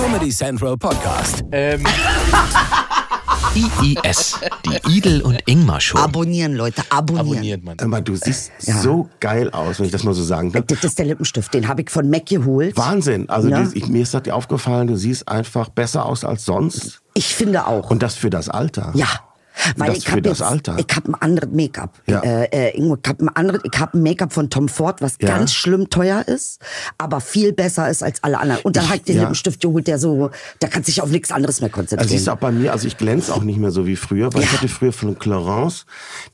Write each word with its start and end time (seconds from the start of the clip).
Comedy 0.00 0.30
Central 0.30 0.76
Podcast. 0.78 1.44
Ähm, 1.52 1.84
IIS, 3.54 4.38
die 4.64 4.96
Idel 4.96 5.20
und 5.20 5.38
Ingmar 5.46 5.80
Show. 5.80 5.98
Abonnieren, 5.98 6.54
Leute, 6.54 6.82
abonnieren. 6.88 7.28
abonniert 7.28 7.64
man. 7.64 7.78
Aber 7.80 8.00
du 8.00 8.16
siehst 8.16 8.50
Ja. 8.62 8.78
so 8.80 9.10
geil 9.20 9.50
aus, 9.50 9.78
wenn 9.78 9.86
ich 9.86 9.92
das 9.92 10.02
mal 10.04 10.14
so 10.14 10.22
sagen 10.22 10.52
darf. 10.52 10.64
Das 10.66 10.84
ist 10.84 10.98
der 10.98 11.04
Lippenstift, 11.06 11.52
den 11.52 11.68
habe 11.68 11.82
ich 11.82 11.90
von 11.90 12.08
Mac 12.08 12.24
geholt. 12.26 12.76
Wahnsinn. 12.78 13.28
Also 13.28 13.48
Ja. 13.48 13.62
die, 13.62 13.76
ich, 13.78 13.88
mir 13.88 14.02
ist 14.02 14.14
das 14.14 14.22
dir 14.22 14.34
aufgefallen, 14.34 14.86
du 14.88 14.96
siehst 14.96 15.28
einfach 15.28 15.68
besser 15.68 16.06
aus 16.06 16.24
als 16.24 16.44
sonst. 16.46 17.02
Ich 17.14 17.34
finde 17.34 17.66
auch. 17.66 17.90
Und 17.90 18.02
das 18.02 18.14
für 18.14 18.30
das 18.30 18.48
Alter. 18.48 18.92
ja. 18.94 19.06
Weil 19.76 19.88
Das 19.88 19.98
ich 19.98 20.08
habe 20.10 20.22
das 20.22 20.38
jetzt, 20.38 20.48
Alter. 20.48 20.76
ich 20.78 20.96
habe 20.96 21.08
ein 21.08 21.14
anderes 21.16 21.50
Make-up. 21.52 22.00
Ja. 22.06 22.20
Äh, 22.20 22.70
äh, 22.70 22.70
ich 22.76 23.08
habe 23.08 23.24
ein 23.24 23.28
anderes, 23.30 23.60
ich 23.70 23.78
habe 23.78 23.98
ein 23.98 24.02
Make-up 24.02 24.32
von 24.32 24.48
Tom 24.48 24.68
Ford, 24.68 25.02
was 25.02 25.16
Ja. 25.20 25.28
ganz 25.28 25.52
schlimm 25.52 25.90
teuer 25.90 26.26
ist, 26.26 26.60
aber 26.98 27.20
viel 27.20 27.52
besser 27.52 27.90
ist 27.90 28.02
als 28.02 28.22
alle 28.22 28.38
anderen. 28.38 28.62
Und 28.62 28.76
dann 28.76 28.86
habe 28.86 28.96
ich 28.96 29.02
den 29.02 29.16
ja. 29.16 29.22
Lippenstift 29.22 29.60
geholt, 29.60 29.86
der 29.86 29.98
so, 29.98 30.30
da 30.60 30.68
kannst 30.68 30.88
du 30.88 30.92
dich 30.92 31.02
auf 31.02 31.10
nichts 31.10 31.30
anderes 31.32 31.60
mehr 31.60 31.70
konzentrieren. 31.70 32.00
Also 32.00 32.12
siehst 32.14 32.26
du 32.28 32.32
auch 32.32 32.36
bei 32.38 32.52
mir, 32.52 32.72
also 32.72 32.86
ich 32.86 32.96
glänze 32.96 33.34
auch 33.34 33.42
nicht 33.42 33.58
mehr 33.58 33.70
so 33.70 33.86
wie 33.86 33.96
früher, 33.96 34.32
weil 34.32 34.42
ich 34.42 34.46
Ja. 34.52 34.58
hatte 34.58 34.68
früher 34.68 34.92
von 34.92 35.18
Clarence 35.18 35.84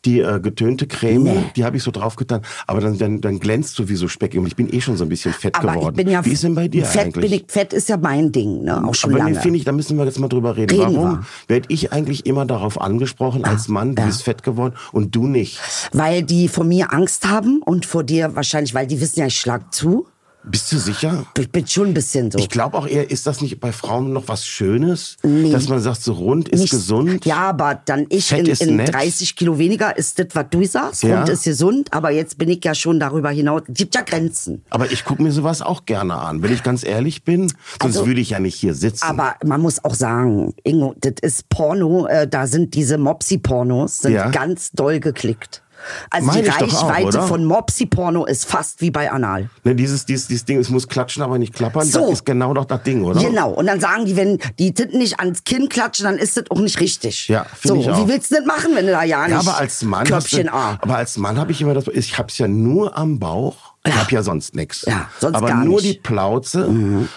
die 0.04 0.20
äh, 0.20 0.38
getönte 0.40 0.86
Creme, 0.86 1.24
Nee. 1.24 1.44
die 1.56 1.64
habe 1.64 1.76
ich 1.78 1.82
so 1.82 1.90
draufgetan, 1.90 2.42
aber 2.66 2.80
dann, 2.80 2.98
dann, 2.98 3.20
dann 3.20 3.40
glänzt 3.40 3.78
du 3.78 3.88
wie 3.88 3.96
so 3.96 4.08
Speck 4.08 4.34
und 4.34 4.46
ich 4.46 4.56
bin 4.56 4.72
eh 4.72 4.80
schon 4.80 4.96
so 4.96 5.04
ein 5.04 5.08
bisschen 5.08 5.32
fett 5.32 5.54
aber 5.56 5.72
geworden. 5.72 5.94
ich 5.98 6.04
bin 6.04 6.08
ja 6.12 6.24
wie 6.24 6.32
ist 6.32 6.42
denn 6.44 6.54
bei 6.54 6.68
dir 6.68 6.84
fett 6.84 7.06
eigentlich? 7.06 7.30
Bin 7.30 7.40
ich, 7.40 7.44
fett 7.48 7.72
ist 7.72 7.88
ja 7.88 7.96
mein 7.96 8.30
Ding, 8.30 8.62
ne? 8.62 8.84
Auch 8.86 8.94
schon 8.94 9.10
aber 9.10 9.20
lange. 9.20 9.32
nee, 9.36 9.40
finde 9.40 9.58
ich, 9.58 9.64
da 9.64 9.72
müssen 9.72 9.96
wir 9.96 10.04
jetzt 10.04 10.18
mal 10.18 10.28
drüber 10.28 10.56
reden. 10.56 10.78
Reden 10.78 10.96
Warum 10.96 11.24
werde 11.48 11.66
ich 11.68 11.92
eigentlich 11.92 12.26
immer 12.26 12.44
darauf 12.46 12.80
angesprochen 12.80 13.05
als 13.44 13.68
Mann, 13.68 13.94
du 13.94 14.02
ja. 14.02 14.06
bist 14.06 14.22
fett 14.22 14.42
geworden 14.42 14.74
und 14.92 15.14
du 15.14 15.26
nicht? 15.26 15.60
Weil 15.92 16.22
die 16.22 16.48
vor 16.48 16.64
mir 16.64 16.92
Angst 16.92 17.26
haben 17.26 17.62
und 17.62 17.86
vor 17.86 18.04
dir 18.04 18.34
wahrscheinlich, 18.36 18.74
weil 18.74 18.86
die 18.86 19.00
wissen 19.00 19.20
ja, 19.20 19.26
ich 19.26 19.38
schlag 19.38 19.72
zu. 19.72 20.06
Bist 20.48 20.70
du 20.70 20.78
sicher? 20.78 21.26
Ich 21.36 21.50
bin 21.50 21.66
schon 21.66 21.88
ein 21.88 21.94
bisschen 21.94 22.30
so. 22.30 22.38
Ich 22.38 22.48
glaube 22.48 22.78
auch 22.78 22.86
eher, 22.86 23.10
ist 23.10 23.26
das 23.26 23.40
nicht 23.40 23.58
bei 23.58 23.72
Frauen 23.72 24.12
noch 24.12 24.28
was 24.28 24.46
Schönes? 24.46 25.16
Nee. 25.24 25.50
Dass 25.50 25.68
man 25.68 25.80
sagt, 25.80 26.02
so 26.02 26.12
rund 26.12 26.48
ist 26.48 26.60
Nicht- 26.60 26.70
gesund? 26.70 27.26
Ja, 27.26 27.38
aber 27.48 27.80
dann 27.84 28.06
ich 28.10 28.26
Fett 28.26 28.46
in, 28.60 28.68
in 28.68 28.76
nett. 28.76 28.94
30 28.94 29.34
Kilo 29.34 29.58
weniger 29.58 29.96
ist 29.96 30.18
das, 30.20 30.28
was 30.34 30.46
du 30.50 30.64
sagst. 30.64 31.02
Ja. 31.02 31.18
Rund 31.18 31.28
ist 31.30 31.44
gesund, 31.44 31.92
aber 31.92 32.10
jetzt 32.10 32.38
bin 32.38 32.48
ich 32.48 32.64
ja 32.64 32.74
schon 32.74 33.00
darüber 33.00 33.30
hinaus. 33.30 33.62
Es 33.66 33.74
gibt 33.74 33.94
ja 33.96 34.02
Grenzen. 34.02 34.62
Aber 34.70 34.90
ich 34.92 35.04
gucke 35.04 35.22
mir 35.22 35.32
sowas 35.32 35.62
auch 35.62 35.84
gerne 35.84 36.14
an, 36.14 36.42
wenn 36.42 36.52
ich 36.52 36.62
ganz 36.62 36.84
ehrlich 36.84 37.24
bin. 37.24 37.48
Sonst 37.82 37.96
Also- 37.96 38.06
würde 38.06 38.20
ich 38.20 38.30
ja 38.30 38.38
nicht 38.38 38.54
hier 38.54 38.74
sitzen. 38.74 39.04
Aber 39.04 39.34
man 39.44 39.60
muss 39.60 39.84
auch 39.84 39.94
sagen, 39.94 40.54
Ingo, 40.62 40.94
das 41.00 41.14
ist 41.22 41.48
Porno, 41.48 42.06
äh, 42.06 42.28
da 42.28 42.46
sind 42.46 42.74
diese 42.74 42.98
Mopsi-Pornos 42.98 44.00
sind 44.00 44.12
Ja. 44.12 44.30
ganz 44.30 44.70
doll 44.72 45.00
geklickt. 45.00 45.62
Also 46.10 46.26
Meine 46.28 46.42
die 46.42 46.50
auch, 46.50 46.60
Reichweite 46.60 47.06
oder? 47.18 47.22
von 47.26 47.44
Mopsi-Porno 47.44 48.24
ist 48.26 48.44
fast 48.46 48.80
wie 48.80 48.90
bei 48.90 49.10
Anal. 49.10 49.48
ne, 49.64 49.74
dieses, 49.74 50.06
dieses, 50.06 50.28
dieses 50.28 50.44
Ding, 50.44 50.58
es 50.58 50.68
muss 50.70 50.88
klatschen, 50.88 51.22
aber 51.22 51.38
nicht 51.38 51.54
klappern. 51.54 51.86
So. 51.86 52.00
Das 52.02 52.10
ist 52.12 52.24
genau 52.26 52.54
doch 52.54 52.64
das 52.64 52.82
Ding, 52.82 53.04
oder? 53.04 53.20
Genau. 53.20 53.50
Und 53.50 53.66
dann 53.66 53.80
sagen 53.80 54.04
die, 54.06 54.16
wenn 54.16 54.38
die 54.58 54.72
Titten 54.74 54.98
nicht 54.98 55.18
ans 55.20 55.44
Kinn 55.44 55.68
klatschen, 55.68 56.04
dann 56.04 56.18
ist 56.18 56.36
das 56.36 56.44
auch 56.50 56.58
nicht 56.60 56.80
richtig. 56.80 57.28
Ja, 57.28 57.46
So, 57.62 57.74
finde 57.74 57.80
ich 57.82 57.90
auch. 57.90 58.04
wie 58.06 58.12
willst 58.12 58.30
du 58.30 58.36
das 58.36 58.44
machen, 58.46 58.72
wenn 58.74 58.86
du 58.86 58.92
da 58.92 59.02
ja 59.04 59.22
nicht 59.26 59.32
Ja, 59.32 59.38
aber 59.40 59.58
als 59.58 59.82
Mann, 59.82 60.04
Köpfchen 60.06 60.46
du, 60.46 60.52
A. 60.54 60.78
aber 60.80 60.96
als 60.96 61.16
Mann 61.16 61.38
habe 61.38 61.52
ich 61.52 61.60
immer 61.60 61.74
das, 61.74 61.86
ich 61.88 62.18
habe 62.18 62.28
es 62.28 62.38
ja 62.38 62.48
nur 62.48 62.96
am 62.96 63.18
Bauch. 63.18 63.74
Ich 63.86 63.94
Ja. 63.94 64.00
habe 64.00 64.12
ja 64.12 64.22
sonst 64.22 64.54
nichts. 64.54 64.84
Ja, 64.86 65.08
sonst 65.20 65.36
aber 65.36 65.48
gar 65.48 65.64
nur 65.64 65.80
nicht. 65.80 65.84
Mhm. 65.88 65.92
die 65.92 65.98
Plauze 66.00 66.68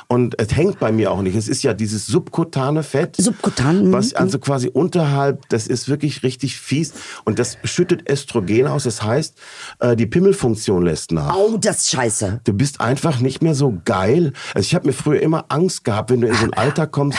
und 0.08 0.40
es 0.40 0.56
hängt 0.56 0.80
bei 0.80 0.92
mir 0.92 1.12
auch 1.12 1.22
nicht. 1.22 1.36
Es 1.36 1.48
ist 1.48 1.64
ja 1.64 1.74
dieses 1.74 2.06
subkutane 2.06 2.84
Fett, 2.84 3.16
Subkutan, 3.18 3.88
mhm. 3.88 3.94
was 3.94 4.14
also 4.14 4.40
quasi 4.40 4.70
unterhalb, 4.70 5.48
das 5.50 5.68
ist 5.68 5.90
wirklich 5.90 6.24
richtig 6.24 6.58
fies 6.60 6.94
und 7.26 7.40
das 7.40 7.58
schüttet 7.64 8.10
Östrogen 8.10 8.68
aus. 8.68 8.84
Das 8.84 9.02
heißt, 9.04 9.38
äh, 9.80 9.96
die 9.96 10.06
Pimmelfunktion 10.06 10.84
lässt 10.84 11.12
nach. 11.12 11.36
Oh, 11.36 11.58
das 11.58 11.78
ist 11.80 11.90
scheiße. 11.90 12.42
Du 12.44 12.54
bist 12.54 12.80
einfach 12.82 13.20
nicht 13.20 13.42
mehr 13.42 13.56
so 13.56 13.78
geil. 13.86 14.34
Also 14.54 14.66
ich 14.66 14.76
habe 14.76 14.88
mir 14.88 14.94
früher 14.94 15.22
immer 15.22 15.46
Angst 15.50 15.84
gehabt, 15.84 16.12
wenn 16.12 16.22
du 16.22 16.28
in 16.28 16.36
so 16.36 16.46
ein 16.46 16.54
Alter 16.54 16.88
kommst, 16.88 17.18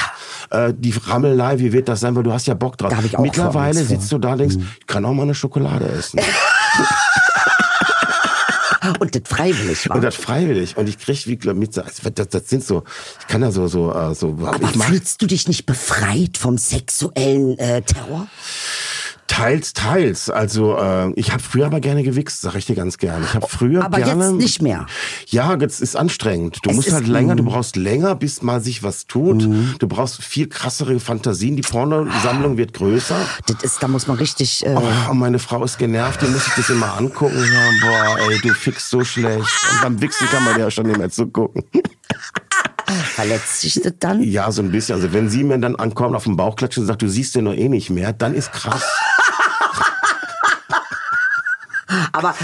äh, 0.50 0.72
die 0.76 0.94
Rammelei, 1.06 1.58
wie 1.58 1.72
wird 1.72 1.88
das 1.88 2.00
sein, 2.00 2.14
weil 2.16 2.22
du 2.22 2.32
hast 2.32 2.46
ja 2.46 2.54
Bock 2.54 2.78
drauf. 2.78 2.90
Da 2.90 2.96
hab 2.98 3.04
ich 3.04 3.16
auch 3.18 3.22
Mittlerweile. 3.22 3.80
Mhm. 3.82 3.86
sitzt 3.86 4.12
du 4.12 4.18
da 4.18 4.32
und 4.32 4.38
denkst, 4.38 4.56
ich 4.80 4.86
kann 4.86 5.04
auch 5.04 5.12
mal 5.14 5.22
eine 5.22 5.34
Schokolade 5.34 5.86
essen. 5.88 6.20
Und 8.98 9.14
das 9.14 9.22
freiwillig 9.24 9.88
war. 9.88 9.96
Und 9.96 10.02
das 10.02 10.14
freiwillig. 10.14 10.76
Und 10.76 10.88
ich 10.88 10.98
krieg 10.98 11.26
wie 11.26 11.52
mit, 11.52 11.76
das, 11.76 12.00
das 12.02 12.48
sind 12.48 12.64
so, 12.64 12.84
ich 13.20 13.26
kann 13.26 13.42
da 13.42 13.52
so, 13.52 13.66
so, 13.66 13.92
äh, 13.92 14.14
so, 14.14 14.36
aber 14.40 14.68
fühlst 14.68 15.20
du 15.20 15.26
dich 15.26 15.48
nicht 15.48 15.66
befreit 15.66 16.38
vom 16.38 16.56
sexuellen 16.56 17.58
äh, 17.58 17.82
Terror? 17.82 18.26
Teils, 19.40 19.72
teils. 19.72 20.30
Also 20.30 20.76
äh, 20.76 21.12
ich 21.16 21.32
habe 21.32 21.42
früher 21.42 21.66
aber 21.66 21.80
gerne 21.80 22.02
gewichst, 22.02 22.40
sag 22.42 22.54
ich 22.56 22.66
dir 22.66 22.74
ganz 22.74 22.98
gerne. 22.98 23.24
Ich 23.24 23.34
habe 23.34 23.46
früher 23.48 23.84
Aber 23.84 23.98
gerne. 23.98 24.24
jetzt 24.24 24.34
nicht 24.34 24.62
mehr. 24.62 24.86
Ja, 25.26 25.56
jetzt 25.56 25.80
ist 25.80 25.96
anstrengend. 25.96 26.58
Du 26.62 26.70
Es 26.70 26.76
musst 26.76 26.92
halt 26.92 27.06
länger, 27.06 27.36
du 27.36 27.44
brauchst 27.44 27.76
länger, 27.76 28.14
bis 28.14 28.42
mal 28.42 28.60
sich 28.60 28.82
was 28.82 29.06
tut. 29.06 29.42
Mhm. 29.46 29.74
Du 29.78 29.88
brauchst 29.88 30.22
viel 30.22 30.48
krassere 30.48 31.00
Fantasien. 31.00 31.56
Die 31.56 31.62
Pornosammlung 31.62 32.56
wird 32.56 32.74
größer. 32.74 33.16
Das 33.46 33.62
ist, 33.62 33.82
da 33.82 33.88
muss 33.88 34.06
man 34.06 34.16
richtig. 34.16 34.64
Äh, 34.66 34.76
Oh, 35.10 35.14
meine 35.14 35.38
Frau 35.38 35.62
ist 35.64 35.78
genervt, 35.78 36.22
die 36.22 36.26
muss 36.26 36.44
sich 36.44 36.54
das 36.54 36.70
immer 36.70 36.96
angucken. 36.96 37.36
Ja, 37.38 37.70
boah, 37.88 38.18
ey, 38.30 38.38
du 38.40 38.54
fickst 38.54 38.88
so 38.90 39.04
schlecht. 39.04 39.38
Und 39.72 39.80
beim 39.82 40.00
Wichsen 40.00 40.26
kann 40.28 40.44
man 40.44 40.58
ja 40.58 40.70
schon 40.70 40.86
nicht 40.86 40.98
mehr 40.98 41.10
zugucken. 41.10 41.64
verletzt 42.86 43.60
sich 43.60 43.80
das 43.82 43.92
dann? 44.00 44.22
Ja, 44.22 44.50
so 44.50 44.62
ein 44.62 44.70
bisschen. 44.70 44.94
Also 44.96 45.12
wenn 45.12 45.28
sie 45.28 45.44
mir 45.44 45.58
dann 45.58 45.76
ankommt, 45.76 46.14
auf 46.16 46.24
den 46.24 46.36
Bauch 46.36 46.56
klatschen 46.56 46.82
und 46.82 46.86
sagt, 46.86 47.02
du 47.02 47.08
siehst 47.08 47.34
den 47.34 47.44
noch 47.44 47.54
eh 47.54 47.68
nicht 47.68 47.90
mehr, 47.90 48.12
dann 48.12 48.34
ist 48.34 48.52
krass. 48.52 48.84
Aber, 52.12 52.34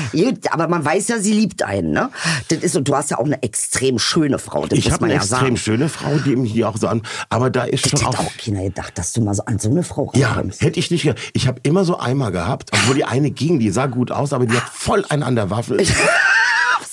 aber 0.51 0.69
man 0.69 0.85
weiß 0.85 1.09
ja, 1.09 1.19
sie 1.19 1.33
liebt 1.33 1.63
einen, 1.63 1.93
ne? 1.93 2.11
Das 2.49 2.59
ist, 2.59 2.77
und 2.77 2.89
du 2.89 2.95
hast 2.97 3.11
ja 3.11 3.19
auch 3.19 3.25
eine 3.25 3.43
extrem 3.43 3.99
schöne 3.99 4.39
Frau. 4.39 4.67
Das 4.67 4.79
Ich 4.79 4.91
habe 4.91 5.05
eine 5.05 5.15
ja 5.15 5.21
extrem 5.21 5.39
sagen. 5.41 5.57
schöne 5.57 5.89
Frau, 5.89 6.17
die 6.19 6.37
mich 6.37 6.65
auch 6.65 6.77
so 6.77 6.89
an. 6.89 7.03
Aber 7.29 7.51
da 7.51 7.65
ist 7.65 7.85
Das 7.85 7.91
schon 8.01 8.01
hätte 8.11 8.19
auch. 8.21 8.27
auch 8.27 8.33
keiner 8.43 8.63
gedacht, 8.65 8.97
dass 8.99 9.13
du 9.13 9.21
mal 9.23 9.35
so 9.35 9.45
an 9.45 9.59
so 9.59 9.71
eine 9.71 9.83
Frau 9.83 10.11
Ja, 10.15 10.29
rankommst. 10.33 10.61
hätte 10.63 10.79
ich 10.81 10.91
nicht. 10.91 11.03
ge- 11.03 11.15
Ich 11.33 11.47
habe 11.47 11.61
immer 11.63 11.85
so 11.85 11.99
Eimer 11.99 12.31
gehabt, 12.31 12.71
obwohl 12.73 12.95
die 12.97 13.05
eine 13.05 13.31
ging, 13.31 13.59
die 13.59 13.71
sah 13.71 13.87
gut 13.87 14.11
aus, 14.11 14.33
aber 14.33 14.47
die 14.47 14.57
hat 14.57 14.69
voll 14.73 15.05
einen 15.09 15.23
an 15.23 15.35
der 15.37 15.51
Waffel. 15.51 15.79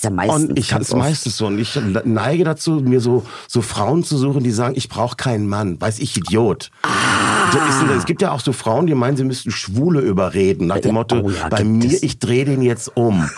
Ja 0.02 0.10
meistens. 0.10 0.50
Und 0.50 0.58
ich 0.58 0.74
hatte 0.74 0.82
es 0.82 0.92
meistens 0.94 1.38
so. 1.38 1.46
Und 1.46 1.58
ich 1.58 1.78
neige 2.04 2.44
dazu, 2.44 2.72
mir 2.72 3.00
so, 3.00 3.24
so 3.48 3.62
Frauen 3.62 4.04
zu 4.04 4.18
suchen, 4.18 4.44
die 4.44 4.50
sagen, 4.50 4.74
ich 4.76 4.90
brauche 4.90 5.16
keinen 5.16 5.46
Mann. 5.48 5.80
Weiß 5.80 5.98
ich, 5.98 6.14
Idiot. 6.18 6.70
So 6.84 6.90
das. 7.54 7.98
Es 7.98 8.04
gibt 8.06 8.22
ja 8.22 8.30
auch 8.32 8.40
so 8.40 8.52
Frauen, 8.52 8.86
die 8.86 8.94
meinen, 8.94 9.16
sie 9.16 9.24
müssten 9.24 9.50
Schwule 9.50 10.00
überreden. 10.00 10.66
Nach 10.66 10.78
dem 10.78 10.88
Ja, 10.88 10.92
Motto, 10.92 11.20
oh 11.20 11.30
ja, 11.30 11.48
bei 11.48 11.64
mir, 11.64 12.02
ich 12.02 12.18
drehe 12.18 12.44
den 12.44 12.62
jetzt 12.62 12.96
um. 12.96 13.28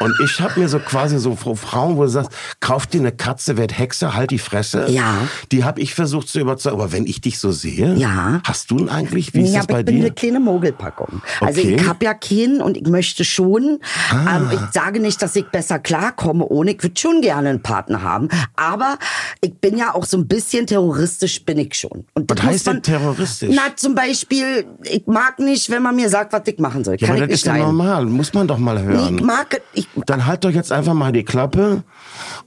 Und 0.00 0.14
ich 0.24 0.40
habe 0.40 0.60
mir 0.60 0.68
so 0.68 0.78
quasi 0.78 1.18
so 1.18 1.34
Frauen, 1.36 1.96
wo 1.96 2.02
du 2.02 2.08
sagst, 2.08 2.30
kauf 2.60 2.86
dir 2.86 3.00
eine 3.00 3.12
Katze, 3.12 3.56
werd 3.56 3.76
Hexe, 3.78 4.14
halt 4.14 4.30
die 4.30 4.38
Fresse. 4.38 4.86
Ja. 4.88 5.28
Die 5.52 5.64
habe 5.64 5.80
ich 5.80 5.94
versucht 5.94 6.28
zu 6.28 6.40
überzeugen. 6.40 6.76
Aber 6.76 6.92
wenn 6.92 7.06
ich 7.06 7.20
dich 7.20 7.38
so 7.38 7.52
sehe, 7.52 7.94
Ja. 7.94 8.40
hast 8.44 8.70
du 8.70 8.78
ihn 8.78 8.88
eigentlich? 8.88 9.34
Wie 9.34 9.42
ist 9.42 9.52
ja, 9.52 9.58
das 9.60 9.66
bei 9.66 9.80
ich 9.80 9.86
bin 9.86 9.96
dir? 9.96 10.00
eine 10.06 10.10
kleine 10.14 10.40
Mogelpackung. 10.40 11.22
Also 11.40 11.60
Okay. 11.60 11.76
ich 11.76 11.86
habe 11.86 12.04
ja 12.04 12.14
keinen 12.14 12.60
und 12.60 12.76
ich 12.76 12.86
möchte 12.86 13.24
schon. 13.24 13.78
Ah. 14.10 14.36
Ähm, 14.36 14.50
ich 14.52 14.60
sage 14.72 15.00
nicht, 15.00 15.20
dass 15.22 15.36
ich 15.36 15.46
besser 15.46 15.78
klarkomme 15.78 16.44
ohne. 16.46 16.72
Ich 16.72 16.82
würde 16.82 16.98
schon 17.00 17.20
gerne 17.20 17.48
einen 17.50 17.62
Partner 17.62 18.02
haben. 18.02 18.28
Aber 18.56 18.98
ich 19.40 19.54
bin 19.54 19.76
ja 19.76 19.94
auch 19.94 20.04
so 20.04 20.16
ein 20.16 20.26
bisschen 20.28 20.66
terroristisch, 20.66 21.44
bin 21.44 21.58
ich 21.58 21.74
schon. 21.74 22.04
Und 22.14 22.30
Was 22.30 22.42
heißt 22.42 22.66
denn 22.66 22.82
terroristisch? 22.82 23.50
Na, 23.54 23.74
zum 23.76 23.94
Beispiel, 23.94 24.64
ich 24.84 25.06
mag 25.06 25.38
nicht, 25.38 25.70
wenn 25.70 25.82
man 25.82 25.96
mir 25.96 26.08
sagt, 26.08 26.32
was 26.32 26.42
ich 26.46 26.58
machen 26.58 26.84
soll. 26.84 26.96
Ja, 26.98 27.06
Kann 27.06 27.16
aber 27.16 27.24
ich 27.26 27.30
das 27.30 27.44
nicht 27.44 27.52
ist 27.54 27.58
ja 27.60 27.64
normal. 27.66 28.06
Muss 28.06 28.32
man 28.34 28.46
doch 28.48 28.58
mal 28.58 28.74
Nee, 28.80 28.82
hören. 28.92 29.16
ich 29.18 29.22
mag, 29.24 29.60
ich, 29.74 29.88
Dann 30.06 30.26
halt 30.26 30.44
doch 30.44 30.50
jetzt 30.50 30.72
einfach 30.72 30.94
mal 30.94 31.12
die 31.12 31.24
Klappe. 31.24 31.82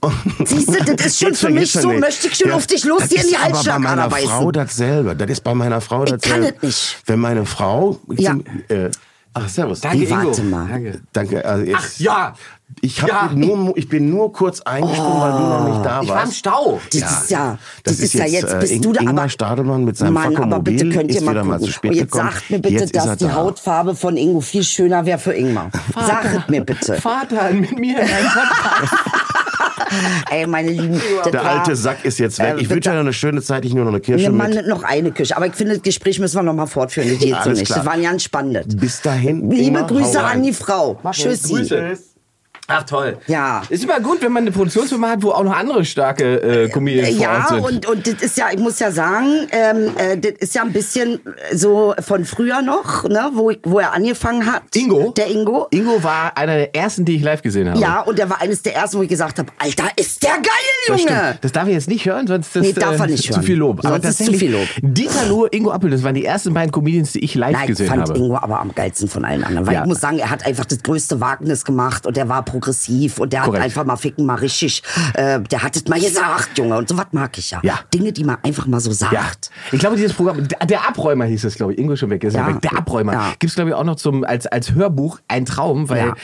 Und 0.00 0.14
Siehst 0.48 0.68
du, 0.68 0.94
das 0.94 1.06
ist 1.06 1.18
schon 1.20 1.34
für 1.34 1.50
mich 1.50 1.72
so, 1.72 1.90
nicht. 1.90 2.00
möchte 2.00 2.28
ich 2.28 2.36
schon 2.36 2.50
auf 2.52 2.66
dich 2.66 2.84
los, 2.84 3.00
das 3.00 3.08
dir 3.10 3.16
in 3.20 3.28
die 3.28 3.34
ist 3.34 3.36
aber 3.40 3.48
bei 3.50 3.54
Halsschlagader 3.56 3.80
meiner 3.96 4.08
beißen. 4.08 4.28
Frau 4.28 4.52
dasselbe. 4.52 5.16
Das 5.16 5.30
ist 5.30 5.40
bei 5.44 5.54
meiner 5.54 5.80
Frau 5.80 6.04
Ich 6.04 6.10
kann 6.10 6.20
dasselbe. 6.20 6.52
das 6.54 6.62
nicht. 6.62 7.02
Wenn 7.06 7.20
meine 7.20 7.46
Frau... 7.46 7.98
Ja. 8.16 8.30
Zum, 8.32 8.44
äh, 8.68 8.90
ach, 9.34 9.48
servus. 9.48 9.80
Danke, 9.80 10.00
Wie, 10.00 10.10
warte 10.10 10.40
Ingo. 10.40 10.56
mal. 10.56 10.68
Danke. 10.68 11.00
Danke. 11.12 11.44
Also 11.44 11.64
jetzt, 11.64 11.78
Ach 11.78 11.98
ja. 11.98 12.34
Ich, 12.80 13.02
hab 13.02 13.08
Ja. 13.08 13.30
nur, 13.34 13.76
ich 13.76 13.88
bin 13.88 14.08
nur 14.08 14.32
kurz 14.32 14.60
eingesprungen, 14.60 15.20
weil 15.20 15.32
du 15.32 15.38
noch 15.38 15.68
nicht 15.68 15.84
da 15.84 16.00
Ich 16.02 16.08
war 16.08 16.16
im 16.16 16.26
warst. 16.28 16.36
Stau. 16.36 16.80
Das 16.92 16.94
ist 17.22 17.30
ja, 17.30 17.58
das, 17.82 17.96
Das 17.96 18.04
ist, 18.04 18.14
ja 18.14 18.24
jetzt, 18.26 18.60
bist 18.60 18.72
äh, 18.72 18.78
du 18.78 18.92
da, 18.92 19.00
Ingmar 19.00 19.18
aber 19.24 19.28
Stadelmann 19.30 19.84
mit 19.84 19.96
seinem 19.96 20.12
Mann, 20.14 20.36
aber 20.36 20.60
bitte 20.60 20.88
könnt 20.90 21.10
ihr 21.12 21.20
mal 21.22 21.32
wieder 21.32 21.44
mal 21.44 21.54
gucken. 21.54 21.66
zu 21.66 21.72
spät 21.72 21.90
Und 21.90 21.96
jetzt 21.96 22.12
gekommen. 22.12 22.30
sagt 22.30 22.50
mir 22.50 22.58
bitte, 22.60 22.74
Jetzt 22.74 22.94
dass 22.94 23.16
die 23.16 23.24
da. 23.24 23.34
Hautfarbe 23.34 23.96
von 23.96 24.16
Ingo 24.16 24.40
viel 24.40 24.62
schöner 24.62 25.04
wäre 25.06 25.18
für 25.18 25.32
Ingmar. 25.32 25.70
Sag 25.94 26.24
es 26.26 26.48
mir 26.48 26.60
bitte. 26.64 26.94
Vater 26.94 27.50
mit 27.50 27.76
mir 27.78 27.98
in 28.00 28.06
einem 28.08 28.26
Podcast. 28.28 28.94
Ey, 30.30 30.46
meine 30.46 30.70
Lieben, 30.70 31.00
Der 31.24 31.32
war, 31.32 31.44
alte 31.60 31.74
Sack 31.74 32.04
ist 32.04 32.18
jetzt 32.18 32.38
weg. 32.38 32.56
Äh, 32.58 32.60
ich 32.60 32.68
wünsche 32.68 32.90
dir 32.90 32.94
noch 32.94 33.00
eine 33.00 33.12
schöne 33.14 33.40
Zeit, 33.42 33.64
ich 33.64 33.72
nur 33.74 33.84
noch 33.84 33.92
eine 33.92 34.00
Kirsche 34.00 34.30
Ne, 34.30 34.48
mit. 34.48 34.66
noch 34.68 34.82
eine 34.82 35.10
Küche. 35.12 35.34
Aber 35.36 35.46
ich 35.46 35.54
finde, 35.54 35.74
das 35.74 35.82
Gespräch 35.82 36.18
müssen 36.20 36.36
wir 36.36 36.42
noch 36.42 36.52
mal 36.54 36.66
fortführen. 36.66 37.08
Das 37.10 37.18
geht 37.18 37.34
so 37.42 37.50
nicht. 37.50 37.64
klar. 37.64 37.78
Das 37.78 37.86
war 37.86 37.98
ganz 37.98 38.22
spannend. 38.22 38.78
Bis 38.78 39.00
dahin. 39.00 39.50
Liebe 39.50 39.78
immer 39.78 39.86
Grüße 39.86 40.20
an 40.22 40.42
die 40.42 40.52
Frau. 40.52 40.98
Tschüssi. 41.10 41.54
Grüße. 41.54 41.98
Ach 42.70 42.82
toll. 42.82 43.16
Ja. 43.28 43.62
Ist 43.70 43.82
immer 43.82 43.98
gut, 43.98 44.20
wenn 44.20 44.30
man 44.30 44.42
eine 44.42 44.50
Produktionsfirma 44.50 45.08
hat, 45.08 45.22
wo 45.22 45.30
auch 45.30 45.42
noch 45.42 45.56
andere 45.56 45.86
starke 45.86 46.64
äh, 46.64 46.68
Comedians 46.68 47.16
vor 47.16 47.26
Ort 47.28 47.38
Ja, 47.38 47.48
sind. 47.48 47.64
und, 47.64 47.86
und 47.86 48.06
das 48.06 48.22
ist 48.22 48.36
ja, 48.36 48.48
ich 48.52 48.58
muss 48.58 48.78
ja 48.78 48.90
sagen, 48.92 49.48
ähm, 49.52 49.90
äh, 49.96 50.18
das 50.18 50.32
ist 50.40 50.54
ja 50.54 50.62
ein 50.62 50.72
bisschen 50.74 51.18
so 51.54 51.94
von 52.00 52.26
früher 52.26 52.60
noch, 52.60 53.04
ne, 53.08 53.30
wo, 53.32 53.48
ich, 53.50 53.60
wo 53.64 53.78
er 53.78 53.94
angefangen 53.94 54.44
hat. 54.44 54.64
Ingo? 54.74 55.12
Der 55.16 55.30
Ingo. 55.30 55.66
Ingo 55.70 56.02
war 56.04 56.36
einer 56.36 56.56
der 56.56 56.76
ersten, 56.76 57.06
die 57.06 57.16
ich 57.16 57.22
live 57.22 57.40
gesehen 57.40 57.70
habe. 57.70 57.80
Ja, 57.80 58.00
und 58.02 58.18
der 58.18 58.28
war 58.28 58.42
eines 58.42 58.60
der 58.60 58.74
ersten, 58.76 58.98
wo 58.98 59.02
ich 59.02 59.08
gesagt 59.08 59.38
habe, 59.38 59.50
Alter, 59.58 59.84
ist 59.96 60.22
der 60.22 60.32
geil, 60.32 60.44
Das 60.88 61.00
Junge! 61.00 61.10
stimmt. 61.20 61.38
Das 61.40 61.52
darf 61.52 61.68
ich 61.68 61.72
jetzt 61.74 61.88
nicht 61.88 62.04
hören, 62.04 62.26
sonst 62.26 62.54
das, 62.54 62.62
Nee, 62.62 62.72
darf 62.74 63.00
er 63.00 63.06
nicht 63.06 63.24
zu 63.24 63.30
hören. 63.30 63.42
viel 63.44 63.56
Lob. 63.56 63.80
Sonst 63.82 63.94
ist 64.04 64.18
zu 64.18 64.24
tatsächlich, 64.24 64.38
viel 64.40 64.52
Lob. 64.52 64.68
Dieter 64.82 65.24
Lohe, 65.26 65.48
Ingo 65.52 65.70
Appel, 65.70 65.88
das 65.88 66.02
waren 66.02 66.14
die 66.14 66.26
ersten 66.26 66.52
beiden 66.52 66.70
Comedians, 66.70 67.12
die 67.12 67.20
ich 67.24 67.34
live 67.34 67.52
Nein, 67.52 67.62
ich 67.62 67.68
gesehen 67.68 67.86
fand 67.88 68.02
habe. 68.10 68.18
Ingo 68.18 68.36
aber 68.36 68.60
am 68.60 68.74
geilsten 68.74 69.08
von 69.08 69.24
allen 69.24 69.42
anderen. 69.42 69.66
Weil 69.66 69.72
Ja. 69.72 69.80
ich 69.80 69.86
muss 69.88 70.00
sagen, 70.02 70.18
er 70.18 70.28
hat 70.28 70.44
einfach 70.44 70.66
das 70.66 70.82
größte 70.82 71.18
Wagnis 71.22 71.64
gemacht 71.64 72.06
und 72.06 72.18
er 72.18 72.28
war 72.28 72.44
progressiv 72.60 73.18
und 73.18 73.32
der 73.32 73.42
Korrekt. 73.42 73.58
hat 73.58 73.64
einfach 73.64 73.84
mal 73.84 73.96
ficken, 73.96 74.26
mal 74.26 74.34
richtig, 74.34 74.82
äh, 75.14 75.40
der 75.40 75.62
hat 75.62 75.76
es 75.76 75.86
mal 75.86 76.00
gesagt, 76.00 76.58
Junge. 76.58 76.76
Und 76.78 76.88
so 76.88 76.96
was 76.96 77.06
mag 77.12 77.36
ich 77.38 77.50
ja. 77.50 77.60
Ja. 77.62 77.80
Dinge, 77.94 78.12
die 78.12 78.24
man 78.24 78.38
einfach 78.42 78.66
mal 78.66 78.80
so 78.80 78.92
sagt. 78.92 79.12
Ja, 79.12 79.24
ich 79.72 79.78
glaube, 79.78 79.96
dieses 79.96 80.12
Programm, 80.14 80.46
der- 80.48 80.66
der 80.66 80.88
Abräumer 80.88 81.24
hieß 81.24 81.44
es, 81.44 81.54
glaube 81.54 81.72
ich. 81.72 81.78
Ingo 81.78 81.96
schon 81.96 82.10
weg, 82.10 82.24
ist 82.24 82.34
Ja. 82.34 82.46
weg. 82.46 82.60
Der 82.62 82.76
Abräumer. 82.76 83.12
Ja. 83.12 83.28
Gibt 83.38 83.44
es, 83.50 83.54
glaube 83.54 83.70
ich, 83.70 83.76
auch 83.76 83.84
noch 83.84 83.96
zum, 83.96 84.24
als, 84.24 84.46
als 84.46 84.72
Hörbuch 84.72 85.18
ein 85.28 85.44
Traum, 85.44 85.88
weil 85.88 86.08
Ja. 86.08 86.14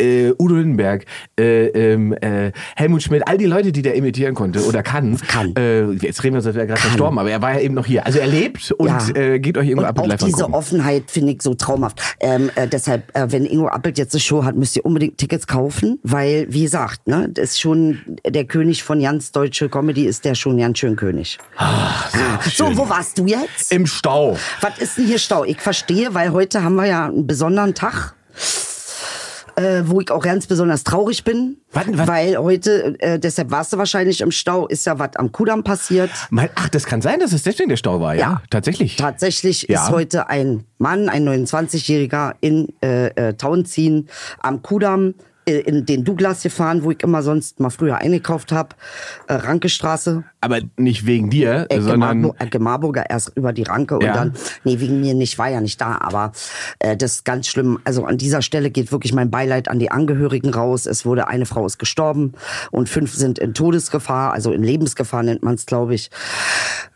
Äh, 0.00 0.32
Udo 0.38 0.54
Lindenberg, 0.56 1.04
äh, 1.38 1.66
ähm, 1.66 2.12
äh, 2.14 2.52
Helmut 2.76 3.02
Schmidt, 3.02 3.26
all 3.28 3.38
die 3.38 3.46
Leute, 3.46 3.72
die 3.72 3.82
der 3.82 3.94
imitieren 3.94 4.34
konnte 4.34 4.64
oder 4.64 4.82
kann. 4.82 5.16
Kann. 5.28 5.54
Äh, 5.56 5.90
jetzt 5.92 6.22
reden 6.24 6.34
wir, 6.34 6.38
als 6.38 6.46
wäre 6.46 6.60
er 6.60 6.66
gerade 6.66 6.80
verstorben, 6.80 7.18
aber 7.18 7.30
er 7.30 7.42
war 7.42 7.54
ja 7.54 7.60
eben 7.60 7.74
noch 7.74 7.86
hier. 7.86 8.06
Also 8.06 8.18
er 8.18 8.26
lebt 8.26 8.72
und 8.72 8.88
Ja. 8.88 9.08
äh, 9.14 9.38
geht 9.38 9.56
euch 9.58 9.68
Ingo 9.68 9.82
Und 9.82 9.86
Appelt 9.88 10.06
auch 10.06 10.08
live 10.10 10.20
diese 10.24 10.36
angucken. 10.38 10.54
Offenheit 10.54 11.04
finde 11.10 11.32
ich 11.32 11.42
so 11.42 11.54
traumhaft. 11.54 12.00
Ähm, 12.20 12.50
äh, 12.54 12.66
deshalb, 12.66 13.04
wenn 13.14 13.44
Ingo 13.44 13.68
Appelt 13.68 13.98
jetzt 13.98 14.14
eine 14.14 14.20
Show 14.20 14.44
hat, 14.44 14.56
müsst 14.56 14.76
ihr 14.76 14.84
unbedingt 14.84 15.18
Tickets 15.18 15.46
kaufen, 15.46 15.98
weil, 16.02 16.46
wie 16.50 16.62
gesagt, 16.62 17.06
ne, 17.06 17.28
das 17.30 17.50
ist 17.50 17.60
schon 17.60 17.98
der 18.26 18.44
König 18.44 18.82
von 18.82 19.00
ganz 19.00 19.32
deutsche 19.32 19.68
Comedy, 19.68 20.06
ist 20.06 20.24
der 20.24 20.34
schon 20.34 20.58
ganz 20.58 20.78
schön 20.78 20.96
König. 20.96 21.38
Ah, 21.56 22.04
so, 22.52 22.76
wo 22.76 22.88
warst 22.88 23.18
du 23.18 23.26
jetzt? 23.26 23.72
Im 23.72 23.86
Stau. 23.86 24.36
Was 24.60 24.78
ist 24.78 24.96
denn 24.98 25.06
hier 25.06 25.18
Stau? 25.18 25.44
Ich 25.44 25.60
verstehe, 25.60 26.14
weil 26.14 26.32
heute 26.32 26.62
haben 26.64 26.76
wir 26.76 26.86
ja 26.86 27.06
einen 27.06 27.26
besonderen 27.26 27.74
Tag. 27.74 28.14
Äh, 29.60 29.88
wo 29.88 30.00
ich 30.00 30.10
auch 30.10 30.22
ganz 30.22 30.46
besonders 30.46 30.84
traurig 30.84 31.22
bin, 31.24 31.58
Warten, 31.72 31.98
was? 31.98 32.08
weil 32.08 32.36
heute, 32.38 32.98
äh, 33.00 33.18
deshalb 33.18 33.50
warst 33.50 33.72
du 33.72 33.78
wahrscheinlich 33.78 34.20
im 34.22 34.30
Stau, 34.30 34.66
ist 34.66 34.86
ja 34.86 34.98
was 34.98 35.16
am 35.16 35.32
Kudamm 35.32 35.62
passiert. 35.64 36.10
Mein, 36.30 36.48
ach, 36.54 36.68
das 36.70 36.84
kann 36.86 37.02
sein, 37.02 37.20
dass 37.20 37.32
es 37.32 37.42
deswegen 37.42 37.68
der 37.68 37.76
Stau 37.76 38.00
war, 38.00 38.14
ja? 38.14 38.20
Ja. 38.20 38.42
Tatsächlich. 38.48 38.96
Tatsächlich 38.96 39.66
Ja. 39.68 39.84
ist 39.84 39.90
heute 39.90 40.28
ein 40.30 40.64
Mann, 40.78 41.08
ein 41.10 41.28
29-Jähriger 41.28 42.34
in 42.40 42.68
äh, 42.82 43.08
äh, 43.08 43.34
Tauentzien 43.34 44.08
am 44.40 44.62
Kudamm 44.62 45.14
in 45.58 45.86
den 45.86 46.04
Douglas 46.04 46.42
gefahren, 46.42 46.84
wo 46.84 46.90
ich 46.90 47.02
immer 47.02 47.22
sonst 47.22 47.60
mal 47.60 47.70
früher 47.70 47.98
eingekauft 47.98 48.52
habe, 48.52 48.76
äh, 49.28 49.34
Rankestraße, 49.34 50.24
aber 50.40 50.60
nicht 50.76 51.06
wegen 51.06 51.30
dir, 51.30 51.66
Ecke, 51.68 51.82
sondern... 51.82 52.20
Marburg, 52.22 52.40
Ecke 52.40 52.58
Marburger, 52.58 53.10
erst 53.10 53.36
über 53.36 53.52
die 53.52 53.64
Ranke 53.64 53.96
und 53.96 54.04
Ja. 54.04 54.14
dann, 54.14 54.34
nee, 54.64 54.80
wegen 54.80 55.00
mir 55.00 55.14
nicht, 55.14 55.38
war 55.38 55.48
ja 55.48 55.60
nicht 55.60 55.80
da, 55.80 55.98
aber 56.00 56.32
äh, 56.78 56.96
das 56.96 57.16
ist 57.16 57.24
ganz 57.24 57.46
schlimm. 57.48 57.78
Also 57.84 58.04
an 58.04 58.16
dieser 58.18 58.42
Stelle 58.42 58.70
geht 58.70 58.92
wirklich 58.92 59.12
mein 59.12 59.30
Beileid 59.30 59.68
an 59.68 59.78
die 59.78 59.90
Angehörigen 59.90 60.50
raus. 60.52 60.86
Es 60.86 61.04
wurde, 61.04 61.28
eine 61.28 61.46
Frau 61.46 61.66
ist 61.66 61.78
gestorben 61.78 62.32
und 62.70 62.88
fünf 62.88 63.14
sind 63.14 63.38
in 63.38 63.54
Todesgefahr, 63.54 64.32
also 64.32 64.52
in 64.52 64.62
Lebensgefahr 64.62 65.22
nennt 65.22 65.42
man 65.42 65.54
es, 65.54 65.66
glaube 65.66 65.94
ich. 65.94 66.10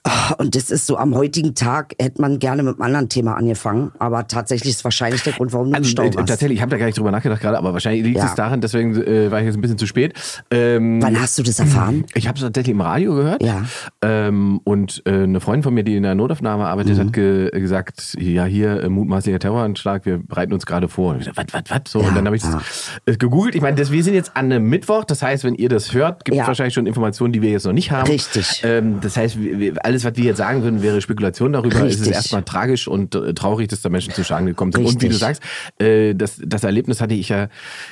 Ah, 0.06 0.34
Und 0.36 0.54
das 0.54 0.70
ist 0.70 0.86
so, 0.86 0.98
am 0.98 1.14
heutigen 1.14 1.54
Tag 1.54 1.94
hätte 1.98 2.20
man 2.20 2.38
gerne 2.38 2.62
mit 2.62 2.74
einem 2.74 2.82
anderen 2.82 3.08
Thema 3.08 3.36
angefangen, 3.36 3.90
aber 3.98 4.26
tatsächlich 4.26 4.74
ist 4.74 4.84
wahrscheinlich 4.84 5.22
der 5.22 5.32
Grund, 5.32 5.52
warum 5.54 5.68
du 5.68 5.70
im 5.72 5.76
Also, 5.76 5.88
Stau 5.90 6.02
äh, 6.02 6.14
warst. 6.14 6.28
tatsächlich, 6.28 6.56
ich 6.58 6.62
habe 6.62 6.70
da 6.70 6.76
gar 6.76 6.84
nicht 6.86 6.98
drüber 6.98 7.10
nachgedacht 7.10 7.40
gerade, 7.40 7.56
aber 7.56 7.72
wahrscheinlich 7.72 8.04
liegt 8.04 8.18
Ja. 8.18 8.26
es 8.26 8.34
daran, 8.34 8.60
deswegen 8.60 8.94
äh, 9.02 9.30
war 9.30 9.40
ich 9.40 9.46
jetzt 9.46 9.54
ein 9.56 9.62
bisschen 9.62 9.78
zu 9.78 9.86
spät. 9.86 10.12
Ähm, 10.50 11.00
Wann 11.02 11.18
hast 11.18 11.38
du 11.38 11.42
das 11.42 11.58
erfahren? 11.58 12.04
Ich 12.14 12.28
habe 12.28 12.36
es 12.36 12.42
tatsächlich 12.42 12.72
im 12.74 12.80
Radio 12.82 13.14
gehört. 13.14 13.42
Ja. 13.42 13.62
Ähm, 14.02 14.60
und 14.64 15.02
äh, 15.06 15.22
eine 15.22 15.40
Freundin 15.40 15.62
von 15.62 15.72
mir, 15.74 15.84
die 15.84 15.96
in 15.96 16.02
der 16.02 16.14
Notaufnahme 16.14 16.66
arbeitet, 16.66 16.96
Mhm. 16.96 17.00
hat 17.00 17.12
ge 17.14 17.50
gesagt, 17.50 18.14
ja, 18.20 18.44
hier 18.44 18.82
äh, 18.82 18.88
mutmaßlicher 18.90 19.38
Terroranschlag, 19.38 20.04
wir 20.04 20.18
bereiten 20.18 20.52
uns 20.52 20.66
gerade 20.66 20.88
vor. 20.88 21.16
Was, 21.18 21.26
was, 21.34 21.62
was? 21.68 21.80
So, 21.88 22.02
Ja, 22.02 22.08
und 22.08 22.14
dann 22.14 22.26
habe 22.26 22.36
ich 22.36 22.42
ja. 22.42 22.60
äh, 23.06 23.16
gegoogelt. 23.16 23.54
Ich 23.54 23.62
meine, 23.62 23.76
wir 23.78 24.02
sind 24.04 24.12
jetzt 24.14 24.36
an 24.36 24.46
einem 24.52 24.68
Mittwoch, 24.68 25.04
das 25.04 25.22
heißt, 25.22 25.44
wenn 25.44 25.54
ihr 25.54 25.68
das 25.70 25.94
hört, 25.94 26.24
gibt 26.26 26.38
es 26.38 26.46
wahrscheinlich 26.46 26.74
schon 26.74 26.86
Informationen, 26.86 27.32
die 27.32 27.40
wir 27.40 27.50
jetzt 27.50 27.64
noch 27.64 27.72
nicht 27.72 27.90
haben. 27.90 28.08
Richtig. 28.10 28.62
Ähm, 28.64 28.98
das 29.00 29.16
heißt, 29.16 29.40
wir, 29.40 29.58
wir, 29.58 29.84
alles, 29.94 30.04
was 30.04 30.16
wir 30.16 30.24
jetzt 30.24 30.38
sagen 30.38 30.62
würden, 30.62 30.82
wäre 30.82 31.00
Spekulation 31.00 31.52
darüber. 31.52 31.76
Es 31.84 31.94
ist 31.94 32.00
Richtig. 32.00 32.14
erstmal 32.14 32.42
tragisch 32.42 32.88
und 32.88 33.14
äh, 33.14 33.32
traurig, 33.34 33.68
dass 33.68 33.80
da 33.82 33.88
Menschen 33.88 34.12
zu 34.12 34.24
Schaden 34.24 34.46
gekommen 34.46 34.72
sind. 34.72 34.84
Und 34.84 34.94
wie 35.02 35.08
du 35.08 35.14
Richtig. 35.14 35.20
sagst, 35.20 35.42
äh, 35.80 36.14
das, 36.14 36.40
das 36.44 36.64
Erlebnis 36.64 37.00
hatte 37.00 37.14
ich 37.14 37.28
ja 37.28 37.48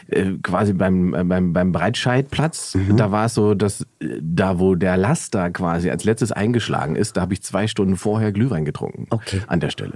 äh, 0.09 0.33
quasi 0.43 0.73
beim, 0.73 1.13
beim, 1.29 1.53
beim 1.53 1.73
Breitscheidplatz. 1.73 2.75
Mhm. 2.75 2.97
Da 2.97 3.11
war 3.11 3.27
es 3.27 3.35
so, 3.35 3.55
dass 3.55 3.87
da, 4.21 4.59
wo 4.59 4.75
der 4.75 4.97
Laster 4.97 5.51
quasi 5.51 5.91
als 5.91 6.05
letztes 6.05 6.33
eingeschlagen 6.33 6.97
ist, 6.97 7.17
da 7.17 7.21
habe 7.23 7.35
ich 7.35 7.43
zwei 7.43 7.67
Stunden 7.67 7.97
vorher 7.97 8.33
Glühwein 8.33 8.65
getrunken. 8.65 9.07
Okay. 9.11 9.41
An 9.47 9.61
der 9.61 9.71
Stelle. 9.71 9.93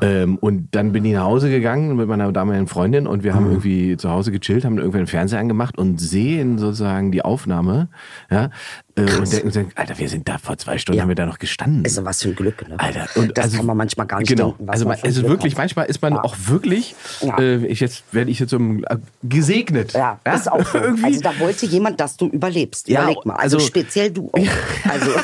Ähm, 0.00 0.36
und 0.38 0.68
dann 0.74 0.92
bin 0.92 1.04
ich 1.04 1.12
nach 1.14 1.24
Hause 1.24 1.48
gegangen 1.50 1.96
mit 1.96 2.08
meiner 2.08 2.32
damaligen 2.32 2.66
Freundin 2.66 3.06
und 3.06 3.22
wir 3.22 3.32
Mhm. 3.32 3.36
haben 3.36 3.46
irgendwie 3.50 3.96
zu 3.96 4.10
Hause 4.10 4.32
gechillt, 4.32 4.64
haben 4.64 4.78
irgendwie 4.78 4.98
den 4.98 5.06
Fernseher 5.06 5.38
angemacht 5.40 5.78
und 5.78 6.00
sehen 6.00 6.58
sozusagen 6.58 7.12
die 7.12 7.22
Aufnahme. 7.22 7.88
Ja, 8.30 8.50
und 8.98 9.30
denken, 9.30 9.50
denken, 9.50 9.72
Alter, 9.74 9.98
wir 9.98 10.08
sind 10.08 10.26
da 10.26 10.38
vor 10.38 10.56
zwei 10.56 10.78
Stunden, 10.78 10.96
Ja. 10.96 11.02
haben 11.02 11.08
wir 11.10 11.14
da 11.16 11.26
noch 11.26 11.35
gestanden. 11.38 11.84
ist 11.84 11.96
ja 11.96 12.04
was 12.04 12.22
für 12.22 12.28
ein 12.28 12.36
Glück, 12.36 12.68
ne? 12.68 12.78
Alter, 12.78 13.08
und 13.16 13.36
das 13.36 13.46
also, 13.46 13.56
kann 13.58 13.66
man 13.66 13.76
manchmal 13.76 14.06
gar 14.06 14.18
nicht 14.18 14.28
genau. 14.28 14.52
denken. 14.52 14.68
also 14.70 14.84
man 14.86 14.98
also 15.02 15.20
Glück 15.20 15.30
wirklich, 15.32 15.52
hat. 15.54 15.58
manchmal 15.58 15.86
ist 15.86 16.02
man 16.02 16.14
Ja. 16.14 16.24
auch 16.24 16.36
wirklich, 16.46 16.94
Ja. 17.20 17.38
äh, 17.38 17.66
ich 17.66 17.80
jetzt 17.80 18.04
werde 18.12 18.30
ich 18.30 18.38
jetzt 18.38 18.50
so 18.50 18.58
äh, 18.58 18.96
gesegnet. 19.22 19.92
Ja, 19.92 20.18
ist 20.34 20.50
auch 20.50 20.64
so. 20.66 20.78
irgendwie. 20.78 21.04
Also 21.04 21.20
da 21.20 21.38
wollte 21.38 21.66
jemand, 21.66 22.00
dass 22.00 22.16
du 22.16 22.26
überlebst. 22.28 22.88
Ja, 22.88 23.02
Überleg 23.02 23.24
mal. 23.26 23.34
Also, 23.36 23.56
also- 23.56 23.66
speziell 23.66 24.10
du 24.10 24.30
auch. 24.32 24.38
Also. 24.88 25.10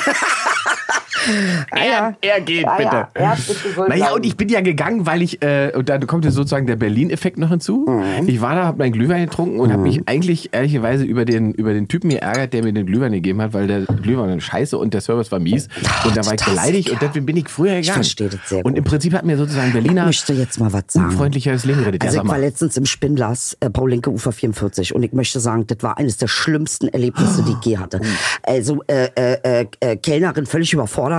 er, 1.70 2.16
er 2.20 2.40
geht, 2.40 2.62
Ja, 2.62 2.76
bitte. 2.76 2.90
ja, 2.90 3.08
er 3.14 3.36
bitte 3.36 3.88
naja, 3.88 4.12
und 4.14 4.24
ich 4.26 4.36
bin 4.36 4.48
ja 4.48 4.60
gegangen, 4.60 5.06
weil 5.06 5.22
ich, 5.22 5.42
äh, 5.42 5.72
und 5.74 5.88
dann 5.88 6.06
kommt 6.06 6.24
ja 6.24 6.30
sozusagen 6.30 6.66
der 6.66 6.76
Berlin-Effekt 6.76 7.38
noch 7.38 7.48
hinzu. 7.50 7.86
Mhm. 7.88 8.28
Ich 8.28 8.40
war 8.40 8.54
da, 8.54 8.64
hab 8.66 8.78
meinen 8.78 8.92
Glühwein 8.92 9.24
getrunken 9.26 9.60
und 9.60 9.72
habe 9.72 9.82
mich 9.82 10.00
eigentlich 10.06 10.50
ehrlicherweise 10.52 11.04
über 11.04 11.24
den, 11.24 11.52
über 11.52 11.72
den 11.72 11.88
Typen 11.88 12.10
geärgert, 12.10 12.52
der 12.52 12.62
mir 12.64 12.72
den 12.72 12.86
Glühwein 12.86 13.12
gegeben 13.12 13.40
hat, 13.42 13.52
weil 13.52 13.66
der 13.66 13.82
Glühwein 13.82 14.30
war 14.30 14.40
scheiße 14.40 14.76
und 14.78 14.94
der 14.94 15.00
Service 15.00 15.30
war 15.32 15.38
mies. 15.38 15.68
und 16.04 16.16
da 16.16 16.24
war 16.26 16.34
ich 16.34 16.44
beleidigt 16.44 16.88
ja. 16.88 16.94
und 16.94 17.02
deswegen 17.02 17.26
bin 17.26 17.36
ich 17.36 17.48
früher 17.48 17.74
gegangen. 17.76 17.94
verstehe 17.94 18.28
das 18.28 18.40
sehr 18.48 18.64
Und 18.64 18.76
im 18.76 18.84
gut. 18.84 18.90
Prinzip 18.90 19.12
hat 19.14 19.24
mir 19.24 19.36
sozusagen 19.36 19.68
Ich 19.68 19.72
Berliner 19.74 20.06
möchte 20.06 20.32
jetzt 20.32 20.58
mal 20.60 20.72
was 20.72 20.84
sagen. 20.88 21.06
unfreundliches 21.10 21.64
Leben 21.64 21.80
gerettet. 21.80 22.02
Also 22.04 22.16
ja, 22.18 22.22
ich 22.24 22.28
war 22.28 22.38
letztens 22.38 22.76
im 22.76 22.86
Spindlers, 22.86 23.56
äh, 23.60 23.70
Paulinke 23.70 24.10
Ufer 24.10 24.32
44 24.32 24.94
und 24.94 25.02
ich 25.02 25.12
möchte 25.12 25.40
sagen, 25.40 25.66
das 25.66 25.78
war 25.82 25.98
eines 25.98 26.16
der 26.16 26.28
schlimmsten 26.28 26.88
Erlebnisse, 26.88 27.42
die 27.42 27.52
ich 27.60 27.66
je 27.66 27.78
hatte. 27.78 28.00
Also 28.42 28.82
äh, 28.86 29.08
äh, 29.14 29.66
äh, 29.80 29.96
Kellnerin 29.96 30.46
völlig 30.46 30.72
überfordert, 30.72 31.11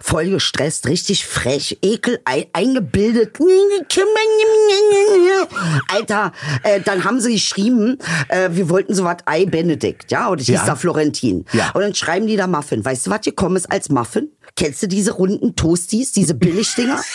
voll 0.00 0.30
gestresst, 0.30 0.86
richtig 0.86 1.26
frech, 1.26 1.78
ekel, 1.82 2.20
ei- 2.24 2.48
eingebildet. 2.52 3.38
Alter, 5.88 6.32
äh, 6.62 6.80
dann 6.80 7.04
haben 7.04 7.20
sie 7.20 7.34
geschrieben, 7.34 7.98
äh, 8.28 8.50
wir 8.52 8.68
wollten 8.68 8.94
so 8.94 9.04
was 9.04 9.18
Ei 9.26 9.44
Benedikt, 9.46 10.10
ja, 10.10 10.28
und 10.28 10.40
ich 10.40 10.46
hieß 10.46 10.56
Ja. 10.56 10.66
da 10.66 10.76
Florentin. 10.76 11.44
Ja. 11.52 11.70
Und 11.72 11.80
dann 11.82 11.94
schreiben 11.94 12.26
die 12.26 12.36
da 12.36 12.46
Muffin. 12.46 12.84
Weißt 12.84 13.06
du, 13.06 13.10
was 13.10 13.22
gekommen 13.22 13.56
ist 13.56 13.70
als 13.70 13.88
Muffin? 13.88 14.30
Kennst 14.56 14.82
du 14.82 14.88
diese 14.88 15.12
runden 15.12 15.54
Toasties, 15.56 16.12
diese 16.12 16.34
Billigdinger? 16.34 17.00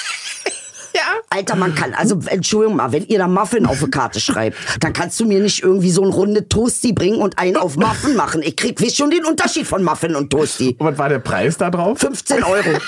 Alter, 1.29 1.55
man 1.55 1.75
kann, 1.75 1.93
also 1.93 2.19
Entschuldigung 2.27 2.77
mal, 2.77 2.91
wenn 2.91 3.05
ihr 3.07 3.19
da 3.19 3.27
Muffin 3.27 3.65
auf 3.65 3.81
eine 3.81 3.89
Karte 3.89 4.19
schreibt, 4.19 4.57
dann 4.79 4.93
kannst 4.93 5.19
du 5.19 5.25
mir 5.25 5.39
nicht 5.39 5.63
irgendwie 5.63 5.91
so 5.91 6.03
ein 6.03 6.11
runde 6.11 6.47
Toasty 6.47 6.93
bringen 6.93 7.21
und 7.21 7.37
einen 7.37 7.57
auf 7.57 7.77
Muffin 7.77 8.15
machen. 8.15 8.41
Ich 8.43 8.55
krieg, 8.55 8.79
wisst 8.81 8.97
schon 8.97 9.09
den 9.09 9.25
Unterschied 9.25 9.67
von 9.67 9.83
Muffin 9.83 10.15
und 10.15 10.29
Toasty. 10.29 10.75
Und 10.77 10.87
was 10.87 10.97
war 10.97 11.09
der 11.09 11.19
Preis 11.19 11.57
da 11.57 11.69
drauf? 11.69 11.99
15 11.99 12.43
Euro. 12.43 12.69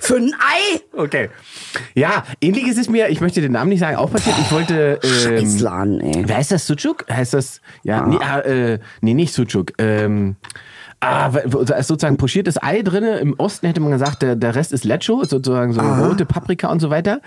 Für 0.00 0.16
ein 0.16 0.34
Ei? 0.34 0.80
Okay. 0.92 1.28
Ja, 1.94 2.24
ähnliches 2.40 2.78
ist 2.78 2.90
mir, 2.90 3.10
ich 3.10 3.20
möchte 3.20 3.40
den 3.42 3.52
Namen 3.52 3.68
nicht 3.68 3.80
sagen, 3.80 3.96
auch 3.96 4.10
passiert. 4.10 4.34
Ich 4.40 4.50
wollte. 4.50 4.98
Ähm, 5.02 5.38
Scheißladen, 5.38 6.00
ey. 6.00 6.24
Wer 6.26 6.36
heißt 6.38 6.52
das? 6.52 6.66
Sucuk? 6.66 7.04
Heißt 7.08 7.34
das? 7.34 7.60
Ja, 7.82 8.06
nee, 8.06 8.18
ah, 8.18 8.40
äh, 8.40 8.78
nee, 9.02 9.14
nicht 9.14 9.34
Sucuk. 9.34 9.72
Ähm, 9.78 10.36
Ah, 11.02 11.30
da 11.30 11.76
ist 11.76 11.86
sozusagen 11.86 12.18
pochiertes 12.18 12.62
Ei 12.62 12.82
drin. 12.82 13.04
Im 13.04 13.34
Osten 13.38 13.66
hätte 13.66 13.80
man 13.80 13.90
gesagt, 13.90 14.20
der, 14.20 14.36
der 14.36 14.54
Rest 14.54 14.70
ist 14.72 14.84
Lecho, 14.84 15.24
sozusagen 15.24 15.72
so 15.72 15.80
rote 15.80 16.26
Paprika 16.26 16.68
und 16.68 16.80
so 16.80 16.90
weiter. 16.90 17.22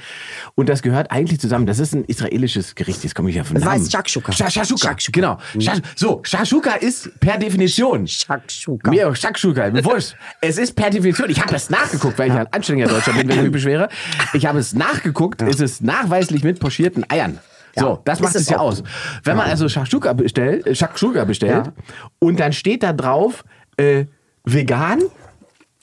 Und 0.53 0.69
das 0.69 0.83
gehört 0.83 1.09
eigentlich 1.09 1.39
zusammen. 1.39 1.65
Das 1.65 1.79
ist 1.79 1.93
ein 1.95 2.03
israelisches 2.05 2.75
Gericht. 2.75 3.03
Jetzt 3.03 3.15
komme 3.15 3.31
ich 3.31 3.35
ja 3.35 3.43
von 3.43 3.55
Das 3.55 3.63
Namen. 3.63 3.79
heißt 3.81 3.91
Shakshuka. 3.91 4.31
Sha- 4.31 4.49
Shashuka. 4.51 4.89
Shakshuka. 4.89 5.11
Genau. 5.19 5.37
Sha- 5.59 5.73
So, 5.95 6.21
Shashuka 6.23 6.73
ist 6.75 7.19
per 7.19 7.37
Definition. 7.39 8.05
Shakshuka. 8.07 8.91
Mir 8.91 9.15
Shakshuka, 9.15 9.73
wurscht. 9.83 10.15
Es 10.41 10.59
ist 10.59 10.75
per 10.75 10.91
Definition, 10.91 11.29
ich 11.31 11.41
habe 11.41 11.55
es 11.55 11.71
nachgeguckt, 11.71 12.19
weil 12.19 12.29
ich 12.29 12.33
ein 12.37 12.47
anständiger 12.53 12.89
Deutscher 12.89 13.13
bin, 13.13 13.27
wenn 13.27 13.37
ich 13.37 13.43
mich 13.43 13.51
beschwere. 13.51 13.89
Ich 14.33 14.45
habe 14.45 14.59
es 14.59 14.73
nachgeguckt, 14.75 15.41
es 15.41 15.59
ist 15.59 15.81
nachweislich 15.81 16.43
mit 16.43 16.59
pochierten 16.59 17.05
Eiern. 17.09 17.39
So, 17.75 17.85
Ja, 17.87 17.99
das 18.05 18.19
macht 18.19 18.35
es 18.35 18.41
es 18.43 18.49
ja 18.49 18.59
aus. 18.59 18.83
Wenn 19.23 19.35
man 19.35 19.49
also 19.49 19.67
Shakshuka 19.67 20.13
bestellt, 20.13 20.67
äh, 20.67 20.75
Shakshuka 20.75 21.25
bestellt 21.25 21.65
Ja. 21.65 21.73
und 22.19 22.39
dann 22.39 22.53
steht 22.53 22.83
da 22.83 22.93
drauf 22.93 23.43
äh, 23.77 24.05
vegan, 24.43 24.99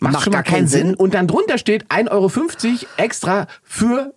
macht, 0.00 0.12
Macht 0.14 0.24
schon 0.24 0.32
mal 0.32 0.38
gar 0.42 0.44
keinen 0.52 0.68
Sinn. 0.68 0.88
Sinn. 0.88 0.94
Und 0.96 1.14
dann 1.14 1.26
drunter 1.26 1.58
steht 1.58 1.86
1,50 1.86 2.10
Euro 2.10 2.30
extra 2.96 3.46
für 3.62 4.14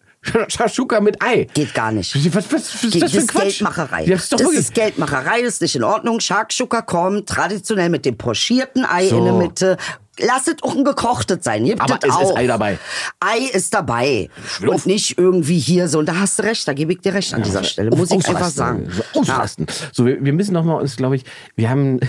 Shashuka 0.47 1.01
mit 1.01 1.21
Ei. 1.21 1.47
Geht 1.53 1.73
gar 1.73 1.91
nicht. 1.91 2.15
Was, 2.33 2.51
was, 2.51 2.83
was 2.83 2.91
Geht- 2.91 3.03
das 3.03 3.13
ein 3.13 3.19
ist? 3.19 3.33
Geldmacherei. 3.33 4.03
Ja, 4.05 4.15
das 4.15 4.23
ist 4.23 4.31
das 4.33 4.41
ist 4.53 4.73
Geldmacherei, 4.73 5.41
das 5.41 5.55
ist 5.55 5.61
nicht 5.61 5.75
in 5.75 5.83
Ordnung. 5.83 6.19
Shakshuka 6.21 6.81
kommt 6.81 7.27
traditionell 7.27 7.89
mit 7.89 8.05
dem 8.05 8.17
pochierten 8.17 8.85
Ei 8.85 9.07
So. 9.09 9.17
in 9.17 9.23
der 9.25 9.33
Mitte. 9.33 9.77
Lass 10.19 10.47
es 10.47 10.55
auch 10.61 10.75
ein 10.75 10.83
gekochtes 10.85 11.39
sein. 11.41 11.65
Gibt 11.65 11.81
Aber 11.81 11.95
es 11.95 11.99
es 12.03 12.09
ist 12.21 12.31
auch. 12.31 12.37
Ei 12.37 12.45
dabei. 12.47 12.77
Ei 13.19 13.49
ist 13.51 13.73
dabei. 13.73 14.29
Und 14.61 14.69
auf- 14.69 14.85
nicht 14.85 15.17
irgendwie 15.17 15.57
hier 15.59 15.87
so. 15.89 15.99
Und 15.99 16.05
da 16.07 16.17
hast 16.19 16.37
du 16.39 16.43
recht, 16.43 16.65
da 16.67 16.73
gebe 16.73 16.93
ich 16.93 16.99
dir 17.01 17.13
recht 17.15 17.33
an 17.33 17.41
dieser 17.43 17.63
Stelle. 17.63 17.89
Muss 17.89 18.11
ich 18.11 18.25
einfach 18.29 18.49
sagen. 18.49 18.89
So, 18.91 19.19
ausrasten. 19.19 19.65
So, 19.91 20.05
wir, 20.05 20.23
wir 20.23 20.31
müssen 20.33 20.53
noch 20.53 20.63
mal 20.63 20.75
uns, 20.75 20.95
glaube 20.95 21.15
ich, 21.17 21.25
wir 21.55 21.69
haben 21.69 21.99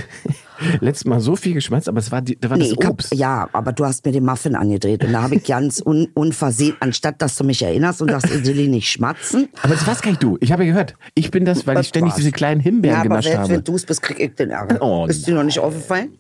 letztes 0.81 1.05
Mal 1.05 1.21
so 1.21 1.37
viel 1.37 1.55
geschmatzt, 1.55 1.89
aber 1.89 1.99
es 1.99 2.11
war, 2.13 2.23
die, 2.23 2.39
da 2.39 2.51
war 2.51 2.57
Nee, 2.57 2.65
das 2.71 2.73
ich 2.79 2.85
hab, 2.85 2.93
Obst. 2.93 3.15
ja, 3.15 3.49
aber 3.53 3.73
du 3.73 3.85
hast 3.85 4.05
mir 4.07 4.13
den 4.13 4.25
Muffin 4.25 4.55
angedreht 4.55 5.05
und 5.05 5.13
da 5.13 5.23
habe 5.23 5.37
ich 5.37 5.45
ganz 5.45 5.83
un, 5.85 6.09
unversehen, 6.15 6.77
anstatt 6.81 7.21
dass 7.23 7.37
du 7.37 7.45
mich 7.45 7.63
erinnerst 7.63 8.01
und 8.03 8.11
sagst, 8.11 8.31
Idili 8.35 8.69
nicht 8.69 8.91
schmatzen. 8.91 9.49
Aber 9.63 9.75
das 9.75 9.87
war's 9.87 10.01
gar 10.03 10.11
nicht 10.11 10.23
du. 10.23 10.37
Ich 10.41 10.53
habe 10.53 10.65
ja 10.65 10.71
gehört. 10.73 10.95
Ich 11.15 11.31
bin 11.31 11.45
das, 11.45 11.67
weil 11.67 11.75
ich 11.75 11.79
Was 11.81 11.89
ständig 11.89 12.11
war's? 12.13 12.17
diese 12.19 12.33
kleinen 12.33 12.61
Himbeeren 12.61 12.95
ja, 12.97 13.01
aber 13.01 13.09
genascht 13.09 13.29
wenn, 13.31 13.39
habe. 13.39 13.49
wenn 13.51 13.65
du 13.65 13.75
es 13.75 13.85
bist, 13.87 14.03
krieg 14.03 14.21
ich 14.21 14.35
den 14.35 14.51
Ärger. 14.51 14.81
Oh, 14.83 15.07
ist 15.07 15.27
dir 15.27 15.35
noch 15.35 15.45
nicht 15.45 15.59
aufgefallen? 15.59 16.19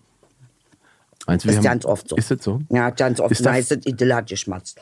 Meinst 1.26 1.44
du, 1.44 1.48
Ist 1.48 1.56
haben- 1.56 1.62
ganz 1.64 1.84
oft 1.86 2.08
so. 2.08 2.16
Ist 2.16 2.30
das 2.30 2.42
so? 2.44 2.60
Ja, 2.68 2.90
ganz 2.90 3.18
oft. 3.20 3.30
Ist 3.32 3.46
das- 3.46 3.68
das 3.68 3.78
Idylle 3.86 4.14
hat 4.16 4.28
geschmatzt. 4.28 4.78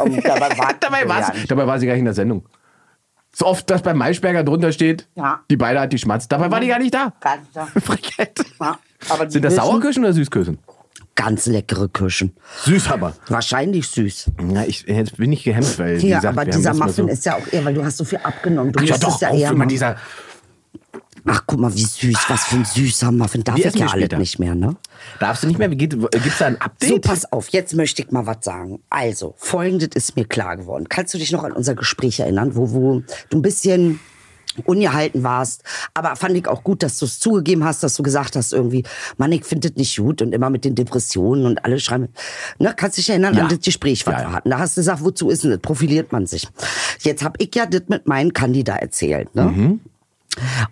Und 0.00 0.16
dabei 0.24 0.56
war, 0.58 0.74
dabei, 0.80 1.04
Ja, 1.06 1.32
dabei 1.46 1.66
war 1.66 1.78
sie 1.78 1.86
gar 1.86 1.92
nicht 1.92 2.00
in 2.00 2.04
der 2.06 2.14
Sendung. 2.14 2.46
So 3.36 3.46
oft, 3.46 3.68
dass 3.68 3.82
beim 3.82 3.98
Maischberger 3.98 4.44
drunter 4.44 4.70
steht, 4.72 5.08
Ja. 5.16 5.40
die 5.50 5.56
beide 5.56 5.80
hat 5.80 5.92
die 5.92 5.98
schmatzt. 5.98 6.30
Dabei 6.32 6.50
war 6.50 6.60
die 6.60 6.68
gar 6.68 6.78
nicht 6.78 6.94
da. 6.94 7.12
Ganz, 7.20 7.46
ja. 7.54 7.66
Frechheit. 7.80 8.38
Ja, 8.38 8.44
aber 8.58 8.78
Sind 9.30 9.44
das 9.44 9.52
wissen- 9.52 9.64
Sauerkirschen 9.64 10.04
oder 10.04 10.12
Süßkirschen? 10.12 10.58
ganz 11.16 11.46
leckere 11.46 11.88
Kirschen. 11.88 12.32
Süß 12.64 12.88
aber. 12.90 13.14
Wahrscheinlich 13.28 13.86
süß. 13.88 14.32
Ja, 14.52 14.64
ich, 14.64 14.82
jetzt 14.88 15.16
bin 15.16 15.30
ich 15.32 15.44
gehemmt, 15.44 15.78
weil 15.78 16.02
Ja, 16.04 16.16
gesagt, 16.18 16.24
aber 16.26 16.34
wir 16.46 16.52
haben 16.52 16.58
dieser 16.58 16.70
das 16.70 16.78
mal 16.78 16.86
Muffin 16.86 17.06
so. 17.06 17.12
ist 17.12 17.24
ja 17.24 17.36
auch 17.36 17.52
eher, 17.52 17.64
weil 17.64 17.72
du 17.74 17.84
hast 17.84 17.96
so 17.98 18.04
viel 18.04 18.18
abgenommen. 18.18 18.72
Du 18.72 18.80
Ach 18.80 18.82
ja, 18.84 18.94
müsstest 18.94 19.12
doch, 19.14 19.20
ja 19.22 19.28
auf, 19.28 19.38
eher 19.38 19.48
immer 19.50 19.58
machen. 19.58 19.68
dieser. 19.68 19.96
Ach, 21.26 21.42
guck 21.46 21.60
mal, 21.60 21.72
wie 21.72 21.84
süß. 21.84 22.18
Was 22.28 22.44
für 22.46 22.56
ein 22.56 22.64
süßer 22.64 23.12
Muffin. 23.12 23.44
Darf 23.44 23.54
Wir 23.56 23.60
ich 23.62 23.66
essen 23.68 23.78
ja 23.78 23.86
alles 23.86 24.02
später. 24.02 24.18
nicht 24.18 24.38
mehr, 24.40 24.54
ne? 24.56 24.76
Darfst 25.20 25.44
du 25.44 25.46
nicht 25.46 25.58
mehr? 25.58 25.70
Wie 25.70 25.76
geht? 25.76 25.92
Gibt's 25.92 26.38
da 26.38 26.46
ein 26.46 26.60
Update? 26.60 26.90
So, 26.90 26.98
pass 26.98 27.32
auf, 27.32 27.48
jetzt 27.50 27.74
möchte 27.74 28.02
ich 28.02 28.10
mal 28.10 28.26
was 28.26 28.38
sagen. 28.42 28.80
Also, 28.90 29.34
folgendes 29.38 29.90
ist 29.94 30.16
mir 30.16 30.24
klar 30.26 30.56
geworden. 30.56 30.86
Kannst 30.88 31.14
du 31.14 31.18
dich 31.18 31.30
noch 31.32 31.44
an 31.44 31.52
unser 31.52 31.74
Gespräch 31.76 32.20
erinnern, 32.20 32.56
wo, 32.56 32.72
wo 32.72 33.02
du 33.30 33.38
ein 33.38 33.42
bisschen 33.42 34.00
ungehalten 34.66 35.22
warst, 35.22 35.62
aber 35.94 36.16
fand 36.16 36.36
ich 36.36 36.46
auch 36.48 36.62
gut, 36.64 36.82
dass 36.82 36.98
du 36.98 37.06
es 37.06 37.18
zugegeben 37.20 37.64
hast, 37.64 37.82
dass 37.82 37.94
du 37.94 38.02
gesagt 38.02 38.36
hast 38.36 38.52
irgendwie, 38.52 38.84
Mann, 39.16 39.32
ich 39.32 39.44
finde 39.44 39.70
das 39.70 39.76
nicht 39.76 39.96
gut 39.96 40.22
und 40.22 40.32
immer 40.34 40.50
mit 40.50 40.64
den 40.64 40.74
Depressionen 40.74 41.46
und 41.46 41.64
alle 41.64 41.78
schreiben. 41.80 42.08
Ne, 42.58 42.72
kannst 42.76 42.96
du 42.96 43.00
dich 43.00 43.10
erinnern 43.10 43.34
Ja. 43.34 43.42
an 43.44 43.48
das 43.48 43.60
Gespräch, 43.60 44.06
was 44.06 44.14
Ja, 44.14 44.20
wir 44.28 44.32
hatten? 44.32 44.50
Da 44.50 44.58
hast 44.58 44.76
du 44.76 44.80
gesagt, 44.80 45.02
wozu 45.04 45.30
ist 45.30 45.44
denn 45.44 45.50
das? 45.50 45.60
Profiliert 45.60 46.12
man 46.12 46.26
sich. 46.26 46.48
Jetzt 47.00 47.22
hab 47.24 47.40
ich 47.40 47.54
ja 47.54 47.66
das 47.66 47.82
mit 47.88 48.06
meinem 48.06 48.32
Kandidat 48.32 48.80
erzählt, 48.82 49.34
ne? 49.34 49.44
Mhm. 49.44 49.80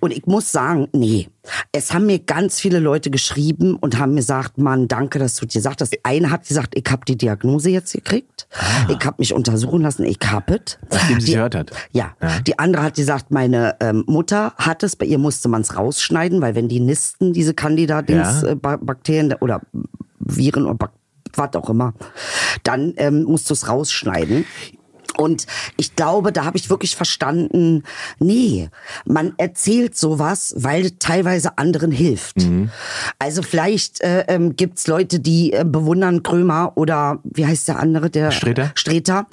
Und 0.00 0.12
ich 0.12 0.26
muss 0.26 0.50
sagen, 0.52 0.88
nee. 0.92 1.28
Es 1.72 1.92
haben 1.92 2.06
mir 2.06 2.20
ganz 2.20 2.60
viele 2.60 2.78
Leute 2.78 3.10
geschrieben 3.10 3.76
und 3.76 3.98
haben 3.98 4.10
mir 4.14 4.20
gesagt, 4.20 4.58
Mann, 4.58 4.86
danke, 4.88 5.18
dass 5.18 5.34
du 5.34 5.46
dir 5.46 5.58
gesagt 5.58 5.80
hast. 5.80 5.96
Eine 6.04 6.30
hat 6.30 6.46
gesagt, 6.46 6.74
ich 6.76 6.84
habe 6.90 7.04
die 7.06 7.16
Diagnose 7.16 7.70
jetzt 7.70 7.92
gekriegt. 7.92 8.46
Ich 8.88 9.04
habe 9.04 9.16
mich 9.18 9.34
untersuchen 9.34 9.82
lassen, 9.82 10.04
ich 10.04 10.18
hab 10.24 10.50
es. 10.50 10.78
Ah. 10.82 10.86
Nachdem 10.94 11.20
sie 11.20 11.32
gehört 11.32 11.54
hat. 11.54 11.70
Ja. 11.92 12.12
Ja. 12.20 12.40
Die 12.40 12.58
andere 12.58 12.82
hat 12.84 12.94
gesagt, 12.94 13.30
meine 13.30 13.76
ähm, 13.80 14.04
Mutter 14.06 14.52
hat 14.56 14.82
es, 14.82 14.94
bei 14.96 15.06
ihr 15.06 15.18
musste 15.18 15.48
man 15.48 15.62
es 15.62 15.76
rausschneiden, 15.76 16.40
weil 16.40 16.54
wenn 16.54 16.68
die 16.68 16.80
Nisten, 16.80 17.32
diese 17.32 17.54
Candida-Dings, 17.54 18.42
Ja. 18.42 18.48
äh, 18.50 18.54
Bakterien 18.56 19.32
oder 19.40 19.60
Viren 20.18 20.64
oder 20.64 20.74
Bak 20.74 20.92
was 21.34 21.54
auch 21.54 21.70
immer, 21.70 21.94
dann 22.62 22.92
ähm, 22.98 23.22
musst 23.24 23.48
du 23.48 23.54
es 23.54 23.66
rausschneiden. 23.66 24.44
Und 25.16 25.46
ich 25.76 25.96
glaube, 25.96 26.32
da 26.32 26.44
habe 26.44 26.56
ich 26.56 26.70
wirklich 26.70 26.96
verstanden, 26.96 27.82
nee, 28.18 28.68
man 29.04 29.34
erzählt 29.36 29.96
sowas, 29.96 30.54
weil 30.56 30.86
es 30.86 30.94
teilweise 30.98 31.58
anderen 31.58 31.90
hilft. 31.90 32.38
Mhm. 32.38 32.70
Also 33.18 33.42
vielleicht 33.42 34.00
äh, 34.00 34.24
ähm, 34.28 34.56
gibt's 34.56 34.86
Leute, 34.86 35.20
die 35.20 35.52
äh, 35.52 35.64
bewundern 35.64 36.22
Krömer 36.22 36.72
oder 36.76 37.18
wie 37.24 37.46
heißt 37.46 37.68
der 37.68 37.78
andere, 37.78 38.10
der 38.10 38.30
Streter. 38.30 38.64
Mhm. 38.64 38.70
Streter 38.74 39.26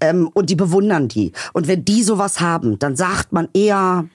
ähm, 0.00 0.30
und 0.32 0.50
die 0.50 0.56
bewundern 0.56 1.08
die. 1.08 1.32
Und 1.52 1.68
wenn 1.68 1.84
die 1.84 2.02
sowas 2.02 2.40
haben, 2.40 2.78
dann 2.78 2.96
sagt 2.96 3.32
man 3.32 3.48
eher, 3.54 4.06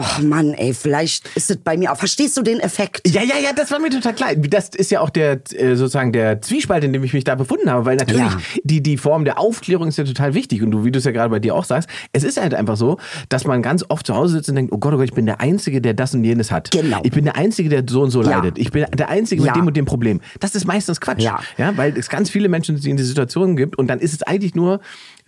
ach 0.00 0.20
Mann, 0.20 0.54
ey, 0.54 0.72
vielleicht 0.74 1.28
ist 1.36 1.50
es 1.50 1.56
bei 1.58 1.76
mir 1.76 1.92
auch. 1.92 1.96
Verstehst 1.96 2.36
du 2.36 2.42
den 2.42 2.60
Effekt? 2.60 3.00
Ja, 3.06 3.22
ja, 3.22 3.36
ja, 3.42 3.52
das 3.52 3.70
war 3.70 3.78
mir 3.78 3.90
total 3.90 4.14
klar. 4.14 4.34
Das 4.34 4.68
ist 4.70 4.90
ja 4.90 5.00
auch 5.00 5.10
der 5.10 5.40
äh, 5.54 5.74
sozusagen 5.76 6.12
der 6.12 6.40
Zwiespalt, 6.42 6.84
in 6.84 6.92
dem 6.92 7.02
ich 7.04 7.12
mich 7.12 7.24
da 7.24 7.34
befunden 7.34 7.70
habe, 7.70 7.84
weil 7.84 7.96
natürlich 7.96 8.22
Ja. 8.22 8.38
die 8.64 8.82
die 8.82 8.96
Form 8.96 9.24
der 9.24 9.38
Aufklärung 9.38 9.88
ist 9.88 9.98
ja 9.98 10.04
total 10.04 10.34
wichtig 10.34 10.62
und 10.62 10.70
du, 10.70 10.84
wie 10.84 10.90
du 10.92 10.98
es 10.98 11.04
ja 11.04 11.10
gerade 11.10 11.30
bei 11.30 11.38
dir 11.38 11.54
auch 11.54 11.64
sagst, 11.64 11.88
es 12.12 12.24
ist 12.24 12.40
halt 12.40 12.54
einfach 12.54 12.76
so, 12.76 12.98
dass 13.28 13.44
man 13.44 13.62
ganz 13.62 13.84
oft 13.88 14.06
zu 14.06 14.14
Hause 14.14 14.34
sitzt 14.36 14.48
und 14.48 14.54
denkt, 14.56 14.72
oh 14.72 14.78
Gott, 14.78 14.94
oh 14.94 14.96
Gott, 14.96 15.06
ich 15.06 15.14
bin 15.14 15.26
der 15.26 15.40
Einzige, 15.40 15.80
der 15.80 15.94
das 15.94 16.14
und 16.14 16.24
jenes 16.24 16.50
hat. 16.50 16.70
Genau. 16.70 17.00
Ich 17.02 17.12
bin 17.12 17.24
der 17.24 17.36
Einzige, 17.36 17.68
der 17.68 17.84
so 17.88 18.02
und 18.02 18.10
so 18.10 18.22
Ja. 18.22 18.30
leidet. 18.30 18.58
Ich 18.58 18.70
bin 18.70 18.86
der 18.96 19.08
Einzige 19.08 19.42
Ja. 19.42 19.48
mit 19.52 19.56
dem 19.56 19.66
und 19.66 19.76
dem 19.76 19.84
Problem. 19.84 20.20
Das 20.40 20.54
ist 20.54 20.66
meistens 20.66 21.00
Quatsch, 21.00 21.22
Ja. 21.22 21.40
ja, 21.56 21.76
weil 21.76 21.96
es 21.98 22.08
ganz 22.08 22.30
viele 22.30 22.48
Menschen 22.48 22.76
die 22.78 22.90
in 22.90 22.96
die 22.96 23.02
Situation 23.02 23.56
gibt 23.56 23.76
und 23.78 23.88
dann 23.88 23.98
ist 23.98 24.12
es 24.12 24.22
eigentlich 24.22 24.54
nur 24.54 24.80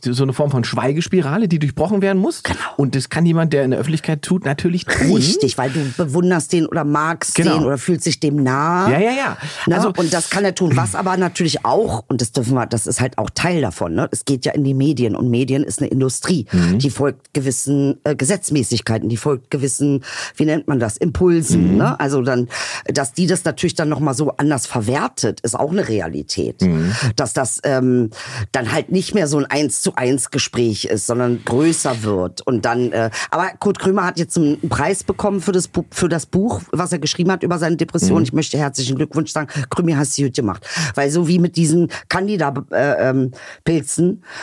so 0.05 0.23
eine 0.23 0.33
Form 0.33 0.51
von 0.51 0.65
Schweigespirale, 0.65 1.49
die 1.49 1.59
durchbrochen 1.59 2.03
werden 2.03 2.19
muss. 2.21 2.43
Genau. 2.43 2.59
Und 2.77 2.95
das 2.95 3.09
kann 3.11 3.27
jemand, 3.27 3.53
der 3.53 3.65
in 3.65 3.71
der 3.73 3.81
Öffentlichkeit 3.81 4.23
tut, 4.23 4.45
natürlich 4.45 4.85
tun. 4.85 5.17
Richtig, 5.17 5.59
weil 5.59 5.71
du 5.71 5.81
bewunderst 5.97 6.53
den 6.53 6.67
oder 6.67 6.85
magst 6.85 7.35
Genau. 7.35 7.59
den 7.59 7.65
oder 7.67 7.79
fühlst 7.79 8.07
dich 8.07 8.21
dem 8.21 8.37
nah. 8.43 8.91
Ja, 8.91 8.99
ja, 8.99 9.11
ja. 9.13 9.37
Ne? 9.67 9.77
Also- 9.77 9.93
und 9.97 10.13
das 10.13 10.31
kann 10.31 10.45
er 10.45 10.55
tun. 10.55 10.73
Was 10.77 10.95
aber 10.95 11.17
natürlich 11.17 11.65
auch, 11.65 12.05
und 12.09 12.21
das 12.21 12.33
dürfen 12.33 12.55
wir, 12.55 12.67
das 12.67 12.87
ist 12.87 13.01
halt 13.01 13.19
auch 13.19 13.31
Teil 13.31 13.61
davon, 13.61 13.95
ne? 13.95 14.09
es 14.11 14.25
geht 14.25 14.45
ja 14.45 14.53
in 14.53 14.65
die 14.65 14.75
Medien 14.75 15.15
und 15.17 15.29
Medien 15.31 15.63
ist 15.65 15.81
eine 15.81 15.89
Industrie, 15.91 16.47
Mhm. 16.53 16.79
die 16.79 16.91
folgt 16.91 17.35
gewissen 17.35 17.99
äh, 18.05 18.15
Gesetzmäßigkeiten, 18.17 19.09
die 19.09 19.17
folgt 19.17 19.51
gewissen, 19.51 20.03
wie 20.37 20.45
nennt 20.45 20.69
man 20.69 20.79
das, 20.81 20.95
Mhm. 20.95 21.07
Impulsen. 21.11 21.77
Ne? 21.77 21.99
Also 22.01 22.23
dann, 22.23 22.49
dass 22.87 23.13
die 23.13 23.27
das 23.27 23.45
natürlich 23.45 23.75
dann 23.75 23.89
nochmal 23.89 24.15
so 24.15 24.33
anders 24.37 24.67
verwertet, 24.67 25.41
ist 25.41 25.59
auch 25.59 25.71
eine 25.73 25.89
Realität. 25.89 26.63
Mhm. 26.63 26.93
Dass 27.17 27.33
das 27.33 27.61
ähm, 27.65 28.11
dann 28.53 28.73
halt 28.73 28.91
nicht 28.93 29.15
mehr 29.15 29.27
so 29.27 29.39
ein 29.39 29.47
Eins 29.47 29.83
zu 29.83 29.90
eins 29.97 30.31
Gespräch 30.31 30.87
ist, 30.87 31.07
sondern 31.07 31.45
größer 31.45 32.03
wird. 32.03 32.47
Und 32.47 32.65
dann, 32.65 32.93
äh, 32.93 33.11
aber 33.31 33.51
Kurt 33.59 33.79
Krömer 33.79 34.05
hat 34.05 34.19
jetzt 34.19 34.37
einen 34.37 34.69
Preis 34.69 35.05
bekommen 35.05 35.41
für 35.41 35.53
das, 35.53 35.69
Bu 35.69 35.85
für 35.91 36.09
das 36.09 36.27
Buch, 36.27 36.61
was 36.73 36.93
er 36.93 36.99
geschrieben 36.99 37.31
hat 37.31 37.43
über 37.43 37.59
seine 37.59 37.77
Depression. 37.77 38.19
Mhm. 38.19 38.25
Ich 38.25 38.33
möchte 38.33 38.59
herzlichen 38.59 38.97
Glückwunsch 38.97 39.33
sagen. 39.33 39.49
Krömer 39.71 39.97
hast 39.97 40.19
du 40.19 40.25
gut 40.25 40.37
gemacht. 40.37 40.67
Weil 40.95 41.11
so 41.11 41.29
wie 41.29 41.39
mit 41.39 41.57
diesen 41.57 41.89
Candida-Pilzen, 42.09 43.33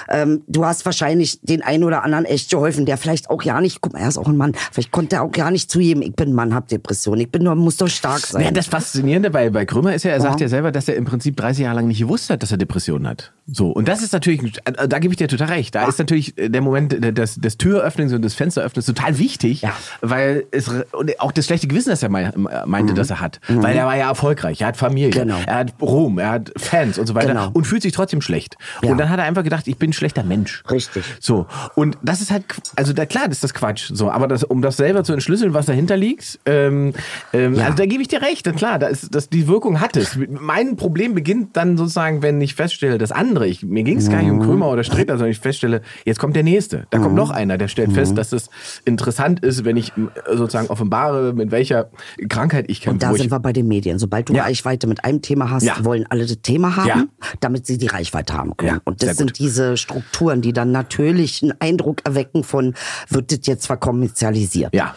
äh, 0.10 0.22
ähm, 0.22 0.27
ähm, 0.32 0.44
du 0.48 0.66
hast 0.66 0.86
wahrscheinlich 0.86 1.39
den 1.42 1.62
einen 1.62 1.84
oder 1.84 2.04
anderen 2.04 2.25
echt 2.25 2.50
geholfen, 2.50 2.86
der 2.86 2.98
vielleicht 2.98 3.30
auch 3.30 3.44
ja 3.44 3.62
nicht, 3.62 3.82
guck 3.82 3.94
mal, 3.94 4.00
er 4.00 4.10
ist 4.10 4.18
auch 4.18 4.27
ein 4.27 4.38
Mann, 4.38 4.54
vielleicht 4.72 4.92
konnte 4.92 5.18
er 5.18 5.24
auch 5.24 5.32
gar 5.32 5.51
nicht 5.51 5.72
zugeben, 5.72 6.01
ich 6.01 6.16
bin 6.16 6.34
Mann, 6.34 6.54
hab 6.54 6.68
Depression, 6.68 7.20
ich 7.20 7.32
bin 7.32 7.44
nur, 7.44 7.56
muss 7.56 7.77
doch 7.77 7.88
stark 7.88 8.20
sein. 8.20 8.44
Ja, 8.44 8.51
das 8.51 8.68
Faszinierende 8.68 9.30
bei, 9.30 9.50
bei 9.50 9.66
Krömer 9.66 9.94
ist 9.94 10.04
ja, 10.04 10.12
er 10.12 10.22
sagt 10.22 10.39
Ja. 10.39 10.46
ja 10.46 10.50
selber, 10.50 10.72
dass 10.72 10.88
er 10.88 10.96
im 10.96 11.06
Prinzip 11.06 11.36
30 11.38 11.63
Jahre 11.63 11.77
lang 11.77 11.88
nicht 11.88 12.00
gewusst 12.00 12.30
hat, 12.30 12.44
dass 12.44 12.51
er 12.51 12.58
Depressionen 12.58 13.08
hat. 13.08 13.34
So. 13.48 13.70
Und 13.70 13.88
das 13.88 14.01
ist 14.01 14.13
natürlich, 14.13 14.60
da 14.66 15.00
gebe 15.00 15.13
ich 15.13 15.18
dir 15.18 15.27
total 15.27 15.37
recht. 15.46 15.75
Da 15.75 15.88
ist 15.88 16.00
natürlich 16.00 16.38
äh, 16.38 16.50
der 16.50 16.62
Moment 16.62 16.96
des, 17.17 17.36
des 17.36 17.58
Türöffnens 17.58 18.13
und 18.13 18.22
des 18.22 18.34
Fensteröffnens 18.34 18.86
total 18.86 19.17
wichtig, 19.20 19.62
Ja. 19.62 19.74
weil 20.01 20.46
es, 20.51 20.70
und 20.91 21.20
auch 21.20 21.32
das 21.32 21.46
schlechte 21.46 21.67
Gewissen, 21.67 21.89
das 21.89 22.03
er 22.03 22.10
mei- 22.10 22.32
meinte, 22.65 22.94
dass 22.94 23.10
er 23.10 23.20
hat. 23.22 23.39
Weil 23.48 23.75
er 23.77 23.86
war 23.86 23.96
ja 23.98 24.10
erfolgreich, 24.10 24.62
er 24.62 24.67
hat 24.67 24.77
Familie, 24.77 25.08
Mhm. 25.10 25.12
Genau. 25.12 25.38
er 25.46 25.56
hat 25.56 25.74
Ruhm, 25.82 26.20
er 26.20 26.29
hat 26.29 26.51
Fans 26.58 26.98
und 26.98 27.08
so 27.08 27.15
weiter 27.15 27.29
Genau. 27.29 27.50
und 27.53 27.65
fühlt 27.65 27.82
sich 27.82 27.94
trotzdem 27.94 28.22
schlecht. 28.22 28.56
Ja. 28.82 28.89
Und 28.91 28.98
dann 28.98 29.10
hat 29.10 29.20
er 29.20 29.25
einfach 29.25 29.44
gedacht, 29.44 29.67
ich 29.67 29.77
bin 29.77 29.89
ein 29.91 29.94
schlechter 29.94 30.24
Mensch. 30.24 30.63
Richtig. 30.70 31.03
So. 31.20 31.46
Und 31.75 31.98
das 32.01 32.22
ist 32.22 32.32
halt, 32.32 32.44
also 32.75 32.94
da, 32.94 33.06
klar, 33.06 33.25
das 33.27 33.38
ist 33.38 33.44
das 33.44 33.53
Quatsch. 33.53 33.89
So. 33.94 34.10
Aber 34.12 34.27
das, 34.27 34.44
um 34.44 34.62
das 34.62 34.77
selber 34.77 35.03
zu 35.03 35.13
entschlüsseln, 35.13 35.53
was 35.53 35.65
dahinter 35.67 35.98
liegt, 35.98 36.39
ähm, 36.46 36.94
ähm, 37.34 37.56
Ja. 37.56 37.65
also 37.65 37.77
da 37.77 37.86
gebe 37.86 38.01
ich 38.01 38.08
dir 38.08 38.22
recht. 38.22 38.48
Klar, 38.56 38.79
da 38.79 38.88
ist, 38.88 39.13
das, 39.13 39.29
die 39.29 39.48
Wirkung 39.48 39.79
hat 39.82 39.98
es. 39.98 40.17
Mein 40.29 40.75
Problem 40.77 41.13
beginnt 41.13 41.58
dann 41.58 41.77
sozusagen, 41.77 42.22
wenn 42.22 42.39
ich 42.41 42.56
feststelle, 42.56 42.98
das 42.98 43.12
andere, 43.12 43.48
ich, 43.48 43.63
mir 43.63 43.84
ging 43.84 43.98
es 43.98 44.10
gar 44.10 44.17
nicht 44.22 44.32
Mhm. 44.32 44.39
um 44.39 44.46
Krömer 44.46 44.70
oder 44.70 44.84
Streter, 44.84 45.13
sondern 45.17 45.26
ich 45.31 45.39
feststelle, 45.39 45.81
jetzt 46.05 46.19
kommt 46.19 46.36
der 46.36 46.43
Nächste. 46.43 46.88
Da 46.89 47.00
kommt 47.00 47.15
noch 47.15 47.29
einer, 47.29 47.57
der 47.57 47.67
stellt 47.67 47.89
Mhm. 47.89 47.96
fest, 47.96 48.17
dass 48.17 48.31
es 48.34 48.50
interessant 48.86 49.39
ist, 49.41 49.65
wenn 49.65 49.77
ich 49.77 49.96
m, 49.98 50.10
sozusagen 50.31 50.67
offenbare, 50.67 51.34
mit 51.34 51.51
welcher 51.51 51.89
Krankheit 52.29 52.65
ich 52.69 52.81
kämpfe. 52.81 52.93
Und 52.93 53.03
da 53.03 53.13
sind 53.17 53.31
wir 53.31 53.39
bei 53.39 53.53
den 53.53 53.67
Medien. 53.67 54.00
Sobald 54.00 54.29
du 54.29 54.34
Ja. 54.34 54.43
Reichweite 54.43 54.88
mit 54.88 55.03
einem 55.05 55.22
Thema 55.22 55.50
hast, 55.50 55.63
Ja. 55.63 55.75
wollen 55.84 56.05
alle 56.10 56.25
das 56.25 56.41
Thema 56.41 56.75
haben, 56.75 56.88
Ja. 56.88 57.03
damit 57.39 57.65
sie 57.65 57.77
die 57.77 57.88
Reichweite 57.88 58.34
haben 58.34 58.55
können. 58.57 58.75
Ja, 58.75 58.81
und 58.86 59.03
das 59.03 59.17
sind 59.17 59.38
diese 59.39 59.77
Strukturen, 59.77 60.41
die 60.41 60.53
dann 60.53 60.72
natürlich 60.72 61.41
einen 61.43 61.53
Eindruck 61.60 62.01
erwecken 62.05 62.43
von, 62.43 62.74
wird 63.10 63.31
das 63.31 63.39
jetzt 63.43 63.67
verkommerzialisiert? 63.67 64.74
Ja. 64.74 64.96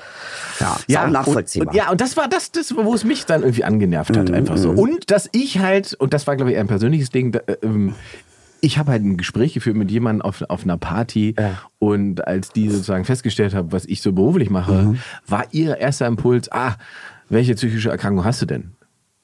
Ja, 0.89 1.05
auch 1.07 1.11
nachvollziehbar. 1.11 1.69
Und, 1.69 1.73
und, 1.73 1.77
ja, 1.85 1.91
und 1.91 2.01
das 2.01 2.17
war 2.17 2.29
das, 2.29 2.53
das, 2.53 2.75
wo 2.77 2.95
es 2.95 3.05
mich 3.05 3.25
dann 3.25 3.43
irgendwie 3.43 3.65
angenervt 3.65 4.17
hat, 4.17 4.31
einfach 4.31 4.57
Mhm. 4.57 4.59
so. 4.61 4.71
Und 4.71 5.11
dass 5.11 5.29
ich 5.33 5.59
halt, 5.59 5.95
und 5.95 6.13
das 6.13 6.27
war, 6.27 6.37
glaube 6.37 6.51
ich, 6.51 6.57
eher 6.57 6.61
ein 6.63 6.67
persönliches 6.69 7.11
Ding, 7.11 7.33
da, 7.33 7.39
äh, 7.47 7.57
ähm, 7.63 7.95
ich 8.61 8.79
habe 8.79 8.93
halt 8.93 9.03
ein 9.05 9.17
Gespräch 9.17 9.55
geführt 9.55 9.77
mit 9.77 9.91
jemandem 9.91 10.23
auf, 10.23 10.43
auf 10.49 10.65
einer 10.65 10.77
Party 10.77 11.35
und 11.79 12.27
als 12.27 12.51
die 12.51 12.69
sozusagen 12.69 13.05
festgestellt 13.05 13.55
haben, 13.55 13.73
was 13.73 13.85
ich 13.87 14.03
so 14.03 14.13
beruflich 14.13 14.51
mache, 14.51 14.73
Mhm. 14.73 14.99
war 15.27 15.45
ihr 15.53 15.79
erster 15.79 16.07
Impuls, 16.07 16.51
ah, 16.53 16.75
welche 17.29 17.55
psychische 17.55 17.91
Erkrankung 17.91 18.25
hast 18.25 18.43
du 18.43 18.47
denn? 18.47 18.73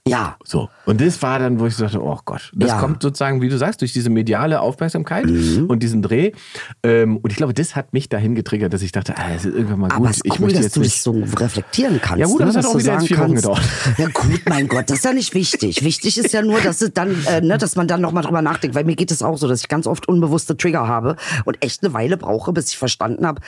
Ja. 0.06 0.36
So. 0.44 0.68
Und 0.84 1.00
das 1.00 1.20
war 1.22 1.38
dann, 1.40 1.58
wo 1.58 1.66
ich 1.66 1.75
so 1.75 1.84
dachte, 1.84 2.00
oh 2.00 2.18
Gott, 2.25 2.52
das 2.54 2.70
Ja. 2.70 2.78
kommt 2.80 3.02
sozusagen, 3.02 3.40
wie 3.42 3.48
du 3.48 3.58
sagst, 3.58 3.80
durch 3.80 3.92
diese 3.92 4.08
mediale 4.08 4.60
Aufmerksamkeit 4.60 5.26
Mhm. 5.26 5.66
und 5.66 5.82
diesen 5.82 6.00
Dreh. 6.00 6.32
Ähm, 6.84 7.16
und 7.16 7.30
ich 7.30 7.36
glaube, 7.36 7.52
das 7.54 7.75
hat 7.75 7.92
mich 7.92 8.08
dahin 8.08 8.34
getriggert, 8.36 8.72
dass 8.72 8.82
ich 8.82 8.92
dachte, 8.92 9.14
ah, 9.16 9.30
es 9.34 9.44
ist 9.44 9.54
irgendwann 9.56 9.80
mal 9.80 9.90
Aber 9.90 9.98
gut. 10.00 10.10
es 10.10 10.16
ist 10.18 10.26
ich 10.26 10.32
cool, 10.34 10.38
möchte 10.42 10.56
dass 10.58 10.64
jetzt 10.66 10.76
du 10.76 10.80
nicht. 10.80 10.94
dich 10.94 11.02
so 11.02 11.10
reflektieren 11.38 12.00
kannst. 12.00 12.20
Ja 12.20 12.26
gut, 12.26 12.38
ne? 12.40 12.46
das 12.46 12.56
hat 12.56 12.66
auch 12.66 12.78
wieder 12.78 12.92
jetzt 12.94 13.06
vier 13.08 13.18
Wochen 13.18 13.34
gedauert. 13.34 13.60
Ja 13.98 14.08
gut, 14.08 14.40
mein 14.48 14.68
Gott, 14.68 14.88
das 14.90 14.98
ist 14.98 15.04
ja 15.04 15.12
nicht 15.12 15.34
wichtig. 15.34 15.82
Wichtig 15.82 16.18
ist 16.18 16.32
ja 16.32 16.42
nur, 16.42 16.60
dass 16.60 16.80
es 16.82 16.92
dann, 16.92 17.14
äh, 17.26 17.40
ne, 17.40 17.58
dass 17.58 17.75
man 17.76 17.88
dann 17.88 18.00
nochmal 18.00 18.22
drüber 18.22 18.42
nachdenkt. 18.42 18.76
Weil 18.76 18.84
mir 18.84 18.94
geht 18.96 19.10
es 19.10 19.22
auch 19.22 19.36
so, 19.38 19.48
dass 19.48 19.60
ich 19.60 19.68
ganz 19.68 19.86
oft 19.86 20.06
unbewusste 20.08 20.56
Trigger 20.56 20.86
habe 20.86 21.16
und 21.44 21.62
echt 21.64 21.82
eine 21.82 21.92
Weile 21.94 22.16
brauche, 22.16 22.52
bis 22.52 22.70
ich 22.70 22.78
verstanden 22.78 23.26
habe, 23.26 23.40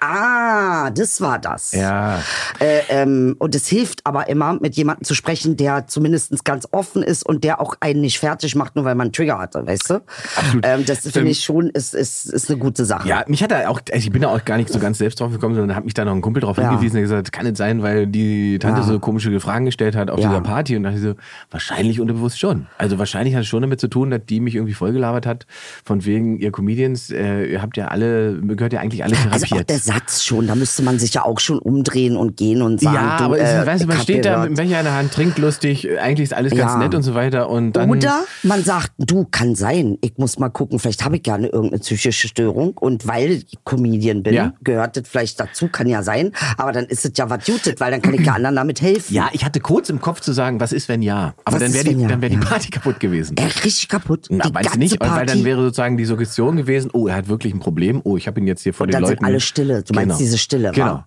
ah, 0.00 0.90
das 0.90 1.20
war 1.20 1.38
das. 1.38 1.72
Ja. 1.72 2.18
Äh, 2.60 2.80
ähm, 2.88 3.36
und 3.38 3.54
es 3.54 3.66
hilft 3.66 4.04
aber 4.04 4.28
immer, 4.28 4.54
mit 4.60 4.76
jemandem 4.76 5.04
zu 5.04 5.14
sprechen, 5.14 5.56
der 5.56 5.86
zumindest 5.86 6.44
ganz 6.44 6.66
offen 6.72 7.02
ist 7.02 7.24
und 7.24 7.44
der 7.44 7.60
auch 7.60 7.76
einen 7.80 8.00
nicht 8.00 8.18
fertig 8.18 8.54
macht, 8.54 8.76
nur 8.76 8.84
weil 8.84 8.94
man 8.94 9.06
einen 9.06 9.12
Trigger 9.12 9.38
hatte, 9.38 9.66
weißt 9.66 9.90
du? 9.90 9.94
Absolut. 10.36 10.64
Ähm, 10.66 10.84
das 10.86 11.00
finde 11.00 11.20
Ähm, 11.20 11.26
ich 11.26 11.44
schon, 11.44 11.68
ist, 11.70 11.94
ist, 11.94 12.26
ist 12.26 12.50
eine 12.50 12.58
gute 12.58 12.84
Sache. 12.84 13.08
Ja, 13.08 13.24
mich 13.26 13.42
hat 13.42 13.52
er 13.52 13.70
auch, 13.70 13.80
also 13.92 14.04
ich 14.06 14.10
bin 14.12 14.22
da 14.22 14.28
auch 14.28 14.44
gar 14.44 14.56
nicht 14.56 14.70
so 14.72 14.78
ganz 14.78 14.98
selbst 14.98 15.20
drauf 15.20 15.32
gekommen, 15.32 15.54
sondern 15.54 15.76
hat 15.76 15.84
mich 15.84 15.94
da 15.94 16.04
noch 16.04 16.12
ein 16.14 16.20
Kumpel 16.20 16.42
drauf 16.42 16.56
Ja. 16.58 16.70
hingewiesen, 16.70 16.94
der 16.94 17.02
gesagt, 17.02 17.32
kann 17.32 17.44
nicht 17.44 17.56
sein, 17.56 17.82
weil 17.82 18.06
die 18.06 18.58
Tante 18.58 18.80
Ja. 18.80 18.86
so 18.86 18.98
komische 19.00 19.38
Fragen 19.40 19.64
gestellt 19.66 19.96
hat 19.96 20.10
auf 20.10 20.20
Ja. 20.20 20.28
dieser 20.28 20.40
Party 20.40 20.76
und 20.76 20.82
dachte 20.84 20.96
ich 20.96 21.02
so, 21.02 21.14
wahrscheinlich 21.50 22.00
unterbewusst 22.00 22.38
schon. 22.38 22.66
Also 22.78 22.98
wahrscheinlich 22.98 23.34
hat 23.34 23.42
es 23.42 23.48
schon 23.48 23.62
damit 23.62 23.80
zu 23.80 23.88
tun, 23.88 24.10
dass 24.10 24.20
die 24.28 24.40
mich 24.40 24.54
irgendwie 24.54 24.74
vollgelabert 24.74 25.26
hat, 25.26 25.46
von 25.84 26.04
wegen 26.04 26.38
ihr 26.38 26.52
Comedians, 26.52 27.10
äh, 27.10 27.44
ihr 27.46 27.62
habt 27.62 27.76
ja 27.76 27.88
alle, 27.88 28.40
gehört 28.40 28.72
ja 28.72 28.80
eigentlich 28.80 29.02
alle 29.04 29.14
therapiert. 29.14 29.42
Also 29.42 29.56
auch 29.56 29.62
der 29.62 29.78
Satz 29.86 30.24
schon, 30.24 30.46
da 30.46 30.54
müsste 30.54 30.82
man 30.82 30.98
sich 30.98 31.14
ja 31.14 31.24
auch 31.24 31.38
schon 31.40 31.58
umdrehen 31.58 32.16
und 32.16 32.36
gehen 32.36 32.62
und 32.62 32.80
sagen, 32.80 32.96
ja, 32.96 33.18
du, 33.18 33.24
aber 33.24 33.38
äh, 33.38 33.66
weißt 33.66 33.84
du, 33.84 33.88
man 33.88 33.98
steht 34.00 34.24
da 34.24 34.40
mit 34.40 34.48
dem 34.50 34.54
Becher 34.56 34.78
in 34.80 34.84
der 34.84 34.94
Hand, 34.94 35.12
trinkt 35.12 35.38
lustig, 35.38 35.88
eigentlich 36.00 36.24
ist 36.24 36.34
alles 36.34 36.52
ganz 36.54 36.72
Ja. 36.72 36.78
nett 36.78 36.94
und 36.94 37.02
so 37.02 37.14
weiter 37.14 37.48
und 37.48 37.72
dann... 37.72 37.88
Oder 37.90 38.24
man 38.42 38.64
sagt, 38.64 38.92
du, 38.98 39.24
kann 39.30 39.54
sein, 39.54 39.96
ich 40.00 40.14
muss 40.18 40.38
mal 40.38 40.48
gucken, 40.48 40.78
vielleicht 40.78 41.04
habe 41.04 41.16
ich 41.16 41.22
gerne 41.22 41.46
irgendeine 41.48 41.80
psychische 41.80 42.28
Störung 42.28 42.76
und 42.78 43.06
weil 43.06 43.30
ich 43.30 43.58
Comedian 43.64 44.22
bin, 44.22 44.34
Ja. 44.34 44.52
gehört 44.62 44.96
das 44.96 45.04
vielleicht 45.08 45.38
dazu, 45.38 45.68
kann 45.68 45.86
ja 45.88 46.02
sein, 46.02 46.32
aber 46.56 46.72
dann 46.72 46.86
ist 46.86 47.04
es 47.04 47.12
ja 47.16 47.30
was 47.30 47.46
Jutet, 47.46 47.80
weil 47.80 47.90
dann 47.92 48.02
kann 48.02 48.14
ich 48.14 48.26
ja 48.26 48.34
anderen 48.34 48.56
damit 48.56 48.82
helfen. 48.82 49.14
ja, 49.14 49.28
ich 49.32 49.44
hatte 49.44 49.60
kurz 49.60 49.88
im 49.88 50.00
Kopf 50.00 50.20
zu 50.20 50.32
sagen, 50.32 50.60
was 50.60 50.72
ist, 50.72 50.88
wenn 50.88 51.02
ja? 51.02 51.34
Aber 51.44 51.56
Was 51.56 51.62
dann 51.62 51.74
wäre 51.74 51.84
die, 51.84 52.00
ja? 52.02 52.08
dann 52.08 52.20
wär 52.22 52.28
die. 52.28 52.36
Party 52.36 52.70
kaputt 52.70 53.00
gewesen. 53.00 53.36
Er 53.38 53.46
richtig 53.64 53.88
kaputt. 53.88 54.26
Na, 54.30 54.44
die 54.46 54.52
ganze 54.52 54.70
du 54.72 54.78
nicht? 54.78 54.98
Party. 55.00 55.16
Weil 55.16 55.26
dann 55.26 55.44
wäre 55.44 55.62
sozusagen 55.62 55.96
die 55.96 56.04
Suggestion 56.04 56.56
gewesen, 56.56 56.90
oh, 56.92 57.06
er 57.08 57.16
hat 57.16 57.28
wirklich 57.28 57.52
ein 57.54 57.60
Problem, 57.60 58.00
oh, 58.04 58.16
ich 58.16 58.26
habe 58.26 58.40
ihn 58.40 58.46
jetzt 58.46 58.62
hier 58.62 58.72
vor 58.74 58.84
und 58.84 58.88
den 58.92 59.00
dann 59.00 59.02
Leuten... 59.02 59.18
sind 59.18 59.24
alle 59.26 59.40
stille. 59.40 59.75
Du 59.82 59.94
meinst 59.94 60.08
Genau. 60.08 60.18
diese 60.18 60.38
Stille, 60.38 60.70
Genau. 60.72 60.86
wa? 60.86 61.06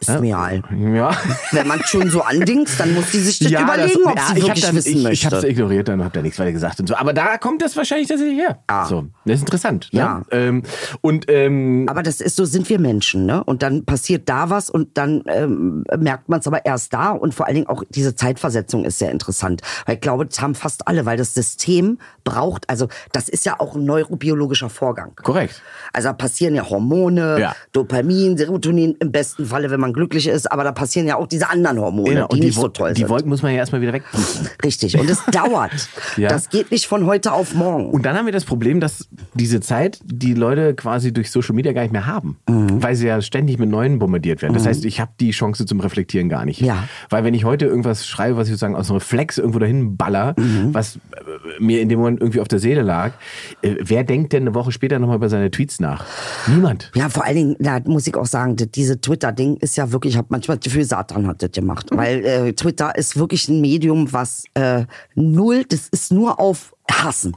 Ist 0.00 0.20
mir 0.20 0.28
egal. 0.28 0.62
Ja. 0.94 1.10
Wenn 1.52 1.66
man 1.66 1.80
schon 1.84 2.10
so 2.10 2.22
andingst, 2.22 2.78
dann 2.78 2.94
muss 2.94 3.10
die 3.10 3.18
sich 3.18 3.38
das 3.38 3.50
überlegen, 3.50 4.00
ob 4.04 4.16
ja, 4.16 4.26
sie 4.26 4.38
ich 4.38 4.46
wirklich 4.46 4.64
das, 4.64 4.74
wissen 4.74 4.88
ich, 4.96 5.02
möchte. 5.02 5.12
Ich 5.12 5.26
habe 5.26 5.36
es 5.36 5.44
ignoriert 5.44 5.88
und 5.88 6.00
habe 6.02 6.12
da 6.14 6.22
nichts 6.22 6.38
weiter 6.38 6.52
gesagt 6.52 6.80
und 6.80 6.88
so. 6.88 6.96
Aber 6.96 7.12
da 7.12 7.38
kommt 7.38 7.62
das 7.62 7.76
wahrscheinlich 7.76 8.08
tatsächlich 8.08 8.38
her. 8.38 8.58
Ja. 8.70 8.86
So, 8.86 9.06
das 9.24 9.36
ist 9.36 9.40
interessant. 9.42 9.88
Ne? 9.92 9.98
Ja. 10.00 10.22
Ähm, 10.30 10.62
und 11.00 11.26
ähm, 11.28 11.86
Aber 11.88 12.02
das 12.02 12.20
ist 12.20 12.36
so, 12.36 12.44
sind 12.44 12.68
wir 12.68 12.78
Menschen, 12.78 13.26
ne? 13.26 13.42
Und 13.44 13.62
dann 13.62 13.84
passiert 13.84 14.28
da 14.28 14.50
was 14.50 14.70
und 14.70 14.96
dann 14.98 15.22
ähm, 15.26 15.84
merkt 15.98 16.28
man 16.28 16.40
es 16.40 16.46
aber 16.46 16.64
erst 16.64 16.92
da 16.92 17.10
und 17.10 17.34
vor 17.34 17.46
allen 17.46 17.56
Dingen 17.56 17.66
auch 17.68 17.82
diese 17.88 18.14
Zeitversetzung 18.14 18.84
ist 18.84 18.98
sehr 18.98 19.10
interessant. 19.10 19.62
Weil 19.86 19.96
ich 19.96 20.00
glaube, 20.00 20.26
das 20.26 20.40
haben 20.40 20.54
fast 20.54 20.86
alle, 20.88 21.06
weil 21.06 21.16
das 21.16 21.34
System 21.34 21.98
braucht, 22.24 22.68
also 22.68 22.88
das 23.12 23.28
ist 23.28 23.44
ja 23.46 23.58
auch 23.58 23.74
ein 23.74 23.84
neurobiologischer 23.84 24.70
Vorgang. 24.70 25.12
korrekt. 25.22 25.62
Also 25.92 26.08
da 26.08 26.12
passieren 26.12 26.54
ja 26.54 26.68
Hormone, 26.68 27.38
Ja. 27.40 27.54
Dopamin, 27.72 28.36
Serotonin 28.36 28.96
im 29.00 29.12
besten 29.12 29.46
Falle, 29.46 29.70
wenn 29.70 29.80
man 29.80 29.87
glücklich 29.92 30.26
ist, 30.28 30.50
aber 30.50 30.64
da 30.64 30.72
passieren 30.72 31.06
ja 31.06 31.16
auch 31.16 31.26
diese 31.26 31.48
anderen 31.50 31.78
Hormone, 31.78 32.10
Genau. 32.10 32.26
die, 32.28 32.34
Und 32.34 32.40
die, 32.42 32.46
nicht 32.48 32.54
so 32.58 32.68
toll 32.68 32.92
die 32.94 33.00
sind. 33.02 33.10
Wolken 33.10 33.28
muss 33.28 33.42
man 33.42 33.52
ja 33.52 33.58
erstmal 33.58 33.80
wieder 33.80 33.92
wegpusten. 33.92 34.48
Richtig. 34.64 34.98
Und 34.98 35.08
es 35.10 35.24
dauert. 35.26 35.70
Ja. 36.16 36.28
Das 36.30 36.48
geht 36.48 36.70
nicht 36.72 36.86
von 36.86 37.06
heute 37.06 37.32
auf 37.32 37.54
morgen. 37.54 37.90
Und 37.90 38.04
dann 38.04 38.16
haben 38.16 38.26
wir 38.26 38.32
das 38.32 38.44
Problem, 38.44 38.80
dass 38.80 39.08
diese 39.34 39.60
Zeit 39.60 40.00
die 40.04 40.34
Leute 40.34 40.74
quasi 40.74 41.12
durch 41.12 41.30
Social 41.30 41.54
Media 41.54 41.72
gar 41.72 41.82
nicht 41.82 41.92
mehr 41.92 42.06
haben, 42.06 42.38
Mhm. 42.48 42.82
weil 42.82 42.96
sie 42.96 43.06
ja 43.06 43.20
ständig 43.20 43.58
mit 43.58 43.68
Neuen 43.68 43.98
bombardiert 43.98 44.42
werden. 44.42 44.54
Das 44.54 44.66
heißt, 44.66 44.84
ich 44.84 45.00
habe 45.00 45.12
die 45.20 45.30
Chance 45.30 45.64
zum 45.66 45.78
Reflektieren 45.80 46.28
gar 46.28 46.44
nicht. 46.44 46.60
Ja. 46.60 46.88
Weil 47.10 47.24
wenn 47.24 47.34
ich 47.34 47.44
heute 47.44 47.66
irgendwas 47.66 48.06
schreibe, 48.06 48.36
was 48.36 48.48
ich 48.48 48.52
sozusagen 48.52 48.74
aus 48.74 48.88
einem 48.90 48.96
Reflex 48.98 49.38
irgendwo 49.38 49.58
dahin 49.60 49.96
baller, 49.96 50.34
Mhm. 50.38 50.74
was 50.74 50.96
äh, 50.96 51.00
mir 51.60 51.80
in 51.80 51.88
dem 51.88 51.98
Moment 52.00 52.20
irgendwie 52.20 52.40
auf 52.40 52.48
der 52.48 52.58
Seele 52.58 52.82
lag, 52.82 53.12
äh, 53.62 53.76
wer 53.80 54.02
denkt 54.04 54.32
denn 54.32 54.42
eine 54.44 54.54
Woche 54.54 54.72
später 54.72 54.98
nochmal 54.98 55.16
über 55.16 55.28
seine 55.28 55.50
Tweets 55.50 55.78
nach? 55.78 56.04
Niemand. 56.48 56.90
Ja, 56.94 57.08
vor 57.10 57.24
allen 57.24 57.36
Dingen, 57.36 57.56
da 57.60 57.78
muss 57.84 58.06
ich 58.06 58.16
auch 58.16 58.26
sagen, 58.26 58.56
diese 58.56 59.00
Twitter-Ding 59.00 59.56
ist 59.58 59.76
ja 59.78 59.90
wirklich, 59.92 60.14
ich 60.14 60.18
habe 60.18 60.28
manchmal 60.30 60.58
das 60.58 60.64
Gefühl, 60.64 60.84
Satan 60.84 61.26
hat 61.26 61.42
das 61.42 61.52
gemacht. 61.52 61.86
Weil 61.90 62.24
äh, 62.24 62.52
Twitter 62.52 62.94
ist 62.96 63.16
wirklich 63.16 63.48
ein 63.48 63.60
Medium, 63.60 64.12
was 64.12 64.44
äh, 64.54 64.84
null, 65.14 65.64
das 65.64 65.88
ist 65.88 66.12
nur 66.12 66.38
auf 66.38 66.74
Hassen. 66.90 67.36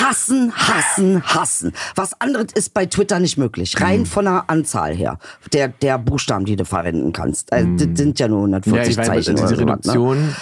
Hassen, 0.00 0.52
hassen, 0.54 1.22
hassen. 1.22 1.72
Was 1.94 2.20
anderes 2.20 2.46
ist 2.54 2.74
bei 2.74 2.86
Twitter 2.86 3.20
nicht 3.20 3.36
möglich. 3.38 3.80
Rein 3.80 4.06
von 4.06 4.24
der 4.24 4.44
Anzahl 4.48 4.94
her. 4.94 5.18
Der, 5.52 5.68
der 5.68 5.98
Buchstaben, 5.98 6.44
die 6.44 6.56
du 6.56 6.64
verwenden 6.64 7.12
kannst. 7.12 7.52
Also, 7.52 7.68
Das 7.76 7.88
sind 7.98 8.18
ja 8.18 8.28
nur 8.28 8.40
140 8.40 8.74
Ja, 8.74 8.90
ich 8.90 8.96
weiß, 8.96 9.06
Zeichen. 9.06 9.36
diese 9.36 9.46
oder 9.48 9.56
sowas, 9.56 9.60
Reduktion. 9.78 10.22
Ne? 10.26 10.34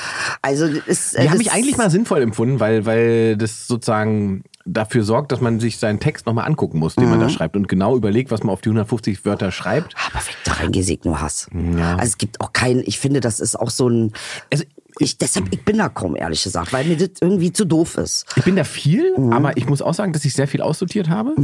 Also, 0.42 0.64
ist. 0.66 1.14
äh, 1.14 1.22
Die 1.22 1.28
haben 1.28 1.38
das 1.38 1.44
mich 1.46 1.52
eigentlich 1.52 1.76
mal 1.76 1.90
sinnvoll 1.90 2.22
empfunden, 2.22 2.60
weil, 2.60 2.86
weil 2.86 3.36
das 3.36 3.66
sozusagen 3.66 4.44
dafür 4.64 5.04
sorgt, 5.04 5.32
dass 5.32 5.40
man 5.40 5.58
sich 5.58 5.78
seinen 5.78 6.00
Text 6.00 6.26
nochmal 6.26 6.46
angucken 6.46 6.78
muss, 6.78 6.94
den 6.94 7.04
Mhm. 7.04 7.10
man 7.10 7.20
da 7.20 7.28
schreibt 7.28 7.56
und 7.56 7.66
genau 7.66 7.96
überlegt, 7.96 8.30
was 8.30 8.42
man 8.42 8.52
auf 8.52 8.60
die 8.60 8.68
150 8.68 9.24
Wörter 9.24 9.50
schreibt. 9.52 9.94
Aber 10.10 10.24
weg 10.24 10.36
da 10.44 10.52
rein 10.52 10.70
gesegt 10.72 11.04
nur 11.04 11.20
Hass. 11.20 11.48
Ja. 11.76 11.92
Also 11.96 12.04
es 12.10 12.18
gibt 12.18 12.40
auch 12.40 12.52
keinen, 12.52 12.82
ich 12.86 12.98
finde, 12.98 13.20
das 13.20 13.40
ist 13.40 13.58
auch 13.58 13.70
so 13.70 13.88
ein. 13.88 14.12
Also, 14.52 14.64
ich, 15.00 15.18
deshalb, 15.18 15.46
ich 15.50 15.64
bin 15.64 15.78
da 15.78 15.88
kaum, 15.88 16.14
ehrlich 16.14 16.42
gesagt, 16.44 16.72
weil 16.72 16.84
mir 16.84 16.96
das 16.96 17.10
irgendwie 17.20 17.52
zu 17.52 17.64
doof 17.64 17.96
ist. 17.96 18.26
Ich 18.36 18.44
bin 18.44 18.54
da 18.56 18.64
viel, 18.64 19.14
Mhm. 19.18 19.32
aber 19.32 19.56
ich 19.56 19.66
muss 19.68 19.82
auch 19.82 19.94
sagen, 19.94 20.12
dass 20.12 20.24
ich 20.24 20.34
sehr 20.34 20.46
viel 20.46 20.60
aussortiert 20.62 21.08
habe. 21.08 21.34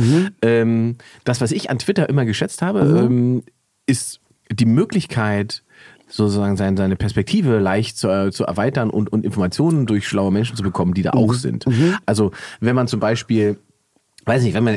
Ähm, 0.42 0.96
das, 1.24 1.40
was 1.40 1.50
ich 1.52 1.70
an 1.70 1.78
Twitter 1.78 2.08
immer 2.08 2.24
geschätzt 2.24 2.62
habe, 2.62 2.84
Mhm. 2.84 2.96
ähm, 2.96 3.42
ist 3.86 4.20
die 4.52 4.66
Möglichkeit, 4.66 5.62
sozusagen 6.08 6.56
seine, 6.56 6.76
seine 6.76 6.94
Perspektive 6.96 7.58
leicht 7.58 7.98
zu, 7.98 8.08
äh, 8.08 8.30
zu 8.30 8.44
erweitern 8.44 8.90
und, 8.90 9.12
und 9.12 9.24
Informationen 9.24 9.86
durch 9.86 10.06
schlaue 10.06 10.30
Menschen 10.30 10.54
zu 10.56 10.62
bekommen, 10.62 10.94
die 10.94 11.02
da 11.02 11.12
Mhm. 11.14 11.18
auch 11.18 11.34
sind. 11.34 11.64
Also 12.06 12.30
wenn 12.60 12.76
man 12.76 12.86
zum 12.86 13.00
Beispiel 13.00 13.58
Weiß 14.26 14.42
nicht, 14.42 14.54
wenn 14.54 14.64
man 14.64 14.76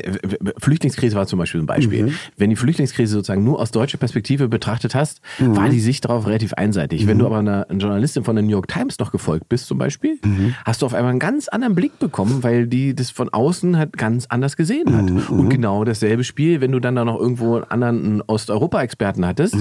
Flüchtlingskrise 0.59 1.15
war 1.15 1.25
zum 1.27 1.39
Beispiel 1.39 1.59
ein 1.61 1.65
Beispiel. 1.65 2.03
Mhm. 2.07 2.13
Wenn 2.37 2.49
die 2.51 2.55
Flüchtlingskrise 2.55 3.13
sozusagen 3.13 3.43
nur 3.43 3.59
aus 3.59 3.71
deutscher 3.71 3.97
Perspektive 3.97 4.47
betrachtet 4.47 4.95
hast, 4.95 5.21
Mhm. 5.39 5.55
war 5.57 5.69
die 5.69 5.79
Sicht 5.79 6.05
darauf 6.05 6.27
relativ 6.27 6.53
einseitig. 6.53 7.07
Wenn 7.07 7.17
du 7.19 7.25
aber 7.25 7.39
einer, 7.39 7.67
einer 7.69 7.79
Journalistin 7.79 8.23
von 8.23 8.35
der 8.35 8.43
New 8.43 8.51
York 8.51 8.67
Times 8.67 8.99
noch 8.99 9.11
gefolgt 9.11 9.49
bist 9.49 9.65
zum 9.67 9.77
Beispiel, 9.77 10.19
Mhm. 10.23 10.53
hast 10.65 10.81
du 10.81 10.85
auf 10.85 10.93
einmal 10.93 11.09
einen 11.11 11.19
ganz 11.19 11.47
anderen 11.47 11.75
Blick 11.75 11.97
bekommen, 11.99 12.43
weil 12.43 12.67
die 12.67 12.95
das 12.95 13.09
von 13.11 13.29
außen 13.29 13.77
halt 13.77 13.97
ganz 13.97 14.27
anders 14.29 14.55
gesehen 14.55 14.95
hat. 14.95 15.09
Mhm, 15.09 15.39
Und 15.39 15.49
genau 15.49 15.83
dasselbe 15.83 16.23
Spiel, 16.23 16.61
wenn 16.61 16.71
du 16.71 16.79
dann 16.79 16.95
da 16.95 17.03
noch 17.03 17.19
irgendwo 17.19 17.55
einen 17.55 17.63
anderen 17.65 18.21
Osteuropa-Experten 18.27 19.25
hattest 19.25 19.55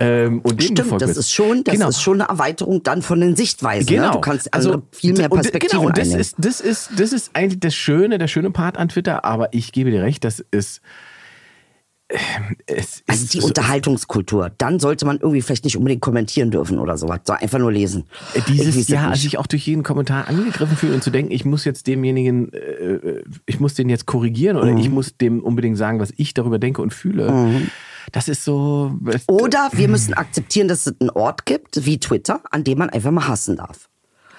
ähm, 0.00 0.40
und 0.40 0.52
dem 0.52 0.56
Mhm. 0.56 0.60
Stimmt, 0.60 0.78
gefolgt 0.78 1.02
das 1.02 1.10
bist. 1.10 1.20
ist 1.20 1.32
schon, 1.32 1.64
das 1.64 1.74
Genau. 1.74 1.88
ist 1.88 2.02
schon 2.02 2.20
eine 2.20 2.28
Erweiterung 2.30 2.82
dann 2.82 3.02
von 3.02 3.20
den 3.20 3.36
Sichtweisen. 3.36 3.86
Genau. 3.86 4.06
Ne? 4.06 4.12
Du 4.12 4.20
kannst 4.20 4.52
andere, 4.52 4.82
viel 4.92 5.12
mehr 5.14 5.30
und- 5.30 5.38
Perspektiven 5.38 5.78
Genau, 5.78 5.88
und 5.88 5.96
das 5.96 6.04
einnehmen. 6.08 6.20
ist, 6.20 6.34
das, 6.38 6.60
ist, 6.60 6.90
das 6.96 7.12
ist 7.12 7.30
eigentlich 7.34 7.60
das 7.60 7.74
Schöne, 7.74 8.18
der 8.18 8.26
schöne 8.26 8.50
Part 8.50 8.76
an 8.76 8.88
Twitter, 8.88 9.24
aber 9.28 9.52
ich 9.52 9.72
gebe 9.72 9.90
dir 9.90 10.02
recht, 10.02 10.24
das 10.24 10.40
ist. 10.50 10.80
Es 12.66 13.02
also 13.06 13.26
die 13.26 13.40
so- 13.40 13.48
Unterhaltungskultur. 13.48 14.50
Dann 14.56 14.80
sollte 14.80 15.04
man 15.04 15.18
irgendwie 15.18 15.42
vielleicht 15.42 15.64
nicht 15.64 15.76
unbedingt 15.76 16.00
kommentieren 16.00 16.50
dürfen 16.50 16.78
oder 16.78 16.96
sowas, 16.96 17.20
sondern 17.24 17.42
einfach 17.42 17.58
nur 17.58 17.70
lesen. 17.70 18.04
Dieses 18.48 18.76
es 18.76 18.88
ja, 18.88 19.10
nicht. 19.10 19.20
sich 19.20 19.36
auch 19.36 19.46
durch 19.46 19.66
jeden 19.66 19.82
Kommentar 19.82 20.26
angegriffen 20.26 20.74
fühlen 20.74 20.94
und 20.94 21.02
zu 21.04 21.10
denken, 21.10 21.32
ich 21.32 21.44
muss 21.44 21.66
jetzt 21.66 21.86
demjenigen, 21.86 22.50
äh, 22.54 23.22
ich 23.44 23.60
muss 23.60 23.74
den 23.74 23.90
jetzt 23.90 24.06
korrigieren 24.06 24.56
oder 24.56 24.72
Mhm. 24.72 24.78
ich 24.78 24.88
muss 24.88 25.18
dem 25.18 25.40
unbedingt 25.42 25.76
sagen, 25.76 26.00
was 26.00 26.10
ich 26.16 26.32
darüber 26.32 26.58
denke 26.58 26.80
und 26.80 26.94
fühle. 26.94 27.60
Das 28.12 28.26
ist 28.28 28.42
so. 28.42 28.96
Oder 29.26 29.68
wir 29.72 29.88
müssen 29.88 30.14
akzeptieren, 30.14 30.66
dass 30.66 30.86
es 30.86 30.94
einen 31.00 31.10
Ort 31.10 31.44
gibt, 31.44 31.84
wie 31.84 32.00
Twitter, 32.00 32.40
an 32.50 32.64
dem 32.64 32.78
man 32.78 32.88
einfach 32.88 33.10
mal 33.10 33.28
hassen 33.28 33.56
darf. 33.56 33.90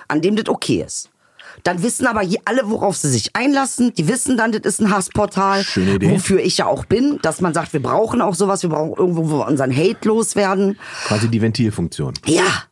An 0.07 0.21
dem 0.23 0.35
das 0.35 0.49
okay 0.49 0.83
ist. 0.83 1.11
Dann 1.63 1.83
wissen 1.83 2.07
aber 2.07 2.21
alle, 2.45 2.69
worauf 2.69 2.97
sie 2.97 3.09
sich 3.09 3.35
einlassen. 3.35 3.93
Die 3.95 4.07
wissen 4.07 4.37
dann, 4.37 4.51
das 4.51 4.61
ist 4.61 4.81
ein 4.81 4.91
Hassportal. 4.91 5.63
Schöne 5.63 5.95
Idee. 5.95 6.11
Wofür 6.11 6.39
ich 6.39 6.57
ja 6.57 6.65
auch 6.67 6.85
bin, 6.85 7.19
dass 7.21 7.41
man 7.41 7.53
sagt, 7.53 7.73
wir 7.73 7.81
brauchen 7.81 8.21
auch 8.21 8.35
sowas, 8.35 8.63
wir 8.63 8.69
brauchen 8.69 8.93
irgendwo, 8.97 9.29
wo 9.29 9.39
wir 9.39 9.47
unseren 9.47 9.75
Hate 9.75 10.07
loswerden. 10.07 10.77
quasi 11.05 11.27
die 11.29 11.41
Ventilfunktion. 11.41 12.13
Ja, 12.25 12.63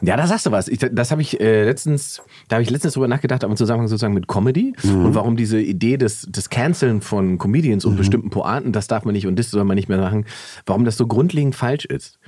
Ja, 0.00 0.16
da 0.16 0.26
sagst 0.26 0.46
du 0.46 0.50
was. 0.50 0.68
Ich, 0.68 0.78
das 0.78 1.10
habe 1.10 1.20
ich 1.22 1.40
äh, 1.40 1.64
letztens, 1.64 2.22
da 2.48 2.56
habe 2.56 2.62
ich 2.62 2.70
letztens 2.70 2.94
drüber 2.94 3.08
nachgedacht, 3.08 3.44
aber 3.44 3.50
im 3.52 3.56
Zusammenhang 3.56 3.88
sozusagen 3.88 4.14
mit 4.14 4.26
Comedy 4.28 4.74
und 4.82 5.14
warum 5.14 5.36
diese 5.36 5.60
Idee 5.60 5.96
des, 5.98 6.22
des 6.22 6.48
Canceln 6.48 7.00
von 7.02 7.38
Comedians 7.38 7.84
und 7.84 7.96
bestimmten 7.96 8.30
Pointen, 8.30 8.72
das 8.72 8.86
darf 8.86 9.04
man 9.04 9.12
nicht 9.12 9.26
und 9.26 9.38
das 9.38 9.50
soll 9.50 9.64
man 9.64 9.74
nicht 9.74 9.88
mehr 9.88 9.98
machen, 9.98 10.24
warum 10.66 10.84
das 10.84 10.96
so 10.96 11.06
grundlegend 11.06 11.54
falsch 11.54 11.84
ist. 11.84 12.18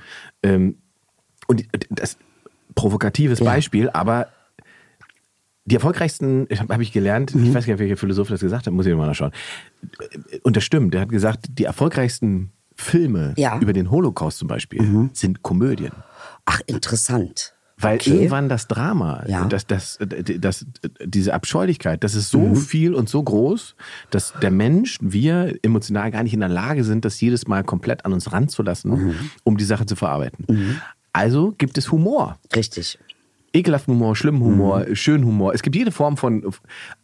Ähm, 0.43 0.77
und 1.47 1.65
das 1.89 2.17
provokatives 2.75 3.39
Beispiel, 3.39 3.89
aber 3.89 4.27
die 5.65 5.75
erfolgreichsten, 5.75 6.47
habe 6.57 6.73
hab 6.73 6.81
ich 6.81 6.91
gelernt, 6.91 7.31
ich 7.35 7.53
weiß 7.53 7.65
gar 7.65 7.73
nicht, 7.73 7.79
welcher 7.79 7.97
Philosoph 7.97 8.29
das 8.29 8.41
gesagt 8.41 8.65
hat, 8.67 8.73
muss 8.73 8.85
ich 8.85 8.95
mal 8.95 9.05
nachschauen. 9.07 9.31
Und 10.43 10.55
das 10.57 10.63
stimmt, 10.63 10.93
der 10.93 11.01
hat 11.01 11.09
gesagt, 11.09 11.47
die 11.59 11.65
erfolgreichsten 11.65 12.51
Filme 12.75 13.33
Ja. 13.37 13.59
über 13.59 13.73
den 13.73 13.91
Holocaust 13.91 14.39
zum 14.39 14.47
Beispiel 14.47 15.09
sind 15.13 15.43
Komödien. 15.43 15.91
ach 16.45 16.61
interessant. 16.65 17.53
Weil 17.77 17.95
Okay. 17.95 18.11
irgendwann 18.11 18.47
das 18.49 18.67
Drama, 18.67 19.23
Ja. 19.27 19.45
das, 19.45 19.65
das, 19.65 19.97
das, 20.39 20.65
diese 21.03 21.33
Abscheulichkeit, 21.33 22.03
das 22.03 22.13
ist 22.13 22.29
so 22.29 22.53
viel 22.55 22.93
und 22.93 23.09
so 23.09 23.23
groß, 23.23 23.75
dass 24.11 24.33
der 24.41 24.51
Mensch, 24.51 24.97
wir 25.01 25.55
emotional 25.63 26.11
gar 26.11 26.21
nicht 26.23 26.33
in 26.33 26.41
der 26.41 26.49
Lage 26.49 26.83
sind, 26.83 27.05
das 27.05 27.19
jedes 27.21 27.47
Mal 27.47 27.63
komplett 27.63 28.05
an 28.05 28.13
uns 28.13 28.31
ranzulassen, 28.31 29.15
um 29.43 29.57
die 29.57 29.63
Sache 29.63 29.85
zu 29.87 29.95
verarbeiten. 29.95 30.45
Also 31.11 31.53
gibt 31.57 31.77
es 31.79 31.91
Humor. 31.91 32.37
Richtig. 32.55 32.99
Ekelhaften 33.53 33.93
Humor, 33.93 34.15
schlimmen 34.15 34.41
Humor, 34.41 34.85
schönen 34.93 35.25
Humor. 35.25 35.53
Es 35.53 35.61
gibt 35.61 35.75
jede 35.75 35.91
Form 35.91 36.15
von, 36.15 36.43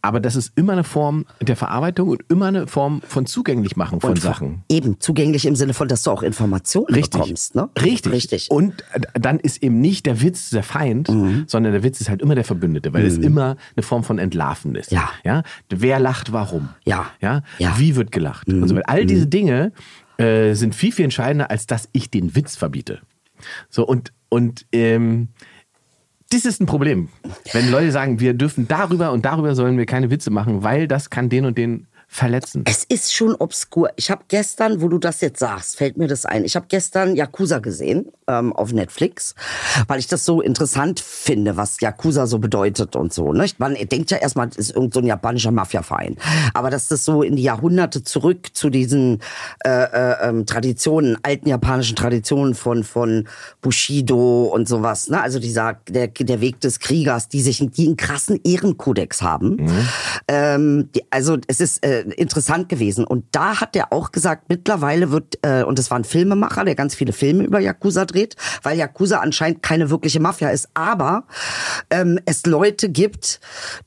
aber 0.00 0.18
das 0.18 0.34
ist 0.34 0.52
immer 0.56 0.72
eine 0.72 0.84
Form 0.84 1.26
der 1.42 1.56
Verarbeitung 1.56 2.08
und 2.08 2.22
immer 2.30 2.46
eine 2.46 2.66
Form 2.66 3.02
von 3.06 3.26
Zugänglichmachen 3.26 4.00
von 4.00 4.10
Und 4.10 4.20
Sachen. 4.22 4.62
Eben 4.70 4.98
zugänglich 4.98 5.44
im 5.44 5.56
Sinne 5.56 5.74
von, 5.74 5.88
dass 5.88 6.02
du 6.04 6.10
auch 6.10 6.22
Informationen 6.22 6.86
Richtig. 6.86 7.20
bekommst. 7.20 7.54
Ne? 7.54 7.68
Richtig. 7.82 8.12
Richtig. 8.12 8.50
Und 8.50 8.82
dann 9.14 9.38
ist 9.40 9.62
eben 9.62 9.80
nicht 9.80 10.06
der 10.06 10.22
Witz 10.22 10.50
der 10.50 10.62
Feind, 10.62 11.08
Mhm. 11.10 11.44
sondern 11.46 11.72
der 11.72 11.82
Witz 11.82 12.00
ist 12.00 12.08
halt 12.08 12.22
immer 12.22 12.34
der 12.34 12.44
Verbündete, 12.44 12.92
weil 12.94 13.04
es 13.04 13.18
immer 13.18 13.56
eine 13.76 13.82
Form 13.82 14.02
von 14.04 14.18
Entlarven 14.18 14.74
ist. 14.74 14.90
Ja. 14.90 15.10
ja. 15.24 15.42
Wer 15.68 16.00
lacht, 16.00 16.32
warum? 16.32 16.70
Ja. 16.84 17.06
Ja. 17.20 17.42
Ja. 17.58 17.70
Mhm. 17.70 17.78
Wie 17.78 17.96
wird 17.96 18.10
gelacht? 18.12 18.48
Und 18.48 18.66
so 18.68 18.74
weiter. 18.74 18.88
All 18.88 19.04
diese 19.04 19.26
Dinge 19.26 19.72
äh, 20.16 20.54
sind 20.54 20.74
viel, 20.74 20.92
viel 20.92 21.04
entscheidender, 21.04 21.50
als 21.50 21.66
dass 21.66 21.88
ich 21.92 22.10
den 22.10 22.34
Witz 22.34 22.56
verbiete. 22.56 23.00
So, 23.68 23.86
und, 23.86 24.12
und 24.30 24.66
ähm, 24.72 25.28
das 26.30 26.44
ist 26.44 26.60
ein 26.60 26.66
Problem. 26.66 27.08
Wenn 27.52 27.70
Leute 27.70 27.90
sagen, 27.90 28.20
wir 28.20 28.34
dürfen 28.34 28.68
darüber 28.68 29.12
und 29.12 29.24
darüber 29.24 29.54
sollen 29.54 29.78
wir 29.78 29.86
keine 29.86 30.10
Witze 30.10 30.30
machen, 30.30 30.62
weil 30.62 30.86
das 30.86 31.10
kann 31.10 31.28
den 31.28 31.44
und 31.44 31.58
den 31.58 31.86
verletzen. 32.10 32.64
Es 32.66 32.84
ist 32.84 33.14
schon 33.14 33.34
obskur. 33.34 33.90
Ich 33.96 34.10
habe 34.10 34.22
gestern, 34.28 34.80
wo 34.80 34.88
du 34.88 34.98
das 34.98 35.20
jetzt 35.20 35.38
sagst, 35.38 35.76
fällt 35.76 35.98
mir 35.98 36.08
das 36.08 36.24
ein. 36.24 36.44
Ich 36.44 36.56
habe 36.56 36.64
gestern 36.68 37.14
Yakuza 37.14 37.58
gesehen 37.58 38.10
ähm, 38.26 38.54
auf 38.54 38.72
Netflix, 38.72 39.34
weil 39.86 39.98
ich 39.98 40.06
das 40.06 40.24
so 40.24 40.40
interessant 40.40 41.00
finde, 41.00 41.58
was 41.58 41.80
Yakuza 41.80 42.26
so 42.26 42.38
bedeutet 42.38 42.96
und 42.96 43.12
so. 43.12 43.32
Ne? 43.34 43.46
Man 43.58 43.74
denkt 43.74 44.10
ja 44.10 44.16
erstmal, 44.16 44.48
es 44.48 44.56
ist 44.56 44.70
irgend 44.74 44.94
so 44.94 45.00
ein 45.00 45.06
japanischer 45.06 45.50
Mafia-Verein. 45.50 46.16
Aber 46.54 46.70
dass 46.70 46.88
das 46.88 47.04
so 47.04 47.22
in 47.22 47.36
die 47.36 47.42
Jahrhunderte 47.42 48.02
zurück 48.02 48.48
zu 48.54 48.70
diesen 48.70 49.20
äh, 49.64 49.68
äh, 49.68 50.28
ähm, 50.28 50.46
Traditionen, 50.46 51.18
alten 51.22 51.48
japanischen 51.48 51.94
Traditionen 51.94 52.54
von, 52.54 52.84
von 52.84 53.28
Bushido 53.60 54.44
und 54.44 54.66
sowas. 54.66 55.08
Ne? 55.08 55.20
Also 55.20 55.38
dieser, 55.38 55.78
der, 55.88 56.08
der 56.08 56.40
Weg 56.40 56.60
des 56.60 56.80
Kriegers, 56.80 57.28
die 57.28 57.42
sich 57.42 57.58
die 57.58 57.86
einen 57.86 57.98
krassen 57.98 58.40
Ehrenkodex 58.42 59.20
haben. 59.20 59.58
Ähm, 60.26 60.88
die, 60.94 61.02
also 61.10 61.36
es 61.46 61.60
ist 61.60 61.84
äh, 61.84 61.97
interessant 62.00 62.68
gewesen. 62.68 63.04
Und 63.04 63.24
da 63.32 63.60
hat 63.60 63.76
er 63.76 63.92
auch 63.92 64.12
gesagt, 64.12 64.48
mittlerweile 64.48 65.10
wird, 65.10 65.38
äh, 65.42 65.62
und 65.62 65.78
es 65.78 65.90
war 65.90 65.98
ein 65.98 66.04
Filmemacher, 66.04 66.64
der 66.64 66.74
ganz 66.74 66.94
viele 66.94 67.12
Filme 67.12 67.44
über 67.44 67.60
Yakuza 67.60 68.04
dreht, 68.04 68.36
weil 68.62 68.78
Yakuza 68.78 69.18
anscheinend 69.18 69.62
keine 69.62 69.90
wirkliche 69.90 70.20
Mafia 70.20 70.50
ist, 70.50 70.68
aber 70.74 71.24
ähm, 71.90 72.18
es 72.24 72.46
Leute 72.46 72.88
gibt, 72.88 73.40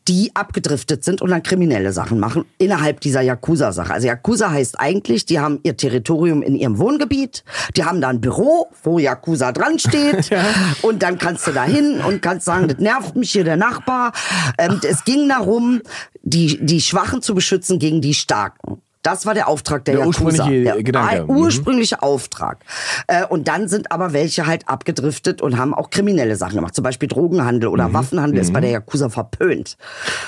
die 0.08 0.32
abgedriftet 0.36 1.04
sind 1.04 1.22
und 1.22 1.30
dann 1.30 1.44
kriminelle 1.44 1.94
Sachen 1.94 2.20
machen 2.20 2.46
innerhalb 2.58 3.02
dieser 3.02 3.22
Yakuza-Sache. 3.22 3.94
Also 3.94 4.08
Yakuza 4.08 4.52
heißt 4.52 4.80
eigentlich, 4.80 5.26
die 5.26 5.40
haben 5.40 5.60
ihr 5.64 5.78
Territorium 5.78 6.42
in 6.42 6.56
ihrem 6.56 6.78
Wohngebiet, 6.78 7.44
die 7.76 7.84
haben 7.84 8.02
da 8.02 8.10
ein 8.10 8.22
Büro, 8.22 8.68
wo 8.84 9.00
Yakuza 9.00 9.52
dran 9.52 9.80
steht 9.80 10.30
und 10.82 11.04
dann 11.04 11.18
kannst 11.18 11.48
du 11.48 11.52
da 11.52 11.64
hin 11.64 12.02
und 12.06 12.22
kannst 12.22 12.46
sagen, 12.46 12.68
das 12.68 12.80
nervt 12.80 13.16
mich 13.16 13.32
hier 13.32 13.44
der 13.44 13.58
Nachbar. 13.58 14.12
Ähm, 14.58 14.80
es 14.84 15.04
ging 15.04 15.30
darum, 15.30 15.82
die, 16.32 16.66
die 16.66 16.82
Schwachen 16.82 17.22
zu 17.22 17.36
beschützen 17.36 17.80
gegen 17.80 18.02
die 18.02 18.14
Starken. 18.14 18.82
Das 19.04 19.26
war 19.26 19.34
der 19.34 19.48
Auftrag 19.48 19.84
der, 19.86 19.96
Der 19.96 20.06
Yakuza. 20.06 20.26
ursprüngliche 20.26 20.64
der 20.64 20.84
Gedanke. 20.84 21.10
ein- 21.22 21.24
Mhm. 21.24 21.30
ursprüngliche 21.32 22.04
Auftrag. 22.04 22.60
Äh, 23.08 23.26
und 23.26 23.48
dann 23.48 23.68
sind 23.68 23.92
aber 23.92 24.14
welche 24.14 24.46
halt 24.46 24.70
abgedriftet 24.70 25.42
und 25.42 25.58
haben 25.58 25.74
auch 25.74 25.90
kriminelle 25.90 26.36
Sachen 26.36 26.54
gemacht. 26.58 26.76
Zum 26.76 26.84
Beispiel 26.84 27.10
Drogenhandel 27.10 27.70
oder 27.70 27.88
Mhm. 27.88 27.94
Waffenhandel 27.96 28.40
ist 28.40 28.54
bei 28.54 28.60
der 28.62 28.70
Yakuza 28.70 29.10
verpönt. 29.10 29.76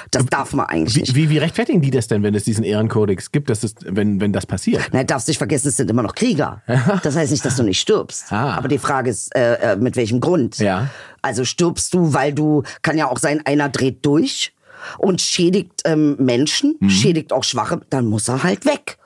Das 0.09 0.25
darf 0.25 0.53
man 0.53 0.65
eigentlich 0.65 0.95
Wie, 0.95 0.99
nicht. 1.01 1.13
wie, 1.15 1.29
wie 1.29 1.37
rechtfertigen 1.37 1.81
die 1.83 1.91
das 1.91 2.07
denn, 2.07 2.23
wenn 2.23 2.33
es 2.33 2.45
diesen 2.45 2.63
Ehrenkodex 2.63 3.31
gibt, 3.31 3.51
dass 3.51 3.63
es, 3.63 3.75
wenn, 3.85 4.19
wenn 4.19 4.33
das 4.33 4.47
passiert? 4.47 4.81
Na, 4.91 5.03
darfst 5.03 5.27
nicht 5.27 5.37
vergessen, 5.37 5.67
es 5.67 5.77
sind 5.77 5.91
immer 5.91 6.01
noch 6.01 6.15
Krieger. 6.15 6.63
Das 7.03 7.15
heißt 7.15 7.31
nicht, 7.31 7.45
dass 7.45 7.55
du 7.57 7.61
nicht 7.61 7.79
stirbst. 7.79 8.31
Ah. 8.31 8.55
Aber 8.57 8.69
die 8.69 8.79
Frage 8.79 9.11
ist, 9.11 9.35
äh, 9.35 9.73
äh, 9.73 9.75
mit 9.75 9.95
welchem 9.97 10.19
Grund? 10.19 10.57
Ja. 10.57 10.87
Also 11.21 11.45
stirbst 11.45 11.93
du, 11.93 12.13
weil 12.15 12.33
du, 12.33 12.63
kann 12.81 12.97
ja 12.97 13.07
auch 13.07 13.19
sein, 13.19 13.43
einer 13.45 13.69
dreht 13.69 14.03
durch 14.03 14.51
und 14.97 15.21
schädigt 15.21 15.81
ähm, 15.85 16.15
Menschen, 16.17 16.75
Mhm. 16.79 16.89
schädigt 16.89 17.33
auch 17.33 17.43
Schwache, 17.43 17.81
dann 17.89 18.05
muss 18.07 18.27
er 18.27 18.43
halt 18.43 18.65
weg. 18.65 18.97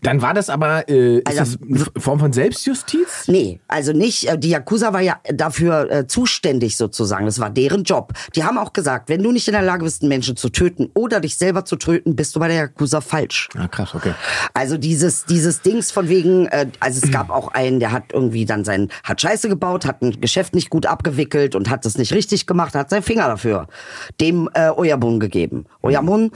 Dann 0.00 0.22
war 0.22 0.32
das 0.32 0.48
aber, 0.48 0.88
äh, 0.88 1.18
ist 1.18 1.26
Also- 1.26 1.56
das 1.56 1.58
eine 1.60 2.00
Form 2.00 2.20
von 2.20 2.32
Selbstjustiz? 2.32 3.24
Nee, 3.26 3.60
also 3.66 3.92
nicht. 3.92 4.28
äh, 4.28 4.38
Die 4.38 4.50
Yakuza 4.50 4.92
war 4.92 5.00
ja 5.00 5.18
dafür 5.34 5.90
äh, 5.90 6.06
zuständig 6.06 6.76
sozusagen. 6.76 7.26
Das 7.26 7.40
war 7.40 7.50
deren 7.50 7.82
Job. 7.82 8.12
Die 8.36 8.44
haben 8.44 8.58
auch 8.58 8.72
gesagt, 8.72 9.08
wenn 9.08 9.22
du 9.24 9.32
nicht 9.32 9.48
in 9.48 9.52
der 9.54 9.62
Lage 9.62 9.82
bist, 9.82 10.02
einen 10.02 10.08
Menschen 10.10 10.36
zu 10.36 10.50
töten 10.50 10.88
oder 10.94 11.18
dich 11.20 11.36
selber 11.36 11.64
zu 11.64 11.74
töten, 11.74 12.14
bist 12.14 12.36
du 12.36 12.40
bei 12.40 12.46
der 12.46 12.56
Yakuza 12.58 13.00
falsch. 13.00 13.48
Ah, 13.56 13.66
krass, 13.66 13.92
okay. 13.92 14.14
Also 14.54 14.78
dieses 14.78 15.24
dieses 15.24 15.62
Dings 15.62 15.90
von 15.90 16.08
wegen, 16.08 16.46
äh, 16.46 16.66
also 16.78 17.00
es 17.04 17.10
gab 17.10 17.30
auch 17.30 17.48
einen, 17.48 17.80
der 17.80 17.90
hat 17.90 18.04
irgendwie 18.12 18.44
dann 18.44 18.64
sein, 18.64 18.90
hat 19.02 19.20
Scheiße 19.20 19.48
gebaut, 19.48 19.84
hat 19.84 20.00
ein 20.02 20.20
Geschäft 20.20 20.54
nicht 20.54 20.70
gut 20.70 20.86
abgewickelt 20.86 21.56
und 21.56 21.68
hat 21.70 21.84
das 21.84 21.98
nicht 21.98 22.12
richtig 22.12 22.46
gemacht, 22.46 22.76
hat 22.76 22.90
seinen 22.90 23.02
Finger 23.02 23.26
dafür 23.26 23.66
dem 24.20 24.48
äh, 24.54 24.70
Oyabun 24.70 25.18
gegeben. 25.18 25.64
Oyabun 25.82 26.30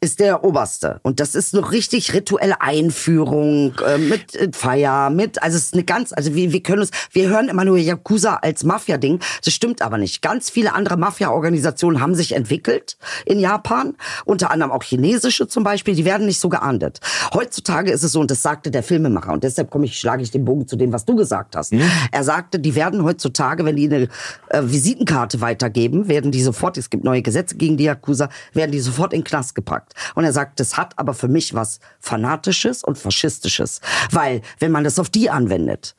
ist 0.00 0.18
der 0.18 0.44
Oberste 0.44 0.98
und 1.02 1.20
das 1.20 1.34
ist 1.34 1.52
noch 1.52 1.72
richtig 1.72 2.14
rituelle 2.14 2.60
Einführung 2.62 3.01
äh, 3.08 3.98
mit 3.98 4.34
äh, 4.34 4.48
Feier, 4.52 5.10
mit, 5.10 5.42
also 5.42 5.56
es 5.56 5.66
ist 5.66 5.74
eine 5.74 5.84
ganz, 5.84 6.12
also 6.12 6.34
wir, 6.34 6.52
wir 6.52 6.62
können 6.62 6.80
uns, 6.80 6.90
wir 7.10 7.28
hören 7.28 7.48
immer 7.48 7.64
nur 7.64 7.78
Yakuza 7.78 8.36
als 8.36 8.64
Mafia-Ding, 8.64 9.20
das 9.44 9.54
stimmt 9.54 9.82
aber 9.82 9.98
nicht. 9.98 10.22
Ganz 10.22 10.50
viele 10.50 10.74
andere 10.74 10.96
Mafia-Organisationen 10.96 12.00
haben 12.00 12.14
sich 12.14 12.32
entwickelt 12.32 12.96
in 13.26 13.38
Japan, 13.38 13.94
unter 14.24 14.50
anderem 14.50 14.72
auch 14.72 14.82
chinesische 14.82 15.48
zum 15.48 15.64
Beispiel, 15.64 15.94
die 15.94 16.04
werden 16.04 16.26
nicht 16.26 16.40
so 16.40 16.48
geahndet. 16.48 17.00
Heutzutage 17.34 17.90
ist 17.90 18.02
es 18.02 18.12
so, 18.12 18.20
und 18.20 18.30
das 18.30 18.42
sagte 18.42 18.70
der 18.70 18.82
Filmemacher, 18.82 19.32
und 19.32 19.44
deshalb 19.44 19.70
komme 19.70 19.86
ich, 19.86 19.98
schlage 19.98 20.22
ich 20.22 20.30
den 20.30 20.44
Bogen 20.44 20.66
zu 20.66 20.76
dem, 20.76 20.92
was 20.92 21.04
du 21.04 21.16
gesagt 21.16 21.56
hast. 21.56 21.72
Er 22.10 22.24
sagte, 22.24 22.58
die 22.58 22.74
werden 22.74 23.04
heutzutage, 23.04 23.64
wenn 23.64 23.76
die 23.76 23.86
eine 23.86 24.08
äh, 24.48 24.62
Visitenkarte 24.62 25.40
weitergeben, 25.40 26.08
werden 26.08 26.30
die 26.30 26.42
sofort, 26.42 26.76
es 26.78 26.90
gibt 26.90 27.04
neue 27.04 27.22
Gesetze 27.22 27.56
gegen 27.56 27.76
die 27.76 27.84
Yakuza, 27.84 28.28
werden 28.52 28.72
die 28.72 28.80
sofort 28.80 29.12
in 29.12 29.20
den 29.20 29.24
Knast 29.24 29.54
gepackt. 29.54 29.94
Und 30.14 30.24
er 30.24 30.32
sagt, 30.32 30.60
das 30.60 30.76
hat 30.76 30.98
aber 30.98 31.14
für 31.14 31.28
mich 31.28 31.54
was 31.54 31.80
Fanatisches 32.00 32.84
und 32.92 32.98
Faschistisches. 32.98 33.80
Weil, 34.10 34.42
wenn 34.58 34.72
man 34.72 34.84
das 34.84 34.98
auf 34.98 35.10
die 35.10 35.30
anwendet, 35.30 35.94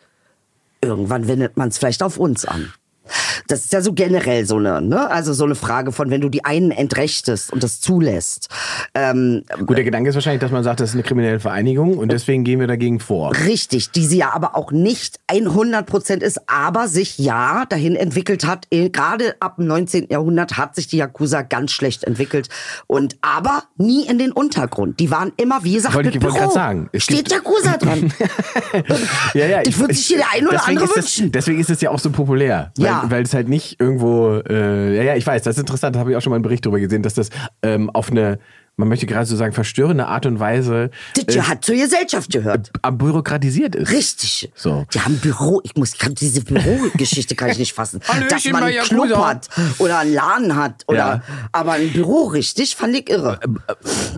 irgendwann 0.82 1.28
wendet 1.28 1.58
man 1.58 1.70
es 1.70 1.78
vielleicht 1.78 2.04
auf 2.04 2.18
uns 2.18 2.46
an. 2.46 2.74
Das 3.48 3.64
ist 3.66 3.74
ja 3.74 3.82
so 3.82 3.94
generell 3.94 4.46
so 4.46 4.58
eine, 4.58 4.82
ne? 4.82 5.10
Also 5.10 5.34
so 5.34 5.44
eine 5.46 5.56
Frage 5.56 5.92
von, 5.92 6.10
wenn 6.10 6.22
du 6.22 6.30
die 6.30 6.46
einen 6.46 6.72
entrechtest 6.72 7.52
und 7.52 7.64
das 7.64 7.80
zulässt. 7.82 8.50
Ähm, 8.94 9.44
Gut, 9.66 9.78
der 9.78 9.84
Gedanke 9.84 10.10
ist 10.10 10.16
wahrscheinlich, 10.16 10.42
dass 10.42 10.52
man 10.52 10.64
sagt, 10.64 10.80
das 10.80 10.90
ist 10.90 10.96
eine 10.96 11.04
kriminelle 11.04 11.40
Vereinigung 11.40 11.98
und 11.98 12.12
deswegen 12.12 12.44
gehen 12.44 12.60
wir 12.60 12.68
dagegen 12.68 13.00
vor. 13.00 13.34
Richtig, 13.46 13.92
die 13.92 14.06
sie 14.06 14.18
ja 14.18 14.34
aber 14.34 14.56
auch 14.56 14.72
nicht 14.72 15.20
100 15.28 15.86
Prozent 15.86 16.24
ist, 16.24 16.42
aber 16.50 16.88
sich 16.88 17.18
ja 17.18 17.66
dahin 17.68 17.96
entwickelt 17.96 18.46
hat. 18.46 18.68
Eh, 18.72 18.90
Gerade 18.90 19.36
ab 19.40 19.58
dem 19.58 19.68
19. 19.68 20.08
Jahrhundert 20.10 20.58
hat 20.58 20.76
sich 20.76 20.88
die 20.88 20.98
Yakuza 20.98 21.42
ganz 21.42 21.72
schlecht 21.72 22.04
entwickelt 22.04 22.50
und 22.88 23.18
aber 23.22 23.64
nie 23.78 24.06
in 24.08 24.18
den 24.18 24.32
Untergrund. 24.32 25.00
Die 25.00 25.12
waren 25.12 25.32
immer, 25.38 25.64
wie 25.64 25.74
gesagt, 25.74 25.96
Wollte 25.96 26.10
ich- 26.10 26.16
mit 26.16 26.24
wollte 26.24 26.38
Büro. 26.38 26.46
grad 26.48 26.54
sagen, 26.54 26.90
es 26.92 27.04
Steht 27.04 27.32
Yakuza 27.32 27.78
dran. 27.78 28.14
Ja, 29.34 29.46
ja, 29.46 29.64
Das 29.64 29.78
wird 29.80 29.94
sich 29.96 30.06
hier 30.08 30.18
der 30.18 30.28
ein 30.34 30.48
oder 30.48 30.58
deswegen 30.58 30.78
andere 30.80 30.86
ist 30.86 30.98
das, 30.98 31.18
wünschen. 31.20 31.32
Deswegen 31.32 31.60
ist 31.60 31.70
es 31.70 31.82
ja 31.82 31.90
auch 31.90 32.00
so 32.00 32.10
populär. 32.12 32.72
Ja. 32.78 33.02
Weil, 33.04 33.12
weil 33.12 33.24
es 33.34 33.36
halt 33.36 33.50
nicht 33.50 33.80
irgendwo, 33.80 34.42
äh, 34.48 34.96
ja, 34.96 35.04
ja, 35.04 35.16
ich 35.16 35.26
weiß, 35.26 35.42
das 35.44 35.56
ist 35.56 35.62
interessant, 35.62 35.96
da 35.96 36.00
habe 36.00 36.12
ich 36.12 36.18
auch 36.18 36.22
schon 36.22 36.32
mal 36.32 36.36
einen 36.36 36.44
Bericht 36.44 36.66
drüber 36.66 36.80
gesehen, 36.80 37.04
dass 37.04 37.14
das 37.14 37.30
ähm, 37.62 37.90
auf 37.90 38.12
eine, 38.12 38.40
man 38.76 38.88
möchte 38.88 39.06
gerade 39.06 39.26
so 39.26 39.36
sagen, 39.36 39.54
verstörende 39.54 40.08
Art 40.08 40.26
und 40.26 40.40
Weise 40.40 40.90
Das 41.26 41.36
äh, 41.36 41.42
hat 41.42 41.64
zur 41.64 41.76
Gesellschaft 41.76 42.32
gehört. 42.32 42.72
bürokratisiert 42.92 43.76
ist. 43.76 43.92
Richtig. 43.92 44.52
So. 44.56 44.86
Die 44.94 45.00
haben 45.00 45.18
Büro. 45.20 45.62
Ich 45.64 45.76
muss, 45.76 45.94
ich 45.94 46.14
diese 46.16 46.42
Bürogeschichte 46.42 47.36
kann 47.36 47.50
ich 47.50 47.60
nicht 47.60 47.74
fassen. 47.74 48.00
Dass 48.30 48.46
man 48.46 48.64
einen 48.64 48.78
Club 48.80 49.10
Yakuza. 49.10 49.28
hat 49.28 49.50
oder 49.78 50.00
einen 50.00 50.14
Laden 50.14 50.56
hat 50.56 50.84
oder, 50.88 50.98
Ja. 50.98 51.22
aber 51.52 51.74
ein 51.74 51.92
Büro 51.94 52.24
richtig, 52.24 52.76
fand 52.76 52.96
ich 52.96 53.10
irre. 53.10 53.40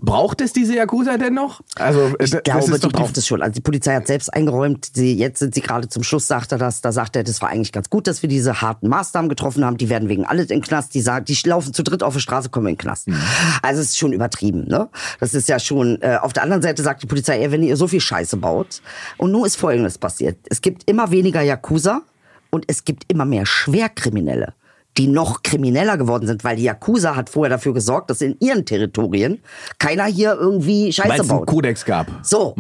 Braucht 0.02 0.40
es 0.40 0.54
diese 0.54 0.76
Yakuza 0.76 1.18
denn 1.18 1.34
noch? 1.34 1.62
Also, 1.76 2.14
Ich 2.20 2.32
das 2.32 2.44
glaube, 2.44 2.72
ist 2.76 2.84
die 2.84 2.88
braucht 2.88 3.18
es 3.18 3.28
schon. 3.28 3.42
Also 3.42 3.54
die 3.56 3.62
Polizei 3.62 3.94
hat 3.96 4.08
selbst 4.08 4.34
eingeräumt. 4.34 4.90
Sie, 4.94 5.18
jetzt 5.18 5.40
sind 5.40 5.54
sie 5.54 5.62
gerade 5.62 5.90
zum 5.90 6.04
Schluss, 6.04 6.28
sagt 6.28 6.52
er 6.54 6.58
das. 6.58 6.80
Da 6.82 6.92
sagt 6.94 7.16
er, 7.16 7.24
das 7.24 7.42
war 7.42 7.50
eigentlich 7.50 7.72
ganz 7.74 7.90
gut, 7.90 8.08
dass 8.08 8.22
wir 8.22 8.30
diese 8.30 8.62
harten 8.62 8.88
Maßnahmen 8.88 9.28
getroffen 9.28 9.66
haben. 9.66 9.78
Die 9.78 9.90
werden 9.90 10.08
wegen 10.08 10.26
alles 10.26 10.50
in 10.50 10.62
Knast. 10.62 10.94
Die 10.94 11.02
sagen, 11.02 11.26
die 11.26 11.38
laufen 11.46 11.74
zu 11.74 11.84
dritt 11.84 12.04
auf 12.04 12.14
der 12.14 12.20
Straße, 12.22 12.50
kommen 12.50 12.68
in 12.68 12.74
den 12.76 12.80
Knast. 12.80 13.08
Mhm. 13.10 13.20
Also 13.62 13.82
es 13.82 13.90
ist 13.90 13.98
schon 13.98 14.14
übertrieben. 14.14 14.45
Ne? 14.52 14.90
Das 15.20 15.34
ist 15.34 15.50
ja 15.50 15.60
schon. 15.60 16.02
Äh, 16.02 16.18
auf 16.22 16.34
der 16.34 16.44
anderen 16.44 16.62
Seite 16.62 16.84
sagt 16.84 17.04
die 17.04 17.08
Polizei, 17.08 17.42
ey, 17.42 17.52
wenn 17.52 17.64
ihr 17.64 17.78
so 17.78 17.88
viel 17.88 18.02
Scheiße 18.02 18.38
baut. 18.38 18.82
Und 19.18 19.32
nun 19.32 19.46
ist 19.46 19.56
Folgendes 19.56 19.98
passiert: 19.98 20.38
Es 20.50 20.62
gibt 20.62 20.90
immer 20.90 21.12
weniger 21.12 21.42
Yakuza 21.42 22.02
und 22.50 22.66
es 22.68 22.84
gibt 22.84 23.12
immer 23.12 23.26
mehr 23.26 23.46
Schwerkriminelle 23.46 24.54
die 24.98 25.08
noch 25.08 25.44
krimineller 25.44 25.98
geworden 25.98 26.26
sind, 26.28 26.44
weil 26.44 26.56
die 26.56 26.64
Yakuza 26.64 27.16
hat 27.16 27.30
vorher 27.30 27.50
dafür 27.50 27.74
gesorgt, 27.74 28.10
dass 28.10 28.22
in 28.22 28.38
ihren 28.40 28.66
Territorien 28.66 29.40
keiner 29.78 30.06
hier 30.06 30.38
irgendwie 30.40 30.86
weil 30.86 30.92
Scheiße 30.94 31.14
es 31.16 31.20
einen 31.20 31.40
baut. 31.40 31.48
Kodex 31.48 31.84
gab. 31.84 32.08
So. 32.24 32.56